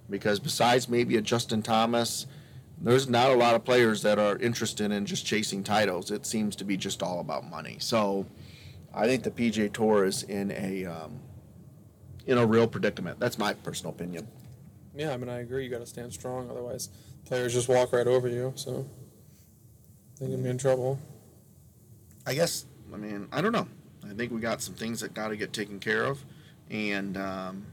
Because 0.08 0.38
besides 0.38 0.88
maybe 0.88 1.16
a 1.16 1.20
Justin 1.20 1.62
Thomas, 1.62 2.26
there's 2.80 3.08
not 3.08 3.30
a 3.30 3.34
lot 3.34 3.54
of 3.54 3.64
players 3.64 4.02
that 4.02 4.18
are 4.18 4.36
interested 4.38 4.92
in 4.92 5.06
just 5.06 5.24
chasing 5.24 5.64
titles. 5.64 6.10
It 6.10 6.26
seems 6.26 6.54
to 6.56 6.64
be 6.64 6.76
just 6.76 7.02
all 7.02 7.20
about 7.20 7.48
money. 7.48 7.76
So 7.80 8.26
I 8.94 9.06
think 9.06 9.22
the 9.22 9.30
PGA 9.30 9.72
Tour 9.72 10.04
is 10.04 10.22
in 10.24 10.52
a 10.52 10.84
um, 10.84 11.20
in 12.26 12.38
a 12.38 12.46
real 12.46 12.66
predicament. 12.66 13.18
That's 13.18 13.38
my 13.38 13.54
personal 13.54 13.92
opinion. 13.92 14.26
Yeah, 14.94 15.12
I 15.12 15.16
mean, 15.16 15.28
I 15.28 15.40
agree. 15.40 15.64
You 15.64 15.70
got 15.70 15.80
to 15.80 15.86
stand 15.86 16.12
strong, 16.12 16.50
otherwise, 16.50 16.88
players 17.24 17.52
just 17.52 17.68
walk 17.68 17.92
right 17.92 18.06
over 18.06 18.28
you. 18.28 18.52
So 18.56 18.86
they 20.20 20.26
can 20.26 20.42
be 20.42 20.48
in 20.48 20.58
trouble. 20.58 20.98
I 22.26 22.34
guess. 22.34 22.66
I 22.92 22.96
mean, 22.96 23.28
I 23.32 23.40
don't 23.40 23.52
know. 23.52 23.68
I 24.04 24.12
think 24.12 24.32
we 24.32 24.40
got 24.40 24.60
some 24.60 24.74
things 24.74 25.00
that 25.00 25.14
got 25.14 25.28
to 25.28 25.36
get 25.36 25.52
taken 25.52 25.80
care 25.80 26.04
of, 26.04 26.24
and 26.70 27.16
um, 27.16 27.66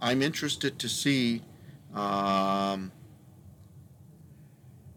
I'm 0.00 0.22
interested 0.22 0.78
to 0.78 0.88
see 0.88 1.42
um, 1.94 2.92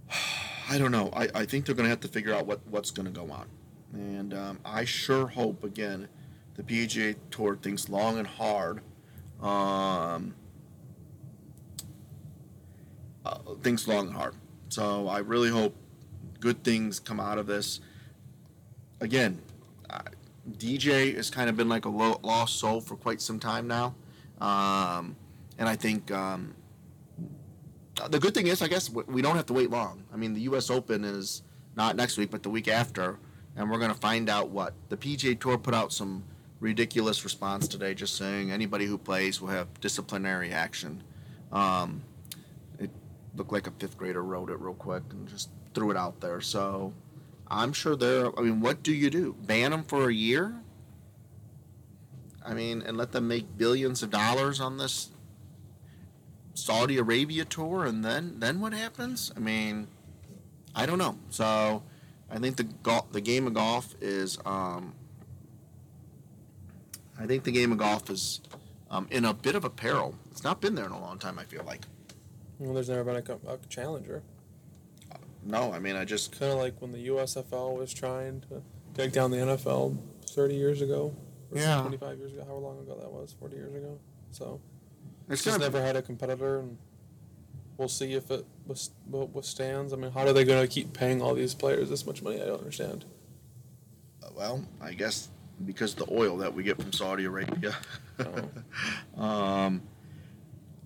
I 0.69 0.77
don't 0.77 0.91
know. 0.91 1.09
I, 1.13 1.29
I 1.33 1.45
think 1.45 1.65
they're 1.65 1.75
going 1.75 1.85
to 1.85 1.89
have 1.89 2.01
to 2.01 2.07
figure 2.07 2.33
out 2.33 2.45
what, 2.45 2.59
what's 2.67 2.91
going 2.91 3.05
to 3.05 3.11
go 3.11 3.31
on. 3.31 3.47
And 3.93 4.33
um, 4.33 4.59
I 4.63 4.85
sure 4.85 5.27
hope, 5.27 5.63
again, 5.63 6.07
the 6.55 6.63
PGA 6.63 7.15
Tour 7.31 7.55
thinks 7.55 7.89
long 7.89 8.19
and 8.19 8.27
hard. 8.27 8.81
Um, 9.41 10.35
uh, 13.25 13.37
thinks 13.63 13.87
long 13.87 14.07
and 14.07 14.15
hard. 14.15 14.35
So 14.67 15.07
I 15.07 15.19
really 15.19 15.49
hope 15.49 15.75
good 16.39 16.63
things 16.63 16.99
come 16.99 17.19
out 17.19 17.39
of 17.39 17.47
this. 17.47 17.79
Again, 19.01 19.41
uh, 19.89 20.01
DJ 20.57 21.15
has 21.15 21.29
kind 21.29 21.49
of 21.49 21.55
been 21.55 21.69
like 21.69 21.85
a 21.85 21.89
lost 21.89 22.59
soul 22.59 22.81
for 22.81 22.95
quite 22.95 23.21
some 23.21 23.39
time 23.39 23.67
now. 23.67 23.95
Um, 24.41 25.15
and 25.57 25.67
I 25.67 25.75
think 25.75 26.11
um, 26.11 26.55
the 28.09 28.19
good 28.19 28.33
thing 28.33 28.47
is, 28.47 28.61
I 28.61 28.67
guess, 28.67 28.89
we 28.89 29.21
don't 29.21 29.35
have 29.35 29.45
to 29.47 29.53
wait 29.53 29.69
long. 29.69 30.03
I 30.13 30.17
mean, 30.17 30.33
the 30.33 30.41
U.S. 30.41 30.69
Open 30.69 31.03
is 31.03 31.43
not 31.75 31.95
next 31.95 32.17
week, 32.17 32.31
but 32.31 32.43
the 32.43 32.49
week 32.49 32.67
after, 32.67 33.19
and 33.55 33.69
we're 33.69 33.79
going 33.79 33.91
to 33.93 33.99
find 33.99 34.29
out 34.29 34.49
what 34.49 34.73
the 34.89 34.97
PGA 34.97 35.39
Tour 35.39 35.57
put 35.57 35.73
out 35.73 35.91
some 35.91 36.23
ridiculous 36.59 37.23
response 37.23 37.67
today, 37.67 37.93
just 37.93 38.15
saying 38.15 38.51
anybody 38.51 38.85
who 38.85 38.97
plays 38.97 39.41
will 39.41 39.49
have 39.49 39.67
disciplinary 39.79 40.51
action. 40.51 41.03
Um, 41.51 42.01
it 42.79 42.89
looked 43.35 43.51
like 43.51 43.67
a 43.67 43.71
fifth 43.71 43.97
grader 43.97 44.23
wrote 44.23 44.49
it 44.49 44.59
real 44.59 44.73
quick 44.73 45.03
and 45.11 45.27
just 45.27 45.49
threw 45.73 45.91
it 45.91 45.97
out 45.97 46.19
there. 46.19 46.41
So 46.41 46.93
I'm 47.51 47.73
sure 47.73 47.95
they're. 47.95 48.37
I 48.37 48.43
mean, 48.43 48.61
what 48.61 48.83
do 48.83 48.93
you 48.93 49.09
do? 49.09 49.35
Ban 49.41 49.71
them 49.71 49.83
for 49.83 50.09
a 50.09 50.13
year? 50.13 50.61
I 52.45 52.53
mean, 52.53 52.81
and 52.81 52.97
let 52.97 53.11
them 53.11 53.27
make 53.27 53.57
billions 53.57 54.01
of 54.03 54.09
dollars 54.09 54.59
on 54.59 54.77
this 54.77 55.09
Saudi 56.53 56.97
Arabia 56.97 57.45
tour, 57.45 57.85
and 57.85 58.03
then 58.03 58.35
then 58.39 58.59
what 58.59 58.73
happens? 58.73 59.31
I 59.35 59.39
mean, 59.39 59.87
I 60.75 60.85
don't 60.85 60.97
know. 60.97 61.17
So 61.29 61.83
I 62.29 62.37
think 62.37 62.57
the 62.57 62.63
golf, 62.63 63.11
the 63.11 63.21
game 63.21 63.47
of 63.47 63.53
golf 63.53 63.95
is. 64.01 64.37
Um, 64.45 64.93
I 67.19 67.25
think 67.25 67.43
the 67.43 67.51
game 67.51 67.71
of 67.71 67.77
golf 67.77 68.09
is 68.09 68.39
um, 68.89 69.07
in 69.11 69.25
a 69.25 69.33
bit 69.33 69.55
of 69.55 69.65
a 69.65 69.69
peril. 69.69 70.15
It's 70.31 70.43
not 70.43 70.61
been 70.61 70.75
there 70.75 70.85
in 70.85 70.91
a 70.91 71.01
long 71.01 71.17
time. 71.19 71.39
I 71.39 71.45
feel 71.45 71.63
like. 71.63 71.81
Well, 72.59 72.73
there's 72.73 72.89
never 72.89 73.03
been 73.03 73.15
a, 73.15 73.53
a 73.53 73.57
challenger. 73.69 74.21
No, 75.49 75.73
I 75.73 75.79
mean 75.79 75.95
I 75.95 76.05
just 76.05 76.37
Kind 76.39 76.51
of 76.51 76.59
like 76.59 76.79
when 76.81 76.91
the 76.91 77.07
USFL 77.07 77.77
was 77.77 77.93
trying 77.93 78.41
to 78.41 78.61
take 78.93 79.11
down 79.11 79.31
the 79.31 79.37
NFL 79.37 79.97
30 80.27 80.55
years 80.55 80.81
ago. 80.81 81.15
Or 81.51 81.57
Yeah. 81.57 81.81
25 81.81 82.17
years 82.19 82.33
ago. 82.33 82.43
How 82.47 82.55
long 82.55 82.79
ago 82.79 82.95
that 82.99 83.11
was? 83.11 83.33
40 83.39 83.55
years 83.55 83.73
ago. 83.73 83.97
So 84.31 84.61
it's 85.27 85.33
it's 85.33 85.43
just 85.43 85.57
gonna 85.59 85.71
never 85.71 85.83
had 85.83 85.95
a 85.95 86.01
competitor, 86.03 86.59
and 86.59 86.77
we'll 87.77 87.87
see 87.87 88.13
if 88.13 88.29
it 88.29 88.45
withs- 88.67 88.91
withstands. 89.09 89.91
I 89.93 89.95
mean, 89.95 90.11
how 90.11 90.21
are 90.21 90.33
they 90.33 90.43
going 90.43 90.61
to 90.61 90.67
keep 90.67 90.93
paying 90.93 91.21
all 91.21 91.33
these 91.33 91.55
players 91.55 91.89
this 91.89 92.05
much 92.05 92.21
money? 92.21 92.41
I 92.41 92.45
don't 92.45 92.59
understand. 92.59 93.05
well, 94.35 94.63
I 94.79 94.93
guess 94.93 95.29
because 95.65 95.95
the 95.95 96.05
oil 96.11 96.37
that 96.37 96.53
we 96.53 96.63
get 96.63 96.81
from 96.81 96.93
Saudi 96.93 97.25
Arabia. 97.25 97.75
Oh. 99.17 99.21
um, 99.21 99.81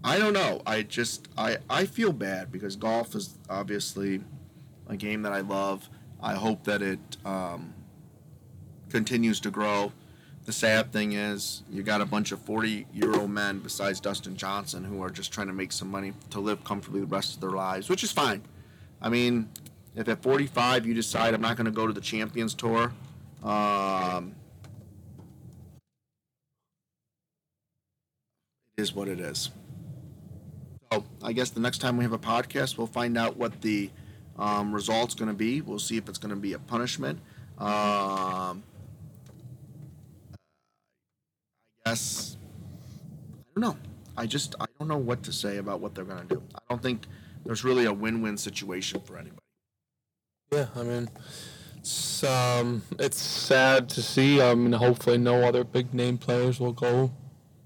I 0.03 0.17
don't 0.17 0.33
know. 0.33 0.61
I 0.65 0.81
just 0.83 1.27
I 1.37 1.57
I 1.69 1.85
feel 1.85 2.11
bad 2.13 2.51
because 2.51 2.75
golf 2.75 3.13
is 3.15 3.37
obviously 3.49 4.21
a 4.93 4.97
game 4.97 5.23
that 5.23 5.33
I 5.33 5.41
love. 5.41 5.89
I 6.21 6.35
hope 6.35 6.63
that 6.63 6.81
it 6.81 6.99
um, 7.25 7.73
continues 8.89 9.39
to 9.41 9.51
grow. 9.51 9.91
The 10.45 10.51
sad 10.51 10.91
thing 10.91 11.13
is, 11.13 11.63
you 11.71 11.83
got 11.83 12.01
a 12.01 12.05
bunch 12.05 12.31
of 12.31 12.39
40 12.39 12.85
year 12.93 13.15
old 13.15 13.29
men 13.29 13.59
besides 13.59 13.99
Dustin 13.99 14.35
Johnson 14.35 14.83
who 14.83 15.01
are 15.01 15.09
just 15.09 15.31
trying 15.31 15.47
to 15.47 15.53
make 15.53 15.71
some 15.71 15.89
money 15.89 16.13
to 16.31 16.39
live 16.39 16.63
comfortably 16.63 17.01
the 17.01 17.07
rest 17.07 17.35
of 17.35 17.41
their 17.41 17.51
lives, 17.51 17.89
which 17.89 18.03
is 18.03 18.11
fine. 18.11 18.41
I 19.01 19.09
mean, 19.09 19.49
if 19.95 20.07
at 20.07 20.21
45 20.21 20.85
you 20.85 20.93
decide 20.93 21.33
I'm 21.33 21.41
not 21.41 21.55
going 21.55 21.65
to 21.65 21.71
go 21.71 21.87
to 21.87 21.93
the 21.93 22.01
Champions 22.01 22.53
Tour, 22.53 22.91
um, 23.43 24.35
it 28.77 28.81
is 28.81 28.93
what 28.93 29.07
it 29.07 29.19
is. 29.19 29.49
So 30.91 31.05
I 31.21 31.31
guess 31.31 31.49
the 31.51 31.59
next 31.59 31.79
time 31.79 31.97
we 31.97 32.03
have 32.03 32.13
a 32.13 32.19
podcast, 32.19 32.77
we'll 32.77 32.87
find 32.87 33.17
out 33.17 33.37
what 33.37 33.61
the 33.61 33.89
um, 34.37 34.73
result's 34.73 35.15
going 35.15 35.29
to 35.29 35.35
be. 35.35 35.61
We'll 35.61 35.79
see 35.79 35.97
if 35.97 36.07
it's 36.09 36.17
going 36.17 36.31
to 36.31 36.35
be 36.39 36.53
a 36.53 36.59
punishment. 36.59 37.19
Um, 37.59 38.63
I 41.85 41.89
guess 41.89 42.37
I 43.55 43.59
don't 43.59 43.61
know. 43.69 43.77
I 44.17 44.25
just 44.25 44.55
I 44.59 44.65
don't 44.79 44.87
know 44.87 44.97
what 44.97 45.23
to 45.23 45.31
say 45.31 45.57
about 45.57 45.79
what 45.79 45.95
they're 45.95 46.05
going 46.05 46.27
to 46.27 46.35
do. 46.35 46.43
I 46.55 46.59
don't 46.69 46.81
think 46.81 47.05
there's 47.45 47.63
really 47.63 47.85
a 47.85 47.93
win-win 47.93 48.37
situation 48.37 49.01
for 49.01 49.17
anybody. 49.17 49.39
Yeah, 50.51 50.67
I 50.75 50.83
mean, 50.83 51.09
it's 51.77 52.23
um, 52.23 52.83
it's 52.99 53.19
sad 53.21 53.89
to 53.89 54.01
see. 54.01 54.41
I 54.41 54.53
mean, 54.55 54.73
hopefully, 54.73 55.17
no 55.17 55.43
other 55.43 55.63
big 55.63 55.93
name 55.93 56.17
players 56.17 56.59
will 56.59 56.73
go. 56.73 57.11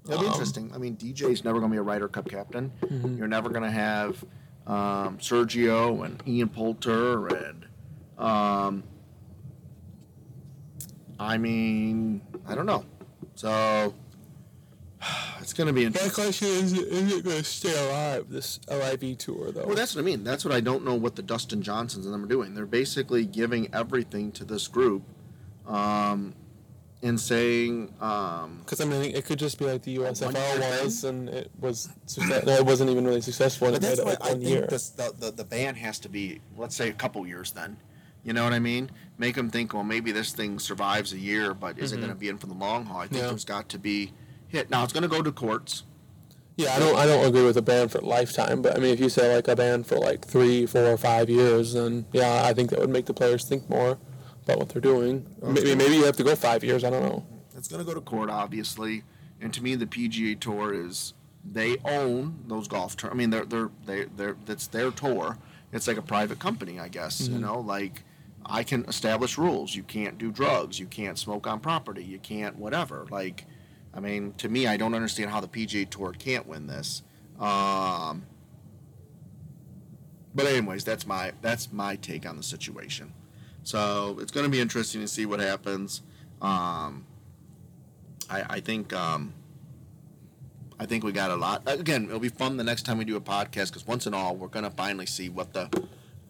That'll 0.04 0.22
be 0.22 0.26
Um, 0.26 0.32
interesting. 0.32 0.70
I 0.74 0.78
mean, 0.78 0.96
DJ's 0.96 1.44
never 1.44 1.58
going 1.60 1.70
to 1.70 1.74
be 1.74 1.78
a 1.78 1.82
Ryder 1.82 2.08
Cup 2.08 2.28
captain. 2.30 2.72
Mhm. 2.82 3.18
You're 3.18 3.28
never 3.28 3.50
going 3.50 3.62
to 3.64 3.70
have 3.70 4.24
um, 4.68 5.18
Sergio 5.18 6.04
and 6.04 6.22
Ian 6.26 6.48
Poulter 6.48 7.26
and 7.28 7.66
um, 8.18 8.82
I 11.18 11.38
mean, 11.38 12.20
I 12.46 12.54
don't 12.54 12.66
know. 12.66 12.84
So 13.34 13.94
it's 15.40 15.52
going 15.52 15.66
to 15.66 15.72
be 15.72 15.82
My 15.82 15.86
interesting. 15.86 16.10
question 16.24 16.48
is: 16.48 16.72
Is 16.74 17.12
it 17.12 17.24
going 17.24 17.38
to 17.38 17.44
stay 17.44 17.86
alive 17.86 18.26
this 18.28 18.60
LIV 18.68 19.18
tour 19.18 19.50
though? 19.50 19.66
Well, 19.66 19.76
that's 19.76 19.94
what 19.94 20.02
I 20.02 20.04
mean. 20.04 20.22
That's 20.22 20.44
what 20.44 20.52
I 20.54 20.60
don't 20.60 20.84
know 20.84 20.94
what 20.94 21.16
the 21.16 21.22
Dustin 21.22 21.62
Johnsons 21.62 22.04
and 22.04 22.14
them 22.14 22.24
are 22.24 22.28
doing. 22.28 22.54
They're 22.54 22.66
basically 22.66 23.24
giving 23.24 23.72
everything 23.74 24.32
to 24.32 24.44
this 24.44 24.68
group 24.68 25.02
um, 25.66 26.34
and 27.02 27.18
saying, 27.20 27.92
um, 28.00 28.58
Because 28.64 28.80
I 28.80 28.84
mean, 28.84 29.02
it 29.14 29.24
could 29.24 29.38
just 29.38 29.58
be 29.58 29.64
like 29.66 29.82
the 29.82 29.96
USFL 29.98 30.82
was, 30.84 31.04
and 31.04 31.28
it 31.28 31.50
was 31.60 31.88
success- 32.06 32.44
no, 32.44 32.52
it 32.54 32.66
wasn't 32.66 32.90
even 32.90 33.04
really 33.06 33.20
successful, 33.20 33.68
and 33.68 33.76
But 33.76 33.82
that's 33.82 34.00
why 34.00 34.10
like 34.10 34.24
I 34.24 34.28
think 34.30 34.42
year. 34.42 34.66
this, 34.68 34.88
the, 34.90 35.12
the 35.18 35.30
the 35.30 35.44
ban 35.44 35.76
has 35.76 35.98
to 36.00 36.08
be, 36.08 36.40
let's 36.56 36.74
say, 36.74 36.88
a 36.88 36.92
couple 36.92 37.24
years. 37.26 37.52
Then, 37.52 37.76
you 38.24 38.32
know 38.32 38.42
what 38.44 38.52
I 38.52 38.58
mean? 38.58 38.90
Make 39.16 39.36
them 39.36 39.48
think, 39.48 39.74
well, 39.74 39.84
maybe 39.84 40.10
this 40.10 40.32
thing 40.32 40.58
survives 40.58 41.12
a 41.12 41.18
year, 41.18 41.54
but 41.54 41.78
is 41.78 41.92
it 41.92 41.96
Mhm. 41.96 42.00
going 42.00 42.12
to 42.12 42.18
be 42.18 42.28
in 42.28 42.38
for 42.38 42.46
the 42.48 42.54
long 42.54 42.84
haul? 42.86 42.98
I 43.00 43.06
think 43.06 43.22
Yeah. 43.22 43.28
there's 43.28 43.44
got 43.44 43.68
to 43.70 43.78
be 43.78 44.12
hit. 44.48 44.68
Now 44.70 44.82
it's 44.84 44.92
going 44.92 45.02
to 45.04 45.08
go 45.08 45.22
to 45.22 45.30
courts. 45.30 45.84
Yeah, 46.56 46.74
I 46.74 46.80
don't, 46.80 46.96
I 46.96 47.06
don't 47.06 47.24
agree 47.24 47.44
with 47.44 47.56
a 47.56 47.62
ban 47.62 47.86
for 47.88 48.00
lifetime, 48.00 48.62
but 48.62 48.74
I 48.76 48.80
mean, 48.80 48.92
if 48.92 48.98
you 48.98 49.08
say 49.08 49.32
like 49.36 49.46
a 49.46 49.54
ban 49.54 49.84
for 49.84 49.96
like 49.98 50.24
three, 50.26 50.66
four, 50.66 50.96
five 50.98 51.30
years, 51.30 51.74
then 51.74 52.06
yeah, 52.12 52.42
I 52.44 52.52
think 52.52 52.70
that 52.70 52.80
would 52.80 52.90
make 52.90 53.06
the 53.06 53.14
players 53.14 53.44
think 53.44 53.70
more 53.70 53.96
about 54.48 54.58
what 54.58 54.68
they're 54.70 54.80
doing. 54.80 55.26
Maybe, 55.42 55.74
maybe 55.74 55.94
you 55.96 56.04
have 56.04 56.16
to 56.16 56.24
go 56.24 56.34
five 56.34 56.64
years. 56.64 56.82
I 56.84 56.90
don't 56.90 57.02
know. 57.02 57.26
It's 57.56 57.68
going 57.68 57.84
to 57.84 57.86
go 57.86 57.94
to 57.94 58.00
court, 58.00 58.30
obviously. 58.30 59.02
And 59.40 59.52
to 59.54 59.62
me, 59.62 59.74
the 59.74 59.86
PGA 59.86 60.38
Tour 60.40 60.72
is 60.72 61.12
they 61.44 61.76
own 61.84 62.40
those 62.46 62.66
golf 62.66 62.96
tour. 62.96 63.10
I 63.10 63.14
mean, 63.14 63.30
they're 63.30 63.44
they're 63.44 63.70
they 63.86 64.04
they're 64.16 64.36
that's 64.46 64.66
their 64.68 64.90
tour. 64.90 65.38
It's 65.72 65.86
like 65.86 65.96
a 65.98 66.02
private 66.02 66.38
company, 66.38 66.80
I 66.80 66.88
guess. 66.88 67.28
You 67.28 67.36
Mhm. 67.36 67.40
know, 67.40 67.60
like 67.60 68.02
I 68.46 68.62
can 68.64 68.84
establish 68.86 69.36
rules. 69.38 69.74
You 69.74 69.82
can't 69.82 70.18
do 70.18 70.32
drugs. 70.32 70.80
You 70.80 70.86
can't 70.86 71.18
smoke 71.18 71.46
on 71.46 71.60
property. 71.60 72.02
You 72.02 72.18
can't 72.18 72.56
whatever. 72.56 73.06
Like, 73.10 73.44
I 73.94 74.00
mean, 74.00 74.32
to 74.38 74.48
me, 74.48 74.66
I 74.66 74.76
don't 74.76 74.94
understand 74.94 75.30
how 75.30 75.40
the 75.40 75.48
PGA 75.48 75.84
Tour 75.88 76.12
can't 76.18 76.46
win 76.46 76.66
this. 76.66 77.02
Um, 77.38 78.24
but 80.34 80.46
anyways, 80.46 80.84
that's 80.84 81.06
my 81.06 81.32
that's 81.42 81.72
my 81.72 81.96
take 81.96 82.26
on 82.26 82.36
the 82.36 82.42
situation. 82.42 83.12
So 83.68 84.16
it's 84.22 84.32
going 84.32 84.44
to 84.44 84.50
be 84.50 84.60
interesting 84.60 85.02
to 85.02 85.06
see 85.06 85.26
what 85.26 85.40
happens. 85.40 86.00
Um, 86.40 87.04
I, 88.30 88.42
I 88.48 88.60
think 88.60 88.94
um, 88.94 89.34
I 90.80 90.86
think 90.86 91.04
we 91.04 91.12
got 91.12 91.30
a 91.30 91.36
lot. 91.36 91.64
Again, 91.66 92.06
it'll 92.06 92.18
be 92.18 92.30
fun 92.30 92.56
the 92.56 92.64
next 92.64 92.86
time 92.86 92.96
we 92.96 93.04
do 93.04 93.16
a 93.16 93.20
podcast 93.20 93.66
because 93.66 93.86
once 93.86 94.06
and 94.06 94.14
all, 94.14 94.34
we're 94.36 94.48
gonna 94.48 94.70
finally 94.70 95.04
see 95.04 95.28
what 95.28 95.52
the 95.52 95.68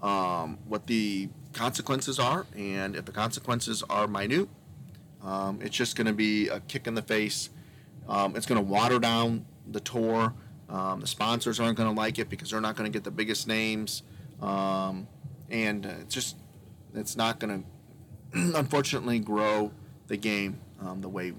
um, 0.02 0.58
what 0.66 0.88
the 0.88 1.28
consequences 1.52 2.18
are, 2.18 2.44
and 2.56 2.96
if 2.96 3.04
the 3.04 3.12
consequences 3.12 3.84
are 3.88 4.08
minute, 4.08 4.48
um, 5.22 5.60
it's 5.62 5.76
just 5.76 5.94
gonna 5.94 6.12
be 6.12 6.48
a 6.48 6.58
kick 6.58 6.88
in 6.88 6.96
the 6.96 7.02
face. 7.02 7.50
Um, 8.08 8.34
it's 8.34 8.46
gonna 8.46 8.62
water 8.62 8.98
down 8.98 9.46
the 9.70 9.78
tour. 9.78 10.34
Um, 10.68 10.98
the 10.98 11.06
sponsors 11.06 11.60
aren't 11.60 11.78
gonna 11.78 11.92
like 11.92 12.18
it 12.18 12.30
because 12.30 12.50
they're 12.50 12.60
not 12.60 12.74
gonna 12.74 12.90
get 12.90 13.04
the 13.04 13.12
biggest 13.12 13.46
names, 13.46 14.02
and 14.40 15.06
uh, 15.86 15.90
it's 16.00 16.12
just 16.12 16.34
it's 16.94 17.16
not 17.16 17.38
gonna 17.38 17.62
unfortunately 18.32 19.18
grow 19.18 19.72
the 20.06 20.16
game 20.16 20.60
um, 20.80 21.00
the 21.00 21.08
way 21.08 21.32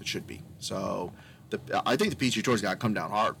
it 0.00 0.06
should 0.06 0.26
be. 0.26 0.42
So 0.58 1.12
the, 1.50 1.60
I 1.86 1.96
think 1.96 2.16
the 2.16 2.30
PGA 2.30 2.42
Tour's 2.42 2.62
got 2.62 2.70
to 2.72 2.76
come 2.76 2.94
down 2.94 3.10
hard 3.10 3.36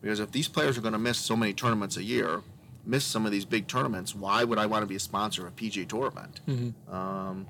because 0.00 0.20
if 0.20 0.30
these 0.30 0.48
players 0.48 0.78
are 0.78 0.80
going 0.80 0.92
to 0.92 0.98
miss 0.98 1.18
so 1.18 1.36
many 1.36 1.52
tournaments 1.52 1.96
a 1.96 2.02
year, 2.02 2.42
miss 2.84 3.04
some 3.04 3.26
of 3.26 3.32
these 3.32 3.44
big 3.44 3.66
tournaments, 3.66 4.14
why 4.14 4.44
would 4.44 4.58
I 4.58 4.66
want 4.66 4.82
to 4.82 4.86
be 4.86 4.96
a 4.96 5.00
sponsor 5.00 5.46
of 5.46 5.52
a 5.52 5.56
PGA 5.56 5.88
Tour 5.88 6.06
event? 6.06 6.40
Mm-hmm. 6.46 6.94
Um, 6.94 7.46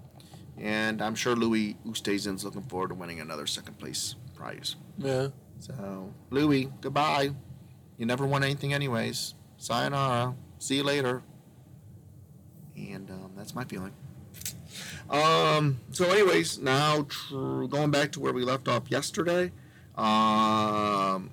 and 0.59 1.01
I'm 1.01 1.15
sure 1.15 1.37
Louis 1.37 1.77
Oosthuizen's 1.87 2.45
looking 2.45 2.63
forward 2.63 2.89
to 2.89 2.95
winning 2.95 3.21
another 3.21 3.47
second 3.47 3.79
place 3.79 4.17
prize. 4.35 4.77
Yeah. 4.97 5.29
So 5.61 6.13
Louis, 6.31 6.69
goodbye. 6.81 7.31
You 7.97 8.07
never 8.07 8.27
won 8.27 8.45
anything 8.45 8.73
anyways. 8.73 9.35
Sayonara. 9.57 10.35
See 10.59 10.77
you 10.77 10.85
later. 10.85 11.23
And 12.93 13.11
um, 13.11 13.31
that's 13.37 13.55
my 13.55 13.65
feeling. 13.65 13.93
Um, 15.11 15.81
so, 15.91 16.11
anyways, 16.11 16.59
now 16.59 17.07
tr- 17.09 17.65
going 17.65 17.91
back 17.91 18.13
to 18.13 18.21
where 18.21 18.33
we 18.33 18.45
left 18.45 18.69
off 18.69 18.91
yesterday, 18.91 19.53
um, 19.97 21.31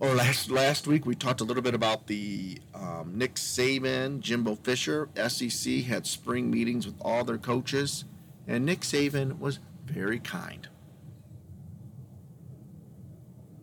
or 0.00 0.14
last 0.14 0.50
last 0.50 0.86
week 0.86 1.04
we 1.04 1.14
talked 1.14 1.40
a 1.40 1.44
little 1.44 1.62
bit 1.62 1.74
about 1.74 2.06
the 2.06 2.58
um, 2.74 3.12
Nick 3.14 3.34
Saban, 3.34 4.20
Jimbo 4.20 4.56
Fisher, 4.56 5.08
SEC 5.28 5.84
had 5.84 6.06
spring 6.06 6.50
meetings 6.50 6.86
with 6.86 6.96
all 7.02 7.24
their 7.24 7.38
coaches, 7.38 8.04
and 8.48 8.64
Nick 8.64 8.80
Saban 8.80 9.38
was 9.38 9.58
very 9.84 10.18
kind. 10.18 10.68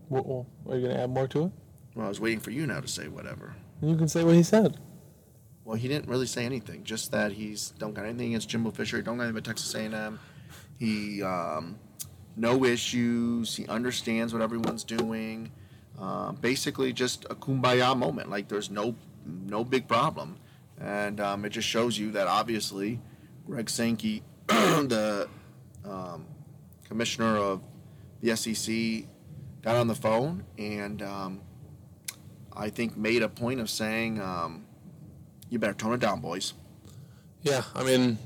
What, 0.10 0.26
are 0.26 0.78
you 0.78 0.86
going 0.86 0.96
to 0.96 1.02
add 1.02 1.10
more 1.10 1.28
to 1.30 1.46
it? 1.46 1.52
Well, 1.96 2.06
I 2.06 2.10
was 2.10 2.22
waiting 2.22 2.40
for 2.40 2.52
you 2.52 2.66
now 2.66 2.80
to 2.80 2.88
say 2.88 3.08
whatever. 3.08 3.56
You 3.82 3.96
can 3.98 4.08
say 4.08 4.24
what 4.24 4.36
he 4.36 4.44
said. 4.44 4.78
Well, 5.68 5.76
he 5.76 5.90
didn't 5.90 6.08
really 6.08 6.28
say 6.28 6.46
anything. 6.46 6.86
Just 6.86 7.12
that 7.12 7.34
he's 7.34 7.72
don't 7.72 7.94
got 7.94 8.06
anything 8.06 8.28
against 8.28 8.48
Jimbo 8.48 8.72
Fisher. 8.72 9.02
Don't 9.02 9.18
got 9.18 9.24
anything 9.24 9.40
about 9.40 9.44
Texas 9.44 9.76
A&M. 9.76 10.18
He 10.80 11.22
um, 11.22 11.78
no 12.38 12.64
issues. 12.64 13.54
He 13.54 13.68
understands 13.68 14.32
what 14.32 14.42
everyone's 14.42 14.86
doing. 14.86 15.52
Uh, 16.00 16.32
basically, 16.32 16.94
just 16.94 17.26
a 17.26 17.36
kumbaya 17.36 17.98
moment. 17.98 18.30
Like 18.30 18.48
there's 18.48 18.70
no 18.70 18.96
no 19.26 19.66
big 19.66 19.90
problem, 19.90 20.38
and 20.80 21.20
um, 21.20 21.44
it 21.44 21.50
just 21.50 21.68
shows 21.68 22.00
you 22.00 22.12
that 22.12 22.28
obviously, 22.28 23.02
Greg 23.46 23.70
Sankey, 23.70 24.24
the 24.48 25.28
um, 25.84 26.28
commissioner 26.88 27.36
of 27.36 27.62
the 28.22 28.38
SEC, 28.38 29.06
got 29.64 29.76
on 29.76 29.88
the 29.88 29.96
phone 29.96 30.46
and 30.58 31.02
um, 31.02 31.42
I 32.56 32.70
think 32.70 32.96
made 32.96 33.22
a 33.22 33.28
point 33.28 33.60
of 33.60 33.70
saying, 33.70 34.22
um, 34.22 34.67
"You 35.50 35.60
better 35.60 35.74
tone 35.74 35.94
it 35.94 36.00
down, 36.00 36.22
boys." 36.22 36.54
Yeah, 37.42 37.64
I 37.76 37.84
mean, 37.84 38.18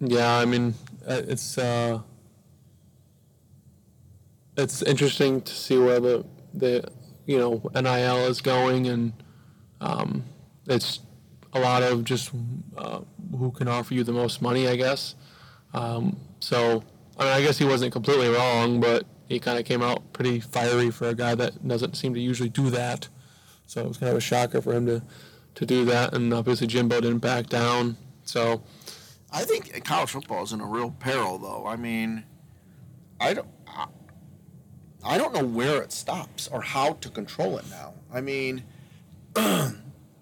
yeah, 0.00 0.36
I 0.36 0.44
mean, 0.44 0.74
uh, 1.06 1.22
it's 1.26 1.58
uh, 1.58 2.00
it's 4.56 4.82
interesting 4.82 5.40
to 5.42 5.52
see 5.52 5.78
where 5.78 6.00
the 6.00 6.24
the 6.54 6.84
you 7.26 7.38
know 7.38 7.62
NIL 7.74 8.26
is 8.26 8.40
going, 8.40 8.86
and 8.86 9.12
um, 9.80 10.24
it's 10.66 11.00
a 11.52 11.60
lot 11.60 11.82
of 11.82 12.04
just 12.04 12.30
uh, 12.76 13.00
who 13.36 13.50
can 13.50 13.68
offer 13.68 13.94
you 13.94 14.04
the 14.04 14.12
most 14.12 14.42
money, 14.42 14.68
I 14.68 14.76
guess. 14.76 15.14
Um, 15.74 16.16
so, 16.40 16.82
I 17.18 17.24
mean, 17.24 17.32
I 17.32 17.42
guess 17.42 17.58
he 17.58 17.64
wasn't 17.64 17.92
completely 17.92 18.28
wrong, 18.28 18.80
but 18.80 19.04
he 19.28 19.38
kind 19.38 19.58
of 19.58 19.64
came 19.64 19.82
out 19.82 20.12
pretty 20.12 20.40
fiery 20.40 20.90
for 20.90 21.08
a 21.08 21.14
guy 21.14 21.34
that 21.34 21.66
doesn't 21.66 21.96
seem 21.96 22.14
to 22.14 22.20
usually 22.20 22.48
do 22.48 22.70
that. 22.70 23.08
So 23.68 23.82
it 23.82 23.88
was 23.88 23.98
kind 23.98 24.10
of 24.10 24.16
a 24.16 24.20
shocker 24.20 24.62
for 24.62 24.72
him 24.72 24.86
to, 24.86 25.02
to 25.56 25.66
do 25.66 25.84
that, 25.84 26.14
and 26.14 26.32
obviously 26.32 26.66
Jimbo 26.66 27.02
didn't 27.02 27.18
back 27.18 27.48
down. 27.48 27.98
So, 28.24 28.62
I 29.30 29.42
think 29.42 29.84
college 29.84 30.08
football 30.08 30.42
is 30.42 30.54
in 30.54 30.62
a 30.62 30.66
real 30.66 30.90
peril, 30.90 31.36
though. 31.36 31.66
I 31.66 31.76
mean, 31.76 32.24
I 33.20 33.34
don't. 33.34 33.48
I 35.04 35.16
don't 35.16 35.32
know 35.32 35.44
where 35.44 35.80
it 35.82 35.92
stops 35.92 36.48
or 36.48 36.60
how 36.60 36.94
to 36.94 37.08
control 37.08 37.58
it 37.58 37.64
now. 37.70 37.94
I 38.12 38.20
mean, 38.20 38.64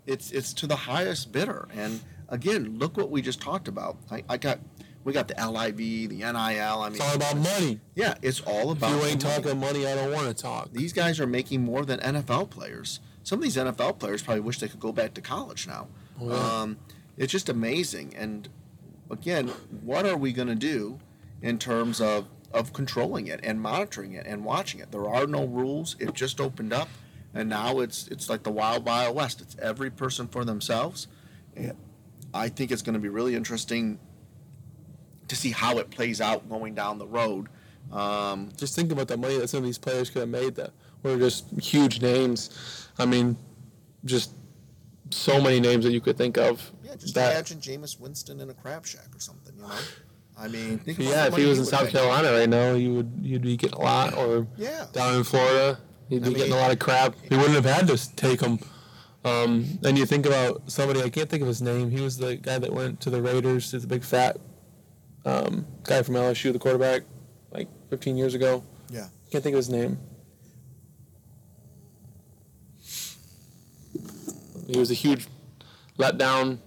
it's 0.06 0.32
it's 0.32 0.52
to 0.54 0.66
the 0.66 0.76
highest 0.76 1.30
bidder, 1.30 1.68
and 1.74 2.00
again, 2.28 2.78
look 2.78 2.96
what 2.96 3.10
we 3.10 3.22
just 3.22 3.40
talked 3.40 3.68
about. 3.68 3.96
I, 4.10 4.24
I 4.28 4.36
got 4.36 4.58
we 5.04 5.12
got 5.12 5.28
the 5.28 5.34
LIV, 5.34 5.76
the 6.10 6.16
NIL. 6.16 6.34
I 6.34 6.88
mean, 6.88 6.96
it's 6.96 7.00
all 7.00 7.14
about 7.14 7.36
money. 7.36 7.78
Yeah, 7.94 8.14
it's 8.22 8.40
all 8.40 8.72
about. 8.72 8.90
If 8.90 8.96
you 8.96 9.08
ain't 9.08 9.24
money. 9.24 9.36
talking 9.36 9.60
money, 9.60 9.86
I 9.86 9.94
don't 9.94 10.12
want 10.12 10.26
to 10.26 10.34
talk. 10.34 10.72
These 10.72 10.92
guys 10.92 11.20
are 11.20 11.28
making 11.28 11.64
more 11.64 11.84
than 11.84 12.00
NFL 12.00 12.50
players. 12.50 12.98
Some 13.26 13.40
of 13.40 13.42
these 13.42 13.56
NFL 13.56 13.98
players 13.98 14.22
probably 14.22 14.42
wish 14.42 14.60
they 14.60 14.68
could 14.68 14.78
go 14.78 14.92
back 14.92 15.14
to 15.14 15.20
college 15.20 15.66
now. 15.66 15.88
Oh, 16.20 16.28
yeah. 16.28 16.60
um, 16.60 16.76
it's 17.16 17.32
just 17.32 17.48
amazing. 17.48 18.14
And 18.16 18.48
again, 19.10 19.48
what 19.82 20.06
are 20.06 20.16
we 20.16 20.32
going 20.32 20.46
to 20.46 20.54
do 20.54 21.00
in 21.42 21.58
terms 21.58 22.00
of 22.00 22.28
of 22.52 22.72
controlling 22.72 23.26
it 23.26 23.40
and 23.42 23.60
monitoring 23.60 24.12
it 24.12 24.26
and 24.28 24.44
watching 24.44 24.78
it? 24.78 24.92
There 24.92 25.08
are 25.08 25.26
no 25.26 25.44
rules. 25.44 25.96
It 25.98 26.14
just 26.14 26.40
opened 26.40 26.72
up, 26.72 26.88
and 27.34 27.48
now 27.48 27.80
it's 27.80 28.06
it's 28.06 28.30
like 28.30 28.44
the 28.44 28.52
wild 28.52 28.86
wild 28.86 29.16
west. 29.16 29.40
It's 29.40 29.56
every 29.58 29.90
person 29.90 30.28
for 30.28 30.44
themselves. 30.44 31.08
And 31.56 31.74
I 32.32 32.48
think 32.48 32.70
it's 32.70 32.82
going 32.82 32.94
to 32.94 33.00
be 33.00 33.08
really 33.08 33.34
interesting 33.34 33.98
to 35.26 35.34
see 35.34 35.50
how 35.50 35.78
it 35.78 35.90
plays 35.90 36.20
out 36.20 36.48
going 36.48 36.76
down 36.76 36.98
the 36.98 37.08
road. 37.08 37.48
Um, 37.90 38.50
just 38.56 38.76
think 38.76 38.92
about 38.92 39.08
the 39.08 39.16
money 39.16 39.36
that 39.38 39.48
some 39.48 39.58
of 39.58 39.64
these 39.64 39.78
players 39.78 40.10
could 40.10 40.20
have 40.20 40.28
made 40.28 40.54
that 40.54 40.70
were 41.02 41.18
just 41.18 41.50
huge 41.60 42.00
names. 42.00 42.88
I 42.98 43.06
mean, 43.06 43.36
just 44.04 44.32
so 45.10 45.40
many 45.40 45.60
names 45.60 45.84
that 45.84 45.92
you 45.92 46.00
could 46.00 46.16
think 46.16 46.38
of. 46.38 46.72
Yeah, 46.82 46.96
just 46.96 47.14
that, 47.14 47.32
imagine 47.32 47.58
Jameis 47.58 48.00
Winston 48.00 48.40
in 48.40 48.50
a 48.50 48.54
crab 48.54 48.86
shack 48.86 49.14
or 49.14 49.20
something, 49.20 49.54
you 49.56 49.62
know? 49.62 49.70
I 50.38 50.48
mean, 50.48 50.80
yeah, 50.84 51.26
if 51.26 51.36
he 51.36 51.46
was 51.46 51.58
in 51.58 51.64
South 51.64 51.88
Carolina 51.88 52.30
right 52.30 52.48
now, 52.48 52.72
you 52.72 52.92
would 52.94 53.10
you'd 53.22 53.40
be 53.40 53.56
getting 53.56 53.78
a 53.78 53.82
lot, 53.82 54.14
or 54.14 54.46
yeah. 54.58 54.84
down 54.92 55.14
in 55.14 55.24
Florida, 55.24 55.78
you'd 56.10 56.24
be 56.24 56.30
I 56.30 56.32
getting 56.34 56.52
a 56.52 56.56
lot 56.56 56.70
of 56.70 56.78
crap. 56.78 57.14
He 57.22 57.36
wouldn't 57.36 57.54
have 57.54 57.64
had 57.64 57.86
to 57.86 58.16
take 58.16 58.40
them. 58.40 58.58
Um, 59.24 59.78
and 59.82 59.96
you 59.98 60.04
think 60.04 60.26
about 60.26 60.70
somebody 60.70 61.02
I 61.02 61.08
can't 61.08 61.28
think 61.28 61.40
of 61.40 61.48
his 61.48 61.62
name. 61.62 61.90
He 61.90 62.02
was 62.02 62.18
the 62.18 62.36
guy 62.36 62.58
that 62.58 62.70
went 62.70 63.00
to 63.00 63.10
the 63.10 63.20
Raiders. 63.22 63.72
He's 63.72 63.84
a 63.84 63.86
big 63.86 64.04
fat 64.04 64.36
um, 65.24 65.66
guy 65.82 66.02
from 66.02 66.14
LSU, 66.14 66.52
the 66.52 66.58
quarterback, 66.58 67.02
like 67.50 67.68
15 67.90 68.16
years 68.16 68.34
ago. 68.34 68.62
Yeah. 68.88 69.08
Can't 69.30 69.42
think 69.42 69.54
of 69.54 69.58
his 69.58 69.70
name. 69.70 69.98
He 74.66 74.78
was 74.78 74.90
a 74.90 74.94
huge 74.94 75.26
letdown. 75.98 76.58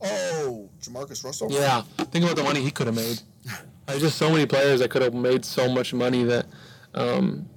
Oh, 0.00 0.68
JaMarcus 0.80 1.24
Russell. 1.24 1.50
Yeah, 1.50 1.82
think 1.98 2.24
about 2.24 2.36
the 2.36 2.44
money 2.44 2.60
he 2.60 2.70
could 2.70 2.86
have 2.86 2.96
made. 2.96 3.20
There's 3.86 4.02
just 4.02 4.18
so 4.18 4.30
many 4.30 4.46
players 4.46 4.80
that 4.80 4.90
could 4.90 5.02
have 5.02 5.14
made 5.14 5.44
so 5.44 5.72
much 5.72 5.94
money 5.94 6.24
that, 6.24 6.46
um, 6.94 7.48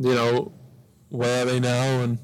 you 0.00 0.14
know, 0.14 0.52
where 1.10 1.42
are 1.42 1.46
they 1.46 1.60
now? 1.60 2.00
And 2.02 2.18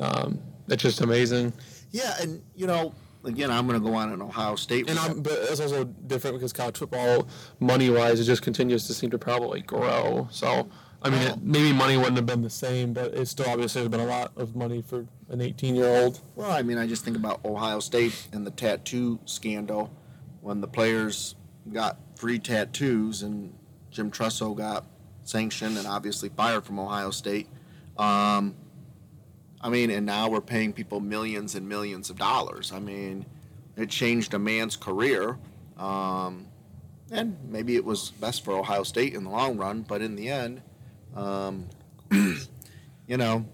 um, 0.00 0.38
it's 0.68 0.82
just 0.82 1.00
amazing. 1.00 1.52
Yeah, 1.90 2.14
and 2.20 2.42
you 2.54 2.66
know, 2.66 2.94
again, 3.24 3.50
I'm 3.50 3.66
going 3.66 3.80
to 3.80 3.86
go 3.86 3.94
on 3.94 4.12
an 4.12 4.22
Ohio 4.22 4.56
State. 4.56 4.88
And 4.88 4.98
I'm, 4.98 5.20
but 5.20 5.32
it's 5.32 5.60
also 5.60 5.84
different 5.84 6.36
because 6.36 6.52
college 6.52 6.78
football, 6.78 7.28
money 7.60 7.90
wise, 7.90 8.20
it 8.20 8.24
just 8.24 8.42
continues 8.42 8.86
to 8.86 8.94
seem 8.94 9.10
to 9.10 9.18
probably 9.18 9.60
grow. 9.62 10.28
So, 10.30 10.68
I 11.02 11.10
mean, 11.10 11.22
it, 11.22 11.42
maybe 11.42 11.72
money 11.72 11.96
wouldn't 11.96 12.16
have 12.16 12.26
been 12.26 12.42
the 12.42 12.50
same, 12.50 12.92
but 12.92 13.14
it 13.14 13.26
still 13.26 13.48
obviously 13.48 13.82
has 13.82 13.88
been 13.88 14.00
a 14.00 14.06
lot 14.06 14.32
of 14.36 14.56
money 14.56 14.82
for 14.82 15.06
an 15.28 15.40
18 15.40 15.76
year 15.76 15.86
old. 15.86 16.20
Well, 16.34 16.50
I 16.50 16.62
mean, 16.62 16.78
I 16.78 16.86
just 16.86 17.04
think 17.04 17.16
about 17.16 17.44
Ohio 17.44 17.80
State 17.80 18.28
and 18.32 18.46
the 18.46 18.50
tattoo 18.50 19.18
scandal 19.24 19.90
when 20.40 20.60
the 20.60 20.66
players 20.66 21.34
got 21.72 21.98
free 22.16 22.38
tattoos 22.38 23.22
and 23.22 23.52
Jim 23.90 24.10
Tressel 24.10 24.54
got 24.54 24.84
sanctioned 25.24 25.76
and 25.76 25.86
obviously 25.86 26.28
fired 26.28 26.64
from 26.64 26.78
Ohio 26.78 27.10
State. 27.10 27.48
Um, 27.98 28.54
I 29.60 29.68
mean, 29.68 29.90
and 29.90 30.06
now 30.06 30.28
we're 30.28 30.40
paying 30.40 30.72
people 30.72 31.00
millions 31.00 31.54
and 31.54 31.68
millions 31.68 32.10
of 32.10 32.16
dollars. 32.16 32.72
I 32.72 32.78
mean, 32.78 33.26
it 33.76 33.90
changed 33.90 34.34
a 34.34 34.38
man's 34.38 34.76
career. 34.76 35.38
Um, 35.76 36.46
and 37.10 37.36
maybe 37.48 37.76
it 37.76 37.84
was 37.84 38.10
best 38.10 38.44
for 38.44 38.56
Ohio 38.56 38.82
State 38.82 39.14
in 39.14 39.24
the 39.24 39.30
long 39.30 39.56
run, 39.56 39.82
but 39.82 40.02
in 40.02 40.16
the 40.16 40.28
end, 40.28 40.62
um, 41.16 41.66
you 42.10 43.16
know, 43.16 43.44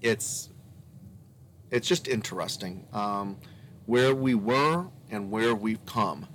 it's 0.00 0.50
it's 1.70 1.86
just 1.86 2.08
interesting 2.08 2.86
um, 2.92 3.36
where 3.86 4.14
we 4.14 4.34
were 4.34 4.86
and 5.10 5.30
where 5.30 5.54
we've 5.54 5.84
come, 5.86 6.26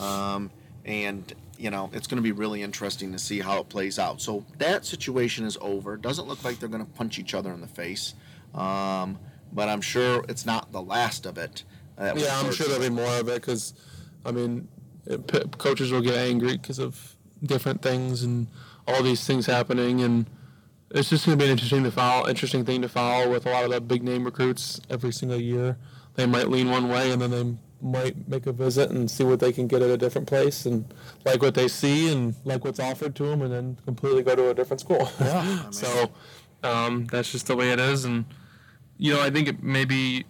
um, 0.00 0.50
and 0.84 1.34
you 1.58 1.70
know, 1.70 1.90
it's 1.92 2.08
going 2.08 2.16
to 2.16 2.22
be 2.22 2.32
really 2.32 2.62
interesting 2.62 3.12
to 3.12 3.18
see 3.18 3.40
how 3.40 3.60
it 3.60 3.68
plays 3.68 3.98
out. 3.98 4.20
So 4.20 4.44
that 4.58 4.84
situation 4.84 5.44
is 5.44 5.56
over. 5.60 5.96
Doesn't 5.96 6.26
look 6.26 6.42
like 6.42 6.58
they're 6.58 6.68
going 6.68 6.84
to 6.84 6.92
punch 6.92 7.20
each 7.20 7.34
other 7.34 7.52
in 7.52 7.60
the 7.60 7.68
face. 7.68 8.14
Um, 8.52 9.18
but 9.52 9.68
I'm 9.68 9.80
sure 9.80 10.24
it's 10.28 10.44
not 10.44 10.72
the 10.72 10.82
last 10.82 11.24
of 11.24 11.38
it. 11.38 11.62
yeah, 12.00 12.40
I'm 12.40 12.52
sure 12.52 12.66
there'll 12.66 12.82
be 12.82 12.90
more 12.90 13.18
of 13.18 13.28
it 13.28 13.34
because, 13.34 13.74
I 14.24 14.32
mean, 14.32 14.66
it, 15.06 15.26
p- 15.26 15.44
coaches 15.58 15.92
will 15.92 16.00
get 16.00 16.16
angry 16.16 16.56
because 16.56 16.80
of 16.80 17.16
different 17.44 17.80
things 17.80 18.24
and 18.24 18.48
all 18.92 19.02
these 19.02 19.26
things 19.26 19.46
happening, 19.46 20.00
and 20.02 20.26
it's 20.90 21.10
just 21.10 21.26
going 21.26 21.38
to 21.38 21.42
be 21.42 21.46
an 21.46 21.52
interesting 21.52 21.82
to 21.84 21.90
follow, 21.90 22.28
interesting 22.28 22.64
thing 22.64 22.82
to 22.82 22.88
follow 22.88 23.30
with 23.30 23.46
a 23.46 23.50
lot 23.50 23.64
of 23.64 23.70
the 23.70 23.80
big 23.80 24.02
name 24.02 24.24
recruits 24.24 24.80
every 24.90 25.12
single 25.12 25.40
year. 25.40 25.78
They 26.14 26.26
might 26.26 26.48
lean 26.48 26.70
one 26.70 26.88
way, 26.88 27.10
and 27.10 27.22
then 27.22 27.30
they 27.30 27.56
might 27.82 28.28
make 28.28 28.46
a 28.46 28.52
visit 28.52 28.90
and 28.90 29.10
see 29.10 29.24
what 29.24 29.40
they 29.40 29.52
can 29.52 29.66
get 29.66 29.82
at 29.82 29.90
a 29.90 29.96
different 29.96 30.28
place 30.28 30.66
and 30.66 30.84
like 31.24 31.42
what 31.42 31.54
they 31.54 31.66
see 31.66 32.12
and 32.12 32.34
like 32.44 32.64
what's 32.64 32.78
offered 32.78 33.14
to 33.16 33.24
them 33.24 33.42
and 33.42 33.52
then 33.52 33.76
completely 33.84 34.22
go 34.22 34.36
to 34.36 34.50
a 34.50 34.54
different 34.54 34.80
school. 34.80 35.10
Yeah, 35.20 35.40
I 35.40 35.44
mean. 35.62 35.72
so 35.72 36.12
um, 36.62 37.06
that's 37.06 37.32
just 37.32 37.46
the 37.48 37.56
way 37.56 37.72
it 37.72 37.80
is. 37.80 38.04
And, 38.04 38.24
you 38.98 39.12
know, 39.12 39.20
I 39.20 39.30
think 39.30 39.48
it 39.48 39.62
maybe 39.62 40.24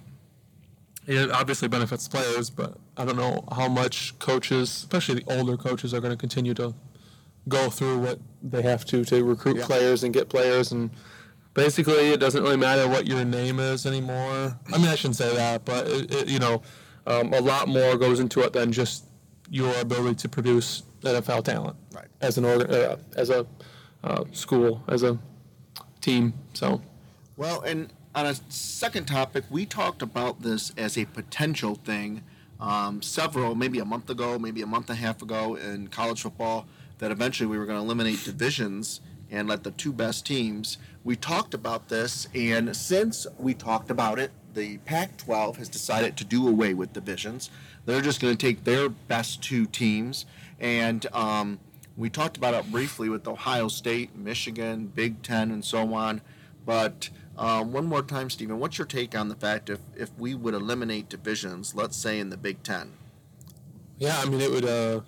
it 1.06 1.30
obviously 1.30 1.68
benefits 1.68 2.08
players, 2.08 2.48
but 2.48 2.78
I 2.96 3.04
don't 3.04 3.16
know 3.16 3.44
how 3.52 3.68
much 3.68 4.18
coaches, 4.18 4.68
especially 4.70 5.16
the 5.16 5.36
older 5.38 5.56
coaches, 5.56 5.92
are 5.92 6.00
going 6.00 6.12
to 6.12 6.16
continue 6.16 6.54
to 6.54 6.74
go 7.48 7.70
through 7.70 7.98
what 7.98 8.18
they 8.42 8.62
have 8.62 8.84
to 8.86 9.04
to 9.04 9.24
recruit 9.24 9.56
yeah. 9.56 9.66
players 9.66 10.04
and 10.04 10.14
get 10.14 10.28
players 10.28 10.72
and 10.72 10.90
basically 11.54 12.10
it 12.12 12.20
doesn't 12.20 12.42
really 12.42 12.56
matter 12.56 12.88
what 12.88 13.06
your 13.06 13.24
name 13.24 13.60
is 13.60 13.86
anymore. 13.86 14.56
I 14.72 14.78
mean, 14.78 14.88
I 14.88 14.94
shouldn't 14.94 15.16
say 15.16 15.34
that, 15.34 15.64
but 15.64 15.86
it, 15.86 16.14
it, 16.14 16.28
you 16.28 16.38
know, 16.38 16.62
um, 17.06 17.32
a 17.32 17.40
lot 17.40 17.68
more 17.68 17.96
goes 17.96 18.20
into 18.20 18.40
it 18.40 18.52
than 18.52 18.72
just 18.72 19.04
your 19.50 19.74
ability 19.80 20.16
to 20.16 20.28
produce 20.28 20.82
NFL 21.02 21.44
talent 21.44 21.76
Right. 21.92 22.06
as 22.20 22.38
an 22.38 22.44
organ, 22.44 22.70
uh, 22.70 22.96
as 23.16 23.30
a 23.30 23.46
uh, 24.04 24.24
school, 24.32 24.82
as 24.88 25.02
a 25.02 25.18
team. 26.00 26.32
So 26.54 26.80
Well, 27.36 27.60
and 27.62 27.92
on 28.14 28.26
a 28.26 28.34
second 28.48 29.06
topic, 29.06 29.44
we 29.50 29.66
talked 29.66 30.02
about 30.02 30.42
this 30.42 30.72
as 30.76 30.96
a 30.96 31.04
potential 31.06 31.74
thing 31.74 32.22
um, 32.60 33.02
several, 33.02 33.54
maybe 33.54 33.80
a 33.80 33.84
month 33.84 34.08
ago, 34.08 34.38
maybe 34.38 34.62
a 34.62 34.66
month 34.66 34.88
and 34.88 34.98
a 34.98 35.02
half 35.02 35.20
ago 35.20 35.56
in 35.56 35.88
college 35.88 36.22
football, 36.22 36.66
that 36.98 37.10
eventually 37.10 37.46
we 37.46 37.58
were 37.58 37.66
going 37.66 37.78
to 37.78 37.84
eliminate 37.84 38.24
divisions 38.24 39.00
and 39.30 39.48
let 39.48 39.64
the 39.64 39.70
two 39.70 39.92
best 39.92 40.26
teams. 40.26 40.78
We 41.04 41.16
talked 41.16 41.54
about 41.54 41.88
this, 41.88 42.28
and 42.34 42.76
since 42.76 43.26
we 43.38 43.54
talked 43.54 43.90
about 43.90 44.18
it, 44.18 44.30
the 44.54 44.78
Pac 44.78 45.16
12 45.16 45.56
has 45.56 45.68
decided 45.68 46.16
to 46.18 46.24
do 46.24 46.46
away 46.46 46.74
with 46.74 46.92
divisions. 46.92 47.50
They're 47.86 48.02
just 48.02 48.20
going 48.20 48.36
to 48.36 48.46
take 48.46 48.64
their 48.64 48.88
best 48.88 49.42
two 49.42 49.66
teams. 49.66 50.26
And 50.60 51.06
um, 51.14 51.58
we 51.96 52.10
talked 52.10 52.36
about 52.36 52.54
it 52.54 52.70
briefly 52.70 53.08
with 53.08 53.26
Ohio 53.26 53.68
State, 53.68 54.14
Michigan, 54.14 54.86
Big 54.94 55.22
Ten, 55.22 55.50
and 55.50 55.64
so 55.64 55.94
on. 55.94 56.20
But 56.66 57.08
um, 57.36 57.72
one 57.72 57.86
more 57.86 58.02
time, 58.02 58.28
Stephen, 58.30 58.58
what's 58.58 58.78
your 58.78 58.86
take 58.86 59.16
on 59.16 59.28
the 59.28 59.34
fact 59.34 59.70
if, 59.70 59.80
if 59.96 60.10
we 60.18 60.34
would 60.34 60.54
eliminate 60.54 61.08
divisions, 61.08 61.74
let's 61.74 61.96
say 61.96 62.20
in 62.20 62.30
the 62.30 62.36
Big 62.36 62.62
Ten? 62.62 62.92
yeah, 64.02 64.20
I 64.20 64.28
mean, 64.28 64.40
it 64.40 64.50
would. 64.50 64.64
Uh, 64.64 65.00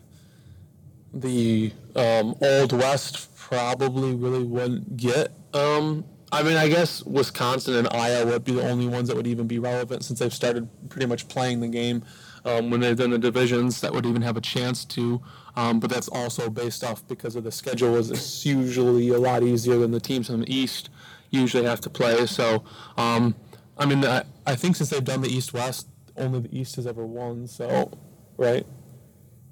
the 1.14 1.72
um, 1.96 2.34
Old 2.40 2.72
West 2.72 3.34
probably 3.36 4.14
really 4.14 4.44
wouldn't 4.44 4.96
get. 4.96 5.32
Um, 5.52 6.04
I 6.32 6.42
mean, 6.42 6.56
I 6.56 6.68
guess 6.68 7.04
Wisconsin 7.04 7.76
and 7.76 7.88
Iowa 7.92 8.32
would 8.32 8.44
be 8.44 8.52
the 8.52 8.68
only 8.68 8.88
ones 8.88 9.08
that 9.08 9.16
would 9.16 9.26
even 9.26 9.46
be 9.46 9.58
relevant 9.58 10.04
since 10.04 10.18
they've 10.18 10.34
started 10.34 10.68
pretty 10.88 11.06
much 11.06 11.28
playing 11.28 11.60
the 11.60 11.68
game 11.68 12.02
um, 12.44 12.70
when 12.70 12.80
they've 12.80 12.96
done 12.96 13.10
the 13.10 13.18
divisions 13.18 13.80
that 13.80 13.92
would 13.92 14.04
even 14.04 14.22
have 14.22 14.36
a 14.36 14.40
chance 14.40 14.84
to. 14.86 15.22
Um, 15.56 15.78
but 15.78 15.90
that's 15.90 16.08
also 16.08 16.50
based 16.50 16.82
off 16.82 17.06
because 17.06 17.36
of 17.36 17.44
the 17.44 17.52
schedule 17.52 17.94
is 17.94 18.10
it's 18.10 18.44
usually 18.44 19.10
a 19.10 19.18
lot 19.18 19.44
easier 19.44 19.78
than 19.78 19.92
the 19.92 20.00
teams 20.00 20.28
in 20.28 20.40
the 20.40 20.52
East 20.52 20.90
usually 21.30 21.64
have 21.64 21.80
to 21.82 21.90
play. 21.90 22.26
So, 22.26 22.64
um, 22.96 23.34
I 23.78 23.86
mean, 23.86 24.04
I, 24.04 24.24
I 24.46 24.56
think 24.56 24.76
since 24.76 24.90
they've 24.90 25.04
done 25.04 25.20
the 25.20 25.28
East 25.28 25.52
West, 25.52 25.88
only 26.16 26.40
the 26.40 26.58
East 26.58 26.76
has 26.76 26.86
ever 26.86 27.06
won. 27.06 27.46
So, 27.46 27.90
right? 28.36 28.66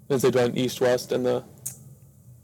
Since 0.09 0.23
they've 0.23 0.33
done 0.33 0.57
East 0.57 0.81
West 0.81 1.13
and 1.13 1.25
the 1.25 1.45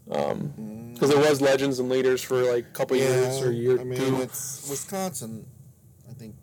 because 0.09 1.11
there 1.11 1.19
was 1.19 1.41
legends 1.41 1.79
and 1.79 1.89
leaders 1.89 2.23
for 2.23 2.43
like 2.43 2.65
a 2.65 2.71
couple 2.71 2.97
years 2.97 3.43
or 3.43 3.51
a 3.51 3.55
year 3.55 3.79
I 3.79 3.85
mean, 3.85 3.99
two. 3.99 4.23
it's 4.23 4.67
Wisconsin. 4.69 5.47
I 6.09 6.15
think 6.15 6.35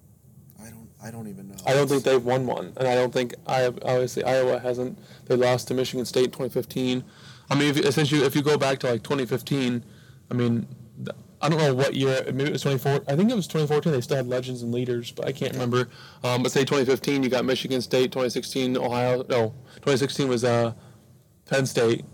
I 0.61 0.69
don't. 0.69 0.89
I 1.03 1.11
don't 1.11 1.27
even 1.27 1.49
know. 1.49 1.55
I 1.65 1.73
don't 1.73 1.87
think 1.87 2.03
they've 2.03 2.23
won 2.23 2.45
one, 2.45 2.73
and 2.77 2.87
I 2.87 2.95
don't 2.95 3.11
think 3.11 3.33
I 3.47 3.65
obviously 3.65 4.23
Iowa 4.23 4.59
hasn't. 4.59 4.99
They 5.25 5.35
lost 5.35 5.67
to 5.69 5.73
Michigan 5.73 6.05
State 6.05 6.25
in 6.25 6.31
2015. 6.31 7.03
I 7.49 7.55
mean, 7.55 7.69
if, 7.69 7.77
essentially, 7.77 8.21
if 8.21 8.35
you 8.35 8.41
go 8.41 8.57
back 8.57 8.79
to 8.79 8.91
like 8.91 9.03
2015, 9.03 9.83
I 10.31 10.33
mean, 10.33 10.67
I 11.41 11.49
don't 11.49 11.59
know 11.59 11.73
what 11.73 11.93
year. 11.93 12.23
Maybe 12.27 12.45
it 12.45 12.53
was 12.53 12.61
24. 12.61 13.01
I 13.07 13.15
think 13.15 13.29
it 13.29 13.35
was 13.35 13.47
2014. 13.47 13.91
They 13.91 14.01
still 14.01 14.17
had 14.17 14.27
legends 14.27 14.61
and 14.61 14.73
leaders, 14.73 15.11
but 15.11 15.27
I 15.27 15.31
can't 15.31 15.53
remember. 15.53 15.89
Um, 16.23 16.43
but 16.43 16.51
say 16.51 16.61
2015, 16.61 17.23
you 17.23 17.29
got 17.29 17.45
Michigan 17.45 17.81
State. 17.81 18.11
2016, 18.11 18.77
Ohio. 18.77 19.17
No, 19.29 19.53
2016 19.75 20.27
was 20.27 20.43
uh, 20.43 20.73
Penn 21.45 21.65
State. 21.65 22.05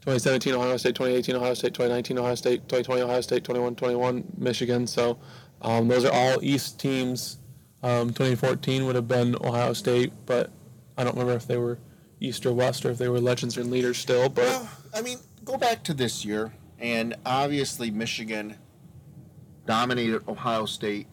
2017 0.00 0.54
Ohio 0.54 0.76
State, 0.76 0.94
2018 0.94 1.36
Ohio 1.36 1.54
State, 1.54 1.74
2019 1.74 2.18
Ohio 2.18 2.34
State, 2.34 2.60
2020 2.68 3.02
Ohio 3.02 3.20
State, 3.20 3.44
21 3.44 3.74
21 3.74 4.24
Michigan. 4.38 4.86
So 4.86 5.18
um, 5.60 5.88
those 5.88 6.04
are 6.04 6.12
all 6.12 6.42
East 6.42 6.78
teams. 6.80 7.38
Um, 7.82 8.08
2014 8.08 8.86
would 8.86 8.94
have 8.94 9.06
been 9.08 9.36
Ohio 9.36 9.72
State, 9.72 10.12
but 10.24 10.50
I 10.96 11.04
don't 11.04 11.14
remember 11.14 11.34
if 11.34 11.46
they 11.46 11.58
were 11.58 11.78
East 12.20 12.46
or 12.46 12.52
West 12.52 12.84
or 12.86 12.90
if 12.90 12.98
they 12.98 13.08
were 13.08 13.20
legends 13.20 13.58
or 13.58 13.64
leaders 13.64 13.98
still. 13.98 14.28
But 14.28 14.44
Well, 14.44 14.70
I 14.94 15.02
mean, 15.02 15.18
go 15.44 15.56
back 15.56 15.84
to 15.84 15.94
this 15.94 16.24
year, 16.24 16.54
and 16.78 17.14
obviously 17.26 17.90
Michigan 17.90 18.56
dominated 19.66 20.22
Ohio 20.26 20.64
State 20.64 21.06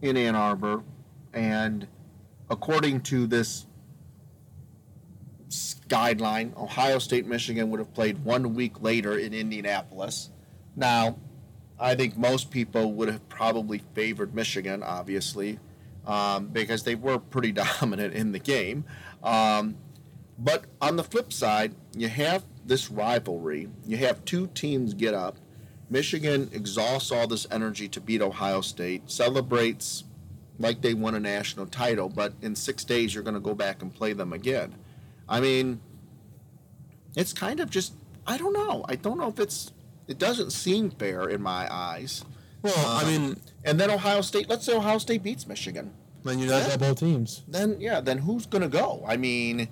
in 0.00 0.16
Ann 0.16 0.34
Arbor, 0.34 0.82
and 1.32 1.86
according 2.50 3.02
to 3.02 3.26
this 3.26 3.66
guideline, 5.88 6.56
Ohio 6.56 6.98
State 6.98 7.26
Michigan 7.26 7.70
would 7.70 7.80
have 7.80 7.94
played 7.94 8.24
one 8.24 8.54
week 8.54 8.82
later 8.82 9.18
in 9.18 9.32
Indianapolis. 9.32 10.30
Now, 10.74 11.18
I 11.78 11.94
think 11.94 12.16
most 12.16 12.50
people 12.50 12.92
would 12.94 13.08
have 13.08 13.28
probably 13.28 13.82
favored 13.94 14.34
Michigan, 14.34 14.82
obviously, 14.82 15.58
um, 16.06 16.48
because 16.48 16.82
they 16.84 16.94
were 16.94 17.18
pretty 17.18 17.52
dominant 17.80 18.14
in 18.14 18.32
the 18.32 18.38
game. 18.38 18.84
Um, 19.22 19.76
but 20.38 20.64
on 20.80 20.96
the 20.96 21.04
flip 21.04 21.32
side, 21.32 21.74
you 21.96 22.08
have 22.08 22.44
this 22.64 22.90
rivalry. 22.90 23.68
You 23.86 23.96
have 23.98 24.24
two 24.24 24.48
teams 24.48 24.94
get 24.94 25.14
up. 25.14 25.36
Michigan 25.88 26.50
exhausts 26.52 27.12
all 27.12 27.26
this 27.26 27.46
energy 27.50 27.88
to 27.88 28.00
beat 28.00 28.20
Ohio 28.20 28.60
State, 28.60 29.08
celebrates 29.08 30.04
like 30.58 30.80
they 30.80 30.94
won 30.94 31.14
a 31.14 31.20
national 31.20 31.66
title, 31.66 32.08
but 32.08 32.32
in 32.42 32.56
six 32.56 32.82
days 32.82 33.14
you're 33.14 33.22
going 33.22 33.34
to 33.34 33.40
go 33.40 33.54
back 33.54 33.82
and 33.82 33.94
play 33.94 34.12
them 34.12 34.32
again. 34.32 34.74
I 35.28 35.40
mean, 35.40 35.80
it's 37.16 37.32
kind 37.32 37.60
of 37.60 37.70
just, 37.70 37.94
I 38.26 38.36
don't 38.36 38.52
know. 38.52 38.84
I 38.88 38.96
don't 38.96 39.18
know 39.18 39.28
if 39.28 39.40
it's, 39.40 39.72
it 40.08 40.18
doesn't 40.18 40.50
seem 40.52 40.90
fair 40.90 41.28
in 41.28 41.42
my 41.42 41.72
eyes. 41.72 42.24
well, 42.62 42.74
I 42.86 43.02
Um, 43.02 43.08
mean, 43.08 43.40
And 43.64 43.78
then 43.80 43.90
Ohio 43.90 44.20
State, 44.20 44.48
let's 44.48 44.64
say 44.66 44.74
Ohio 44.76 44.98
State 44.98 45.22
beats 45.22 45.46
Michigan 45.46 45.92
then 46.24 46.40
you 46.40 46.46
not 46.46 46.66
got 46.66 46.80
both 46.80 46.98
teams. 46.98 47.42
then 47.46 47.76
yeah, 47.78 48.00
then 48.00 48.18
who's 48.18 48.46
gonna 48.46 48.68
go? 48.68 49.04
I 49.06 49.16
mean, 49.16 49.68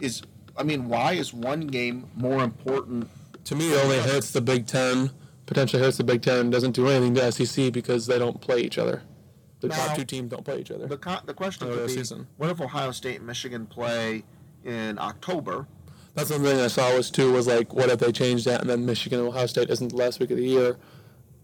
is 0.00 0.22
I 0.56 0.64
mean, 0.64 0.88
why 0.88 1.12
is 1.12 1.32
one 1.32 1.68
game 1.68 2.08
more 2.16 2.42
important? 2.42 3.08
To 3.44 3.54
me, 3.54 3.72
it 3.72 3.84
only 3.84 3.98
hurts 4.00 4.32
the 4.32 4.40
Big 4.40 4.66
Ten. 4.66 5.12
Potentially 5.46 5.80
hurts 5.80 5.98
the 5.98 6.04
Big 6.04 6.20
Ten. 6.22 6.50
Doesn't 6.50 6.72
do 6.72 6.88
anything 6.88 7.14
to 7.14 7.30
SEC 7.30 7.72
because 7.72 8.06
they 8.08 8.18
don't 8.18 8.40
play 8.40 8.60
each 8.62 8.78
other. 8.78 9.02
The 9.60 9.68
Now- 9.68 9.76
top 9.86 9.96
two 9.96 10.04
teams 10.04 10.28
don't 10.30 10.44
play 10.44 10.58
each 10.60 10.72
other. 10.72 10.88
The 10.88 10.96
co- 10.98 11.20
the 11.24 11.34
question 11.34 11.68
could 11.68 11.86
be, 11.86 11.92
season. 11.92 12.26
what 12.36 12.50
if 12.50 12.60
Ohio 12.60 12.90
State 12.90 13.18
and 13.18 13.26
Michigan 13.28 13.66
play 13.66 14.24
in 14.64 14.98
October? 14.98 15.66
That's 16.14 16.30
one 16.30 16.42
thing 16.42 16.60
I 16.60 16.66
saw 16.66 16.94
was 16.94 17.10
too 17.10 17.32
was 17.32 17.46
like, 17.46 17.72
what 17.72 17.88
if 17.88 17.98
they 17.98 18.12
changed 18.12 18.44
that 18.46 18.60
and 18.60 18.68
then 18.68 18.84
Michigan 18.84 19.20
and 19.20 19.28
Ohio 19.28 19.46
State 19.46 19.70
isn't 19.70 19.88
the 19.88 19.96
last 19.96 20.20
week 20.20 20.30
of 20.30 20.36
the 20.36 20.46
year? 20.46 20.76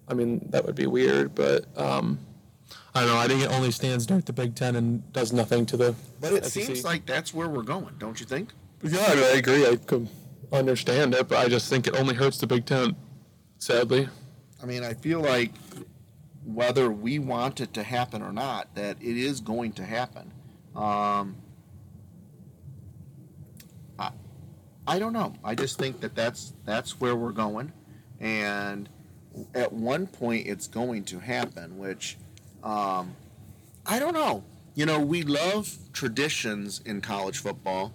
I 0.09 0.14
mean, 0.14 0.46
that 0.50 0.64
would 0.64 0.74
be 0.74 0.87
weird, 0.87 1.35
but 1.35 1.64
um, 1.76 2.18
I 2.94 3.00
don't 3.00 3.11
know. 3.11 3.18
I 3.18 3.28
think 3.28 3.42
it 3.42 3.50
only 3.50 3.70
stands 3.70 4.07
during 4.07 4.22
the 4.22 4.33
Big 4.33 4.54
Ten 4.54 4.76
and 4.76 5.12
does 5.12 5.33
nothing 5.33 5.66
to 5.66 5.76
the. 5.76 5.94
But 6.20 6.33
it 6.33 6.44
SEC. 6.44 6.64
seems 6.64 6.85
like 6.85 7.07
that's 7.07 7.33
where 7.33 7.48
we're 7.48 7.62
going, 7.62 7.94
don't 7.98 8.18
you 8.18 8.26
think? 8.26 8.50
Yeah, 8.83 9.04
I, 9.07 9.14
mean, 9.14 9.24
I 9.24 9.37
agree. 9.38 9.66
I 9.66 9.76
can 9.76 10.09
understand 10.52 11.14
it, 11.14 11.28
but 11.28 11.38
I 11.38 11.48
just 11.48 11.68
think 11.68 11.87
it 11.87 11.94
only 11.96 12.14
hurts 12.14 12.38
the 12.38 12.46
Big 12.46 12.66
Ten. 12.66 12.96
Sadly, 13.59 14.09
I 14.62 14.66
mean, 14.66 14.85
I 14.85 14.94
feel 14.94 15.20
like 15.20 15.52
whether 16.44 16.90
we 16.90 17.18
want 17.18 17.61
it 17.61 17.74
to 17.74 17.83
happen 17.83 18.22
or 18.22 18.33
not, 18.33 18.74
that 18.74 18.96
it 19.00 19.16
is 19.16 19.40
going 19.40 19.72
to 19.72 19.85
happen. 19.85 20.33
Um, 20.74 21.37
I, 23.98 24.11
I 24.88 24.98
don't 24.98 25.12
know. 25.12 25.35
I 25.44 25.55
just 25.55 25.79
think 25.79 26.01
that 26.01 26.14
that's 26.14 26.55
that's 26.64 26.98
where 26.98 27.14
we're 27.14 27.33
going, 27.33 27.72
and 28.20 28.88
at 29.55 29.70
one 29.70 30.07
point 30.07 30.46
it's 30.46 30.66
going 30.66 31.05
to 31.05 31.18
happen. 31.18 31.77
Which 31.77 32.16
um, 32.64 33.14
I 33.85 33.98
don't 33.98 34.14
know. 34.14 34.45
You 34.74 34.86
know, 34.86 34.99
we 34.99 35.22
love 35.22 35.76
traditions 35.93 36.80
in 36.86 37.03
college 37.03 37.39
football, 37.39 37.93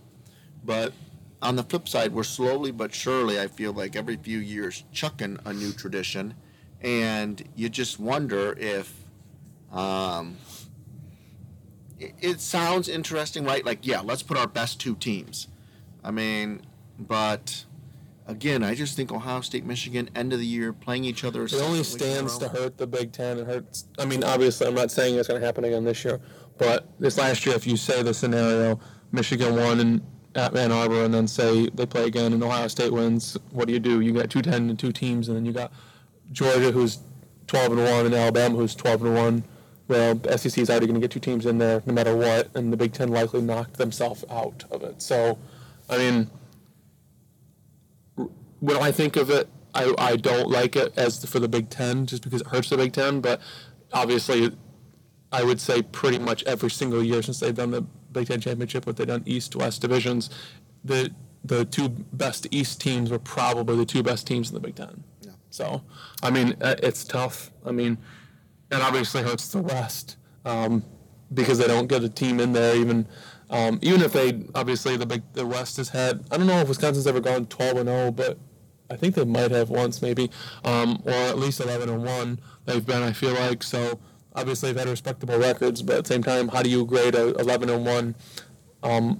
but 0.63 0.93
on 1.41 1.55
the 1.55 1.63
flip 1.63 1.89
side, 1.89 2.13
we're 2.13 2.23
slowly 2.23 2.71
but 2.71 2.93
surely, 2.93 3.39
I 3.39 3.47
feel 3.47 3.73
like 3.73 3.95
every 3.95 4.17
few 4.17 4.37
years, 4.37 4.83
chucking 4.91 5.39
a 5.45 5.53
new 5.53 5.73
tradition. 5.73 6.35
And 6.81 7.43
you 7.55 7.69
just 7.69 7.99
wonder 7.99 8.53
if 8.59 8.93
um, 9.71 10.37
it, 11.99 12.13
it 12.21 12.41
sounds 12.41 12.87
interesting, 12.87 13.45
right? 13.45 13.65
Like, 13.65 13.87
yeah, 13.87 14.01
let's 14.01 14.21
put 14.21 14.37
our 14.37 14.47
best 14.47 14.79
two 14.79 14.95
teams. 14.95 15.47
I 16.03 16.11
mean, 16.11 16.61
but 16.99 17.65
again, 18.27 18.63
I 18.63 18.75
just 18.75 18.95
think 18.95 19.11
Ohio 19.11 19.41
State, 19.41 19.65
Michigan, 19.65 20.09
end 20.15 20.33
of 20.33 20.39
the 20.39 20.45
year, 20.45 20.73
playing 20.73 21.05
each 21.05 21.23
other. 21.23 21.43
it 21.45 21.53
only 21.55 21.83
stands 21.83 22.37
to 22.37 22.47
hurt 22.49 22.77
the 22.77 22.87
Big 22.87 23.11
Ten. 23.11 23.39
It 23.39 23.45
hurts. 23.45 23.85
I 23.99 24.05
mean, 24.05 24.23
obviously, 24.23 24.67
I'm 24.67 24.75
not 24.75 24.91
saying 24.91 25.15
it's 25.15 25.27
going 25.27 25.39
to 25.39 25.45
happen 25.45 25.63
again 25.63 25.83
this 25.83 26.03
year, 26.03 26.19
but 26.57 26.87
this 26.99 27.17
last 27.17 27.45
year, 27.45 27.55
if 27.55 27.67
you 27.67 27.77
say 27.77 28.01
the 28.03 28.13
scenario, 28.13 28.79
Michigan 29.11 29.55
won 29.55 29.79
in 29.79 30.01
at 30.35 30.55
Ann 30.55 30.71
Arbor, 30.71 31.03
and 31.03 31.13
then 31.13 31.27
say 31.27 31.69
they 31.75 31.85
play 31.85 32.05
again, 32.05 32.33
and 32.33 32.43
Ohio 32.43 32.67
State 32.67 32.91
wins, 32.91 33.37
what 33.51 33.67
do 33.67 33.73
you 33.73 33.79
do? 33.79 34.01
You 34.01 34.13
got 34.13 34.29
two 34.29 34.41
ten 34.41 34.69
and 34.69 34.79
two 34.79 34.91
teams, 34.91 35.27
and 35.27 35.37
then 35.37 35.45
you 35.45 35.51
got 35.51 35.71
Georgia, 36.31 36.71
who's 36.71 36.99
12 37.47 37.73
and 37.73 37.83
one, 37.83 38.05
and 38.07 38.15
Alabama, 38.15 38.57
who's 38.57 38.73
12 38.73 39.05
and 39.05 39.15
one. 39.15 39.43
Well, 39.87 40.19
SEC 40.37 40.57
is 40.57 40.69
already 40.69 40.87
going 40.87 40.95
to 40.95 41.01
get 41.01 41.11
two 41.11 41.19
teams 41.19 41.45
in 41.45 41.57
there, 41.57 41.83
no 41.85 41.93
matter 41.93 42.15
what, 42.15 42.49
and 42.55 42.71
the 42.71 42.77
Big 42.77 42.93
Ten 42.93 43.09
likely 43.09 43.41
knocked 43.41 43.77
themselves 43.77 44.23
out 44.29 44.63
of 44.71 44.81
it. 44.81 45.01
So, 45.01 45.37
I 45.89 45.97
mean, 45.97 46.29
when 48.63 48.77
I 48.77 48.93
think 48.93 49.17
of 49.17 49.29
it, 49.29 49.49
I, 49.75 49.93
I 49.97 50.15
don't 50.15 50.49
like 50.49 50.77
it 50.77 50.97
as 50.97 51.25
for 51.25 51.39
the 51.39 51.49
Big 51.49 51.69
Ten 51.69 52.05
just 52.05 52.23
because 52.23 52.39
it 52.39 52.47
hurts 52.47 52.69
the 52.69 52.77
Big 52.77 52.93
Ten. 52.93 53.19
But 53.19 53.41
obviously, 53.91 54.55
I 55.33 55.43
would 55.43 55.59
say 55.59 55.81
pretty 55.81 56.17
much 56.17 56.43
every 56.43 56.69
single 56.69 57.03
year 57.03 57.21
since 57.21 57.41
they've 57.41 57.53
done 57.53 57.71
the 57.71 57.81
Big 57.81 58.27
Ten 58.27 58.39
championship, 58.39 58.87
what 58.87 58.95
they've 58.95 59.05
done 59.05 59.23
East 59.25 59.53
West 59.57 59.81
divisions, 59.81 60.29
the 60.85 61.11
the 61.43 61.65
two 61.65 61.89
best 61.89 62.47
East 62.51 62.79
teams 62.79 63.11
were 63.11 63.19
probably 63.19 63.75
the 63.75 63.85
two 63.85 64.01
best 64.01 64.25
teams 64.25 64.47
in 64.47 64.53
the 64.53 64.61
Big 64.61 64.75
Ten. 64.75 65.03
Yeah. 65.19 65.31
So, 65.49 65.81
I 66.21 66.29
mean, 66.29 66.55
it's 66.61 67.03
tough. 67.03 67.51
I 67.65 67.71
mean, 67.73 67.97
it 68.71 68.81
obviously 68.81 69.23
hurts 69.23 69.49
the 69.49 69.61
West 69.61 70.15
um, 70.45 70.85
because 71.33 71.57
they 71.57 71.67
don't 71.67 71.87
get 71.87 72.01
a 72.01 72.07
team 72.07 72.39
in 72.39 72.53
there. 72.53 72.77
Even 72.77 73.09
um, 73.49 73.77
even 73.81 74.01
if 74.01 74.13
they 74.13 74.45
obviously 74.55 74.95
the 74.95 75.05
big 75.05 75.21
the 75.33 75.45
West 75.45 75.75
has 75.77 75.89
had. 75.89 76.23
I 76.31 76.37
don't 76.37 76.47
know 76.47 76.59
if 76.59 76.69
Wisconsin's 76.69 77.07
ever 77.07 77.19
gone 77.19 77.47
12 77.47 77.77
and 77.77 77.89
0, 77.89 78.11
but 78.11 78.37
I 78.93 78.95
think 78.95 79.15
they 79.15 79.25
might 79.25 79.51
have 79.51 79.69
once 79.69 80.01
maybe, 80.01 80.29
um, 80.63 81.01
or 81.05 81.11
at 81.11 81.37
least 81.37 81.59
11 81.59 81.89
and 81.89 82.03
1. 82.03 82.39
They've 82.65 82.85
been. 82.85 83.01
I 83.01 83.11
feel 83.11 83.33
like 83.33 83.63
so. 83.63 83.99
Obviously, 84.35 84.71
they've 84.71 84.79
had 84.79 84.89
respectable 84.89 85.37
records, 85.37 85.81
but 85.81 85.97
at 85.97 86.05
the 86.05 86.13
same 86.13 86.23
time, 86.23 86.47
how 86.47 86.61
do 86.61 86.69
you 86.69 86.85
grade 86.85 87.15
a 87.15 87.35
11 87.35 87.69
and 87.69 87.85
1? 87.85 88.15
Um, 88.83 89.19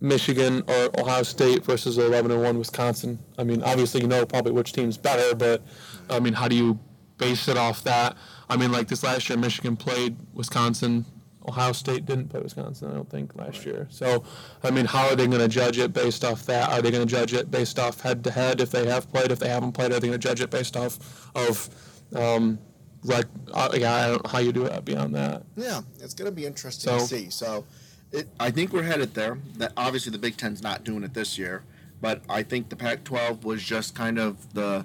Michigan 0.00 0.62
or 0.68 1.00
Ohio 1.00 1.22
State 1.22 1.64
versus 1.64 1.98
11 1.98 2.30
and 2.30 2.42
1 2.42 2.58
Wisconsin. 2.58 3.18
I 3.36 3.44
mean, 3.44 3.62
obviously 3.62 4.00
you 4.00 4.06
know 4.06 4.24
probably 4.24 4.52
which 4.52 4.72
team's 4.72 4.96
better, 4.96 5.34
but 5.34 5.62
I 6.08 6.20
mean, 6.20 6.34
how 6.34 6.48
do 6.48 6.56
you 6.56 6.78
base 7.16 7.48
it 7.48 7.56
off 7.56 7.82
that? 7.84 8.16
I 8.48 8.56
mean, 8.56 8.70
like 8.70 8.88
this 8.88 9.02
last 9.02 9.28
year, 9.28 9.38
Michigan 9.38 9.76
played 9.76 10.16
Wisconsin. 10.32 11.04
Ohio 11.48 11.72
State 11.72 12.06
didn't 12.06 12.28
play 12.28 12.40
Wisconsin, 12.40 12.90
I 12.90 12.94
don't 12.94 13.08
think, 13.08 13.34
last 13.34 13.64
year. 13.64 13.86
So, 13.90 14.22
I 14.62 14.70
mean, 14.70 14.84
how 14.84 15.08
are 15.08 15.16
they 15.16 15.26
going 15.26 15.40
to 15.40 15.48
judge 15.48 15.78
it 15.78 15.92
based 15.92 16.24
off 16.24 16.44
that? 16.46 16.70
Are 16.70 16.82
they 16.82 16.90
going 16.90 17.06
to 17.06 17.10
judge 17.10 17.32
it 17.32 17.50
based 17.50 17.78
off 17.78 18.00
head 18.00 18.22
to 18.24 18.30
head 18.30 18.60
if 18.60 18.70
they 18.70 18.86
have 18.86 19.10
played? 19.10 19.32
If 19.32 19.38
they 19.38 19.48
haven't 19.48 19.72
played, 19.72 19.92
are 19.92 19.98
they 20.00 20.08
going 20.08 20.20
to 20.20 20.28
judge 20.28 20.40
it 20.40 20.50
based 20.50 20.76
off 20.76 21.30
of, 21.34 21.68
um, 22.14 22.58
like, 23.02 23.26
uh, 23.52 23.70
yeah, 23.74 23.94
I 23.94 24.06
don't 24.08 24.24
know 24.24 24.30
how 24.30 24.38
you 24.38 24.52
do 24.52 24.66
it 24.66 24.84
beyond 24.84 25.14
that. 25.14 25.42
Yeah, 25.56 25.80
it's 26.00 26.14
going 26.14 26.30
to 26.30 26.34
be 26.34 26.46
interesting 26.46 26.92
to 26.92 27.00
see. 27.00 27.30
So, 27.30 27.64
it, 28.12 28.28
I 28.38 28.50
think 28.50 28.72
we're 28.72 28.82
headed 28.82 29.14
there. 29.14 29.38
That 29.56 29.72
obviously 29.76 30.12
the 30.12 30.18
Big 30.18 30.36
Ten's 30.36 30.62
not 30.62 30.84
doing 30.84 31.02
it 31.02 31.14
this 31.14 31.38
year, 31.38 31.64
but 32.00 32.22
I 32.28 32.42
think 32.42 32.68
the 32.68 32.76
Pac-12 32.76 33.42
was 33.42 33.62
just 33.62 33.94
kind 33.94 34.18
of 34.18 34.52
the. 34.54 34.84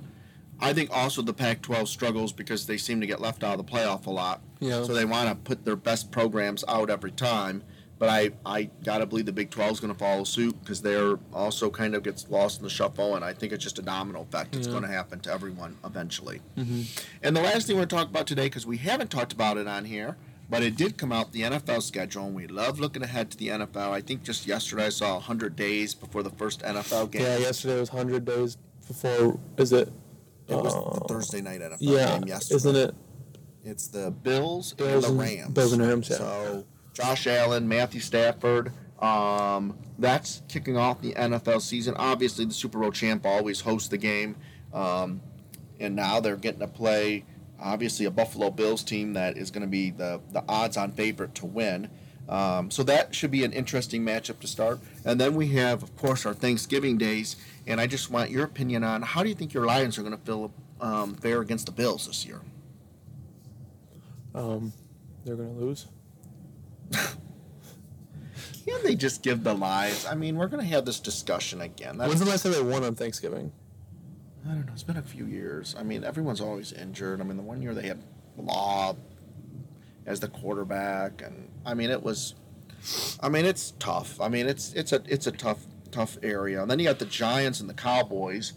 I 0.59 0.71
think 0.73 0.89
also 0.91 1.21
the 1.21 1.33
Pac-12 1.33 1.87
struggles 1.87 2.31
because 2.31 2.65
they 2.65 2.77
seem 2.77 3.01
to 3.01 3.07
get 3.07 3.19
left 3.19 3.43
out 3.43 3.59
of 3.59 3.65
the 3.65 3.71
playoff 3.71 4.05
a 4.05 4.09
lot. 4.11 4.41
Yeah. 4.59 4.83
So 4.83 4.93
they 4.93 5.05
want 5.05 5.27
to 5.29 5.35
put 5.35 5.65
their 5.65 5.75
best 5.75 6.11
programs 6.11 6.63
out 6.67 6.89
every 6.89 7.11
time. 7.11 7.63
But 7.99 8.09
I, 8.09 8.31
I 8.45 8.69
gotta 8.83 9.05
believe 9.05 9.25
the 9.27 9.31
Big 9.31 9.49
12 9.49 9.71
is 9.73 9.79
going 9.79 9.93
to 9.93 9.97
follow 9.99 10.23
suit 10.25 10.59
because 10.61 10.81
they're 10.81 11.17
also 11.31 11.69
kind 11.69 11.95
of 11.95 12.03
gets 12.03 12.27
lost 12.29 12.57
in 12.59 12.63
the 12.63 12.69
shuffle, 12.69 13.15
and 13.15 13.23
I 13.23 13.31
think 13.33 13.53
it's 13.53 13.63
just 13.63 13.79
a 13.79 13.81
domino 13.81 14.21
effect. 14.23 14.55
It's 14.55 14.67
Yeah. 14.67 14.71
going 14.73 14.83
to 14.83 14.89
happen 14.89 15.19
to 15.21 15.31
everyone 15.31 15.77
eventually. 15.85 16.41
Mm-hmm. 16.57 16.81
And 17.21 17.35
the 17.35 17.41
last 17.41 17.67
thing 17.67 17.77
we're 17.77 17.83
to 17.85 17.95
talk 17.95 18.09
about 18.09 18.27
today, 18.27 18.47
because 18.47 18.65
we 18.65 18.77
haven't 18.77 19.09
talked 19.09 19.31
about 19.31 19.57
it 19.57 19.67
on 19.67 19.85
here, 19.85 20.17
but 20.49 20.63
it 20.63 20.75
did 20.75 20.97
come 20.97 21.13
out 21.13 21.31
the 21.31 21.43
NFL 21.43 21.81
schedule, 21.81 22.25
and 22.25 22.35
we 22.35 22.47
love 22.47 22.77
looking 22.79 23.03
ahead 23.03 23.31
to 23.31 23.37
the 23.37 23.47
NFL. 23.49 23.91
I 23.91 24.01
think 24.01 24.23
just 24.23 24.47
yesterday 24.47 24.87
I 24.87 24.89
saw 24.89 25.13
100 25.13 25.55
days 25.55 25.93
before 25.93 26.23
the 26.23 26.31
first 26.31 26.61
NFL 26.61 27.11
game. 27.11 27.21
Yeah, 27.21 27.37
yesterday 27.37 27.79
was 27.79 27.91
100 27.93 28.25
days 28.25 28.57
before. 28.85 29.39
Is 29.57 29.71
it? 29.71 29.89
It 30.47 30.55
was 30.55 30.73
uh, 30.75 30.99
the 30.99 31.05
Thursday 31.07 31.41
night 31.41 31.61
NFL 31.61 31.77
Yeah, 31.79 32.19
game 32.19 32.27
yesterday. 32.27 32.55
isn't 32.55 32.75
it? 32.75 32.95
It's 33.63 33.87
the 33.87 34.11
Bills, 34.11 34.73
Bills 34.73 35.05
and 35.05 35.19
and- 35.19 35.19
the 35.19 35.23
Rams. 35.37 35.53
Bills 35.53 35.73
and 35.73 35.81
Rams, 35.81 36.09
yeah. 36.09 36.17
So 36.17 36.65
Josh 36.93 37.27
Allen, 37.27 37.67
Matthew 37.67 38.01
Stafford. 38.01 38.71
Um, 38.99 39.77
that's 39.99 40.41
kicking 40.47 40.77
off 40.77 41.01
the 41.01 41.13
NFL 41.13 41.61
season. 41.61 41.95
Obviously, 41.97 42.45
the 42.45 42.53
Super 42.53 42.79
Bowl 42.79 42.91
champ 42.91 43.25
always 43.25 43.59
hosts 43.61 43.89
the 43.89 43.97
game, 43.97 44.35
um, 44.73 45.21
and 45.79 45.95
now 45.95 46.19
they're 46.19 46.37
getting 46.37 46.59
to 46.61 46.67
play. 46.67 47.25
Obviously, 47.59 48.05
a 48.05 48.11
Buffalo 48.11 48.49
Bills 48.49 48.83
team 48.83 49.13
that 49.13 49.37
is 49.37 49.49
going 49.51 49.61
to 49.61 49.67
be 49.67 49.91
the 49.91 50.21
the 50.31 50.43
odds-on 50.47 50.91
favorite 50.91 51.35
to 51.35 51.45
win. 51.45 51.89
Um, 52.29 52.71
so 52.71 52.83
that 52.83 53.13
should 53.13 53.31
be 53.31 53.43
an 53.43 53.51
interesting 53.51 54.03
matchup 54.05 54.39
to 54.39 54.47
start. 54.47 54.79
And 55.03 55.19
then 55.19 55.35
we 55.35 55.49
have, 55.49 55.83
of 55.83 55.95
course, 55.97 56.25
our 56.25 56.33
Thanksgiving 56.33 56.97
days. 56.97 57.35
And 57.67 57.81
I 57.81 57.87
just 57.87 58.09
want 58.09 58.29
your 58.31 58.45
opinion 58.45 58.83
on 58.83 59.01
how 59.01 59.23
do 59.23 59.29
you 59.29 59.35
think 59.35 59.53
your 59.53 59.65
Lions 59.65 59.97
are 59.97 60.03
going 60.03 60.17
to 60.17 60.23
feel 60.23 60.53
um, 60.79 61.15
fare 61.15 61.41
against 61.41 61.65
the 61.65 61.71
Bills 61.71 62.07
this 62.07 62.25
year? 62.25 62.41
Um, 64.35 64.73
they're 65.25 65.35
gonna 65.35 65.51
lose. 65.51 65.87
Can't 68.65 68.83
they 68.83 68.95
just 68.95 69.21
give 69.21 69.43
the 69.43 69.53
lies? 69.53 70.05
I 70.05 70.15
mean, 70.15 70.37
we're 70.37 70.47
going 70.47 70.63
to 70.63 70.69
have 70.69 70.85
this 70.85 70.99
discussion 70.99 71.61
again. 71.61 71.97
That's, 71.97 72.07
When's 72.07 72.21
the 72.21 72.29
last 72.29 72.43
time 72.43 72.53
they 72.53 72.61
won 72.61 72.83
on 72.83 72.95
Thanksgiving? 72.95 73.51
I 74.45 74.49
don't 74.49 74.65
know. 74.65 74.71
It's 74.73 74.83
been 74.83 74.97
a 74.97 75.01
few 75.01 75.25
years. 75.25 75.75
I 75.77 75.83
mean, 75.83 76.03
everyone's 76.03 76.39
always 76.39 76.71
injured. 76.71 77.19
I 77.19 77.23
mean, 77.25 77.37
the 77.37 77.43
one 77.43 77.61
year 77.61 77.73
they 77.73 77.87
had 77.87 78.01
Law 78.37 78.95
as 80.05 80.19
the 80.19 80.27
quarterback, 80.27 81.21
and 81.21 81.49
I 81.65 81.73
mean, 81.73 81.89
it 81.89 82.03
was. 82.03 82.35
I 83.21 83.29
mean, 83.29 83.45
it's 83.45 83.71
tough. 83.79 84.19
I 84.19 84.27
mean, 84.29 84.47
it's 84.47 84.73
it's 84.73 84.91
a 84.91 85.01
it's 85.07 85.27
a 85.27 85.31
tough 85.31 85.65
tough 85.91 86.17
area. 86.23 86.61
And 86.61 86.69
then 86.69 86.79
you 86.79 86.85
got 86.85 86.99
the 86.99 87.05
Giants 87.05 87.59
and 87.59 87.69
the 87.69 87.73
Cowboys. 87.73 88.53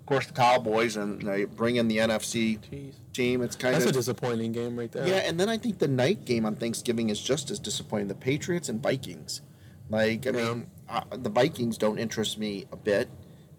Of 0.00 0.06
course, 0.06 0.26
the 0.26 0.32
Cowboys, 0.32 0.96
and 0.96 1.22
they 1.22 1.44
bring 1.44 1.76
in 1.76 1.86
the 1.88 1.98
NFC 1.98 2.58
Jeez, 2.60 2.94
team. 3.12 3.42
It's 3.42 3.54
kind 3.56 3.76
of 3.76 3.82
that's 3.82 3.90
a 3.90 3.98
disappointing 3.98 4.52
game 4.52 4.76
right 4.78 4.90
there. 4.90 5.06
yeah, 5.06 5.18
and 5.18 5.38
then 5.38 5.48
I 5.48 5.56
think 5.56 5.78
the 5.78 5.88
night 5.88 6.24
game 6.24 6.44
on 6.44 6.56
Thanksgiving 6.56 7.10
is 7.10 7.20
just 7.20 7.50
as 7.50 7.58
disappointing. 7.60 8.08
The 8.08 8.14
Patriots 8.16 8.68
and 8.68 8.82
Vikings. 8.82 9.40
Like, 9.88 10.26
I 10.26 10.30
Yeah. 10.30 10.54
mean, 10.54 10.66
uh, 10.88 11.02
the 11.12 11.30
Vikings 11.30 11.78
don't 11.78 11.98
interest 11.98 12.38
me 12.38 12.66
a 12.72 12.76
bit, 12.76 13.08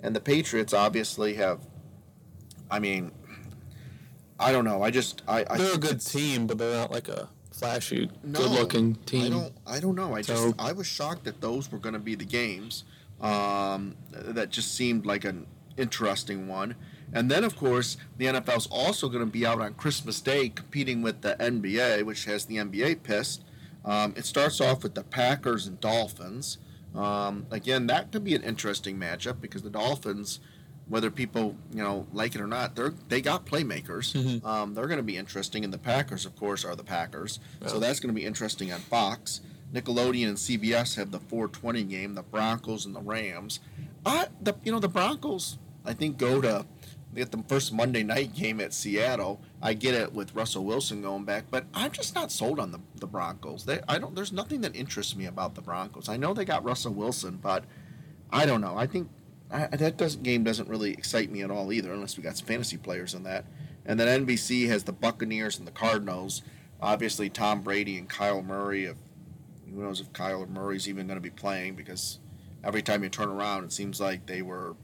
and 0.02 0.14
the 0.16 0.20
Patriots 0.22 0.74
obviously 0.74 1.36
have. 1.36 1.62
I 2.70 2.80
mean, 2.80 3.12
I 4.40 4.52
don't 4.52 4.66
know. 4.66 4.82
I 4.84 4.92
just 4.92 5.22
I, 5.28 5.46
I 5.50 5.58
they're 5.58 5.76
a 5.76 5.78
good 5.78 6.02
team, 6.02 6.48
but 6.48 6.58
they're 6.58 6.76
not 6.76 6.92
like 6.92 7.08
a 7.08 7.30
flashy, 7.52 8.10
No, 8.24 8.40
good-looking 8.40 8.98
I 9.02 9.06
team. 9.06 9.32
don't. 9.32 9.54
I 9.68 9.80
don't 9.80 9.96
know. 9.96 10.16
I 10.16 10.22
just 10.22 10.54
I 10.60 10.72
was 10.72 10.88
shocked 10.88 11.26
that 11.26 11.42
those 11.42 11.72
were 11.72 11.80
going 11.80 11.94
to 11.94 12.00
be 12.00 12.16
the 12.16 12.26
games. 12.26 12.84
Um, 13.20 13.96
that 14.12 14.50
just 14.50 14.74
seemed 14.74 15.06
like 15.06 15.26
an 15.26 15.46
interesting 15.78 16.48
one. 16.48 16.76
And 17.14 17.30
then, 17.30 17.44
of 17.44 17.56
course, 17.58 17.98
the 18.18 18.26
NFL's 18.26 18.68
also 18.68 19.10
going 19.10 19.24
to 19.26 19.30
be 19.32 19.46
out 19.46 19.60
on 19.62 19.74
Christmas 19.76 20.22
Day 20.22 20.50
competing 20.50 21.02
with 21.02 21.22
the 21.22 21.36
NBA, 21.40 22.04
which 22.04 22.26
has 22.26 22.46
the 22.46 22.56
NBA 22.58 23.04
pissed. 23.04 23.44
Um, 23.84 24.14
it 24.16 24.26
starts 24.26 24.62
off 24.62 24.82
with 24.84 24.96
the 24.96 25.04
Packers 25.04 25.68
and 25.68 25.80
Dolphins. 25.80 26.58
Um, 26.96 27.46
again, 27.52 27.88
that 27.88 28.12
could 28.12 28.24
be 28.24 28.34
an 28.34 28.44
interesting 28.44 28.98
matchup 28.98 29.42
because 29.42 29.62
the 29.62 29.70
Dolphins, 29.70 30.40
whether 30.92 31.10
people 31.10 31.56
you 31.74 31.82
know 31.82 32.06
like 32.14 32.36
it 32.36 32.42
or 32.42 32.48
not, 32.48 32.76
they're 32.76 32.94
they 33.08 33.22
got 33.22 33.46
playmakers. 33.46 34.14
Mhm. 34.14 34.46
Um, 34.46 34.74
they're 34.74 34.88
going 34.88 34.98
to 34.98 35.04
be 35.04 35.18
interesting, 35.18 35.64
and 35.64 35.74
the 35.74 35.78
Packers, 35.80 36.26
of 36.26 36.36
course, 36.36 36.64
are 36.66 36.76
the 36.76 36.84
Packers. 36.84 37.40
So 37.66 37.80
that's 37.80 38.00
going 38.00 38.14
to 38.14 38.20
be 38.20 38.26
interesting 38.26 38.72
on 38.72 38.80
Fox. 38.82 39.42
Nickelodeon 39.74 40.28
and 40.28 40.38
CBS 40.38 40.96
have 40.98 41.12
the 41.12 41.20
420 41.20 41.84
game, 41.86 42.14
the 42.14 42.24
Broncos 42.24 42.86
and 42.86 42.94
the 42.94 43.00
Rams. 43.00 43.62
I, 44.06 44.28
the 44.42 44.54
you 44.66 44.72
know 44.72 44.80
the 44.80 44.90
Broncos, 44.90 45.58
I 45.86 45.94
think 45.94 46.18
go 46.18 46.42
to 46.42 46.66
they 47.14 47.22
get 47.22 47.32
the 47.32 47.44
first 47.48 47.74
Monday 47.74 48.04
night 48.04 48.34
game 48.34 48.60
at 48.62 48.74
Seattle. 48.74 49.42
I 49.62 49.74
get 49.74 49.94
it 49.94 50.14
with 50.14 50.34
Russell 50.36 50.64
Wilson 50.66 51.02
going 51.02 51.24
back, 51.26 51.46
but 51.52 51.66
I'm 51.74 51.92
just 51.92 52.16
not 52.16 52.32
sold 52.32 52.58
on 52.60 52.72
the, 52.72 52.80
the 52.96 53.08
Broncos. 53.08 53.66
They 53.66 53.80
I 53.88 53.98
don't 53.98 54.14
there's 54.16 54.32
nothing 54.34 54.62
that 54.62 54.76
interests 54.76 55.16
me 55.16 55.26
about 55.26 55.56
the 55.56 55.62
Broncos. 55.62 56.10
I 56.10 56.18
know 56.18 56.34
they 56.34 56.46
got 56.46 56.64
Russell 56.66 56.94
Wilson, 56.94 57.38
but 57.42 57.64
I 58.32 58.46
don't 58.46 58.62
know. 58.62 58.76
I 58.78 58.88
think 58.88 59.10
I, 59.52 59.68
that 59.68 59.98
doesn't 59.98 60.24
game 60.24 60.44
doesn't 60.44 60.70
really 60.70 60.92
excite 60.92 61.30
me 61.30 61.42
at 61.42 61.52
all 61.52 61.72
either, 61.74 61.92
unless 61.92 62.18
we 62.18 62.24
got 62.24 62.38
some 62.38 62.48
fantasy 62.48 62.78
players 62.78 63.14
in 63.14 63.24
that. 63.24 63.46
And 63.86 64.00
then 64.00 64.26
NBC 64.26 64.68
has 64.68 64.84
the 64.84 64.94
Buccaneers 64.94 65.58
and 65.58 65.68
the 65.68 65.72
Cardinals. 65.72 66.42
Obviously, 66.82 67.30
Tom 67.30 67.62
Brady 67.62 67.98
and 67.98 68.10
Kyler 68.10 68.46
Murray. 68.46 68.86
Who 68.86 69.84
knows 69.84 70.00
if 70.00 70.12
Kyler 70.14 70.50
Murray's 70.50 70.88
even 70.88 71.08
going 71.08 71.18
to 71.18 71.22
be 71.22 71.30
playing 71.30 71.76
because 71.76 72.20
every 72.64 72.82
time 72.82 73.04
you 73.04 73.10
turn 73.10 73.30
around, 73.30 73.64
it 73.64 73.72
seems 73.72 74.00
like 74.00 74.26
they 74.26 74.42
were 74.42 74.76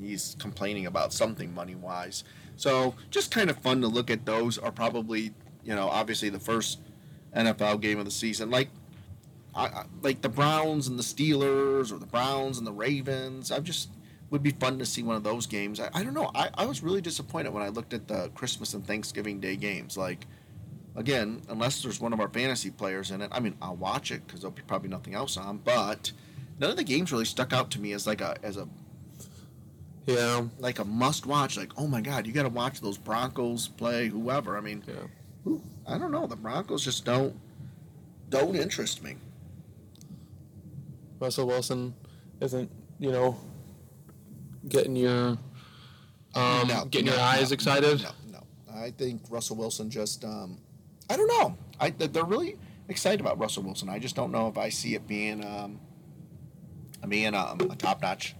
he's 0.00 0.36
complaining 0.38 0.86
about 0.86 1.12
something 1.12 1.54
money 1.54 1.74
wise. 1.74 2.24
So 2.56 2.94
just 3.10 3.30
kind 3.30 3.50
of 3.50 3.58
fun 3.58 3.80
to 3.82 3.88
look 3.88 4.10
at 4.10 4.24
those. 4.26 4.58
Are 4.58 4.72
probably 4.72 5.32
you 5.64 5.74
know 5.74 5.88
obviously 5.88 6.28
the 6.28 6.40
first 6.40 6.80
NFL 7.36 7.80
game 7.80 7.98
of 7.98 8.04
the 8.04 8.10
season. 8.10 8.50
Like 8.50 8.68
I, 9.54 9.84
like 10.02 10.22
the 10.22 10.28
Browns 10.28 10.88
and 10.88 10.98
the 10.98 11.02
Steelers 11.02 11.92
or 11.92 11.98
the 11.98 12.06
Browns 12.06 12.58
and 12.58 12.66
the 12.66 12.72
Ravens. 12.72 13.50
I 13.50 13.60
just 13.60 13.90
would 14.32 14.42
be 14.42 14.50
fun 14.50 14.78
to 14.78 14.86
see 14.86 15.02
one 15.02 15.14
of 15.14 15.22
those 15.22 15.46
games. 15.46 15.78
I, 15.78 15.90
I 15.92 16.02
don't 16.02 16.14
know. 16.14 16.30
I, 16.34 16.48
I 16.54 16.64
was 16.64 16.82
really 16.82 17.02
disappointed 17.02 17.52
when 17.52 17.62
I 17.62 17.68
looked 17.68 17.92
at 17.92 18.08
the 18.08 18.30
Christmas 18.34 18.72
and 18.72 18.84
Thanksgiving 18.84 19.40
Day 19.40 19.56
games. 19.56 19.94
Like 19.94 20.26
again, 20.96 21.42
unless 21.50 21.82
there's 21.82 22.00
one 22.00 22.14
of 22.14 22.20
our 22.20 22.30
fantasy 22.30 22.70
players 22.70 23.10
in 23.10 23.20
it, 23.20 23.28
I 23.30 23.40
mean 23.40 23.54
I'll 23.60 23.76
watch 23.76 24.10
it 24.10 24.26
because 24.26 24.40
there'll 24.40 24.56
be 24.56 24.62
probably 24.62 24.88
nothing 24.88 25.14
else 25.14 25.36
on. 25.36 25.58
But 25.58 26.12
none 26.58 26.70
of 26.70 26.78
the 26.78 26.82
games 26.82 27.12
really 27.12 27.26
stuck 27.26 27.52
out 27.52 27.70
to 27.72 27.80
me 27.80 27.92
as 27.92 28.06
like 28.06 28.22
a 28.22 28.36
as 28.42 28.56
a 28.56 28.66
Yeah, 30.06 30.46
like 30.58 30.78
a 30.78 30.84
must 30.84 31.26
watch. 31.26 31.58
Like 31.58 31.72
oh 31.76 31.86
my 31.86 32.00
god, 32.00 32.26
you 32.26 32.32
got 32.32 32.44
to 32.44 32.48
watch 32.48 32.80
those 32.80 32.96
Broncos 32.96 33.68
play 33.68 34.08
whoever. 34.08 34.56
I 34.56 34.62
mean, 34.62 34.82
yeah. 34.88 34.94
who, 35.44 35.60
I 35.86 35.98
don't 35.98 36.10
know. 36.10 36.26
The 36.26 36.36
Broncos 36.36 36.82
just 36.82 37.04
don't 37.04 37.38
don't 38.30 38.56
interest 38.56 39.02
me. 39.02 39.16
Russell 41.20 41.46
Wilson 41.46 41.94
isn't, 42.40 42.70
you 42.98 43.12
know, 43.12 43.36
getting 44.68 44.96
your 44.96 45.38
um, 46.34 46.68
No, 46.68 46.84
getting 46.90 47.06
no, 47.06 47.12
your 47.12 47.20
eyes 47.20 47.50
no, 47.50 47.54
excited. 47.54 48.02
No, 48.02 48.10
no. 48.32 48.42
I 48.74 48.90
think 48.90 49.22
Russell 49.30 49.56
Wilson 49.56 49.90
just 49.90 50.24
um, 50.24 50.58
I 51.10 51.16
don't 51.16 51.28
know. 51.28 51.56
I 51.80 51.90
they're 51.90 52.24
really 52.24 52.56
excited 52.88 53.20
about 53.20 53.38
Russell 53.38 53.62
Wilson. 53.62 53.88
I 53.88 53.98
just 53.98 54.16
don't 54.16 54.32
know 54.32 54.48
if 54.48 54.58
I 54.58 54.68
see 54.68 54.94
it 54.94 55.06
being 55.06 55.44
um, 55.44 55.80
being 57.08 57.34
um, 57.34 57.60
a 57.70 57.76
top 57.76 58.02
notch 58.02 58.34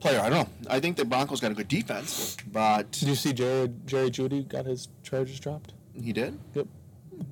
player. 0.00 0.20
I 0.20 0.28
don't 0.28 0.46
know. 0.46 0.70
I 0.70 0.80
think 0.80 0.96
the 0.96 1.04
Broncos 1.04 1.40
got 1.40 1.50
a 1.50 1.54
good 1.54 1.68
defense, 1.68 2.36
but 2.52 2.90
Did 2.92 3.08
you 3.08 3.14
see 3.14 3.32
Jerry 3.32 3.70
Jerry 3.86 4.10
Jeudy 4.10 4.46
got 4.46 4.66
his 4.66 4.88
charges 5.02 5.40
dropped? 5.40 5.72
he 5.98 6.12
did. 6.12 6.38
Yep. 6.54 6.66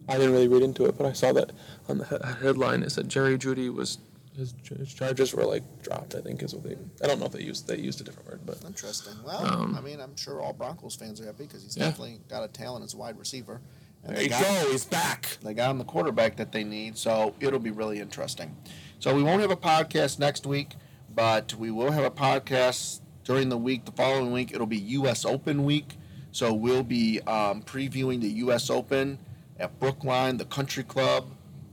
I 0.09 0.15
didn't 0.15 0.33
really 0.33 0.49
read 0.49 0.63
into 0.63 0.87
it, 0.87 0.97
but 0.97 1.07
I 1.07 1.13
saw 1.13 1.33
that 1.35 1.53
on 1.91 1.99
the 1.99 2.37
headline. 2.41 2.83
It 2.83 2.91
said 2.91 3.11
Jerry 3.11 3.37
Jeudy 3.37 3.73
was 3.73 3.99
his, 4.37 4.55
his 4.79 4.93
charges 4.93 5.33
were 5.35 5.45
like 5.45 5.63
dropped. 5.83 6.15
I 6.15 6.21
think 6.21 6.43
is 6.43 6.55
what 6.55 6.65
they. 6.65 6.77
I 7.03 7.07
don't 7.07 7.21
know 7.21 7.27
if 7.27 7.33
they 7.33 7.43
used 7.43 7.67
they 7.69 7.79
used 7.79 8.01
a 8.01 8.05
different 8.05 8.29
word, 8.29 8.41
but 8.45 8.63
Interesting. 8.67 9.15
Well, 9.25 9.45
Um, 9.47 9.77
I 9.77 9.81
mean, 9.81 10.01
I'm 10.01 10.17
sure 10.17 10.41
all 10.41 10.53
Broncos 10.53 10.95
fans 10.97 11.21
are 11.21 11.27
happy 11.27 11.45
because 11.45 11.63
he's 11.63 11.77
Yeah. 11.77 11.85
definitely 11.87 12.21
got 12.29 12.43
a 12.45 12.49
talent 12.49 12.85
as 12.85 12.95
a 12.95 12.97
wide 12.97 13.19
receiver. 13.19 13.61
And 14.03 14.17
there 14.17 14.29
they 14.29 14.35
you 14.37 14.43
go. 14.43 14.71
He's 14.71 14.85
back. 14.85 15.39
They 15.43 15.55
got 15.55 15.71
him 15.71 15.79
the 15.79 15.85
quarterback 15.85 16.37
that 16.37 16.53
they 16.53 16.63
need, 16.65 16.99
so 16.99 17.35
it'll 17.41 17.59
be 17.59 17.71
really 17.71 18.01
interesting. 18.01 18.55
So 18.99 19.15
we 19.15 19.23
won't 19.23 19.41
have 19.41 19.51
a 19.51 19.57
podcast 19.57 20.19
next 20.19 20.47
week, 20.47 20.75
but 21.15 21.55
we 21.55 21.71
will 21.71 21.91
have 21.91 22.05
a 22.05 22.11
podcast 22.11 23.01
during 23.25 23.49
the 23.49 23.57
week. 23.57 23.87
The 23.87 23.93
following 23.93 24.31
week, 24.33 24.53
it'll 24.53 24.67
be 24.67 24.77
U.S. 24.79 25.25
Open 25.25 25.65
week, 25.65 25.97
so 26.33 26.53
we'll 26.53 26.83
be 26.83 27.21
um, 27.23 27.63
previewing 27.63 28.21
the 28.21 28.29
U.S. 28.45 28.69
Open 28.69 29.19
at 29.59 29.79
Brookline, 29.81 30.37
the 30.37 30.45
Country 30.45 30.83
Club, 30.85 31.27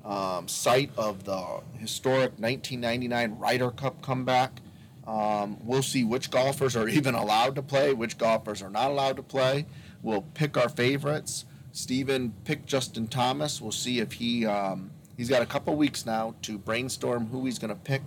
um, 0.05 0.47
site 0.47 0.91
of 0.97 1.23
the 1.25 1.61
historic 1.77 2.31
1999 2.39 3.37
Ryder 3.37 3.71
Cup 3.71 4.01
comeback. 4.01 4.61
Um, 5.05 5.57
we'll 5.63 5.83
see 5.83 6.03
which 6.03 6.31
golfers 6.31 6.75
are 6.75 6.87
even 6.97 7.15
allowed 7.15 7.55
to 7.55 7.61
play, 7.61 7.93
which 7.93 8.17
golfers 8.17 8.61
are 8.61 8.69
not 8.69 8.91
allowed 8.91 9.17
to 9.17 9.23
play. 9.23 9.65
We'll 10.01 10.21
pick 10.21 10.57
our 10.57 10.69
favorites. 10.69 11.45
Steven 11.71 12.33
picked 12.43 12.65
Justin 12.65 13.07
Thomas. 13.07 13.61
We'll 13.61 13.71
see 13.71 13.99
if 13.99 14.13
he 14.13 14.45
um, 14.45 14.91
he's 15.17 15.29
got 15.29 15.41
a 15.41 15.45
couple 15.45 15.75
weeks 15.75 16.05
now 16.05 16.35
to 16.43 16.57
brainstorm 16.57 17.27
who 17.27 17.45
he's 17.45 17.59
going 17.59 17.69
to 17.69 17.75
pick 17.75 18.01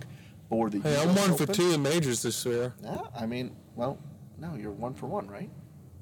for 0.49 0.69
the. 0.69 0.79
Hey, 0.79 1.01
I'm 1.01 1.09
US 1.09 1.29
one 1.29 1.37
for 1.37 1.51
two 1.51 1.71
in 1.71 1.81
majors 1.81 2.21
this 2.21 2.45
year. 2.45 2.73
Yeah, 2.83 3.01
I 3.17 3.25
mean, 3.25 3.55
well, 3.75 3.97
no, 4.37 4.55
you're 4.55 4.71
one 4.71 4.93
for 4.93 5.07
one, 5.07 5.27
right? 5.27 5.49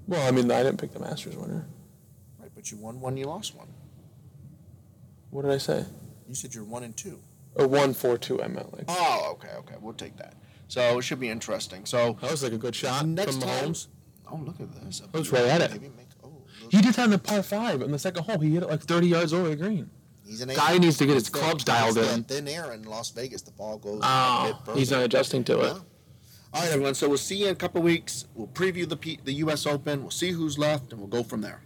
Well, 0.08 0.28
I 0.28 0.32
mean, 0.32 0.52
I 0.52 0.64
didn't 0.64 0.80
pick 0.80 0.92
the 0.92 1.00
Masters 1.00 1.38
winner. 1.38 1.66
Right, 2.40 2.52
but 2.54 2.72
you 2.72 2.78
won 2.78 3.00
one, 3.00 3.16
you 3.16 3.26
lost 3.26 3.56
one. 3.56 3.68
What 5.34 5.42
did 5.46 5.52
I 5.52 5.58
say? 5.58 5.84
You 6.30 6.36
said 6.36 6.54
you're 6.54 6.64
one 6.64 6.84
and 6.84 6.96
two. 6.96 7.20
Or 7.56 7.68
one 7.68 7.94
four 7.96 8.18
two. 8.20 8.42
I 8.42 8.48
meant 8.48 8.72
like 8.74 8.86
Oh, 8.88 9.30
okay, 9.34 9.54
okay, 9.60 9.76
we'll 9.82 9.94
take 9.94 10.16
that. 10.18 10.36
So 10.68 11.00
it 11.00 11.02
should 11.02 11.20
be 11.20 11.30
interesting. 11.30 11.86
So 11.86 12.18
that 12.22 12.30
was 12.32 12.44
like 12.44 12.54
a 12.54 12.58
good 12.58 12.76
shot 12.76 13.06
Next 13.08 13.34
from 13.34 13.42
time- 13.42 13.70
Mahomes. 13.74 13.88
Oh, 14.32 14.36
look 14.38 14.60
at 14.60 14.72
this. 14.86 15.02
I 15.14 15.18
was 15.18 15.32
right 15.32 15.44
at 15.46 15.62
it. 15.62 15.72
Maybe 15.72 15.90
make- 15.98 16.08
oh. 16.24 16.32
He 16.70 16.82
did 16.82 16.94
that 16.94 17.06
in 17.06 17.10
the 17.12 17.18
par 17.20 17.42
five 17.44 17.82
in 17.82 17.92
the 17.92 18.00
second 18.00 18.24
hole. 18.24 18.40
He 18.40 18.52
hit 18.54 18.64
it 18.64 18.70
like 18.70 18.82
30 18.82 19.08
yards 19.08 19.34
over 19.34 19.50
the 19.50 19.56
green. 19.56 19.90
He's 20.26 20.42
an 20.42 20.50
Guy 20.50 20.78
needs 20.78 20.98
to 20.98 21.06
get 21.06 21.16
his 21.16 21.30
clubs 21.30 21.64
dialed 21.64 21.98
in. 21.98 22.24
Thin 22.24 22.48
air 22.48 22.72
in 22.72 22.84
Las 22.84 23.10
Vegas. 23.12 23.42
The 23.42 23.52
ball 23.52 23.78
goes. 23.78 24.02
a 24.02 24.06
Oh, 24.06 24.60
bit 24.68 24.76
he's 24.78 24.90
not 24.92 25.04
adjusting 25.04 25.44
to 25.46 25.60
it. 25.62 25.64
Yeah. 25.66 25.80
All 26.54 26.62
right, 26.62 26.72
everyone. 26.72 26.94
So 26.96 27.10
we'll 27.10 27.18
see 27.18 27.38
you 27.38 27.48
in 27.48 27.52
a 27.54 27.56
couple 27.56 27.82
weeks. 27.82 28.26
We'll 28.36 28.48
preview 28.48 28.88
the 28.88 28.96
P- 28.96 29.20
the 29.24 29.34
U.S. 29.46 29.66
Open. 29.66 30.02
We'll 30.04 30.12
see 30.12 30.32
who's 30.32 30.58
left, 30.58 30.92
and 30.92 31.02
we'll 31.02 31.10
go 31.10 31.24
from 31.24 31.42
there. 31.42 31.62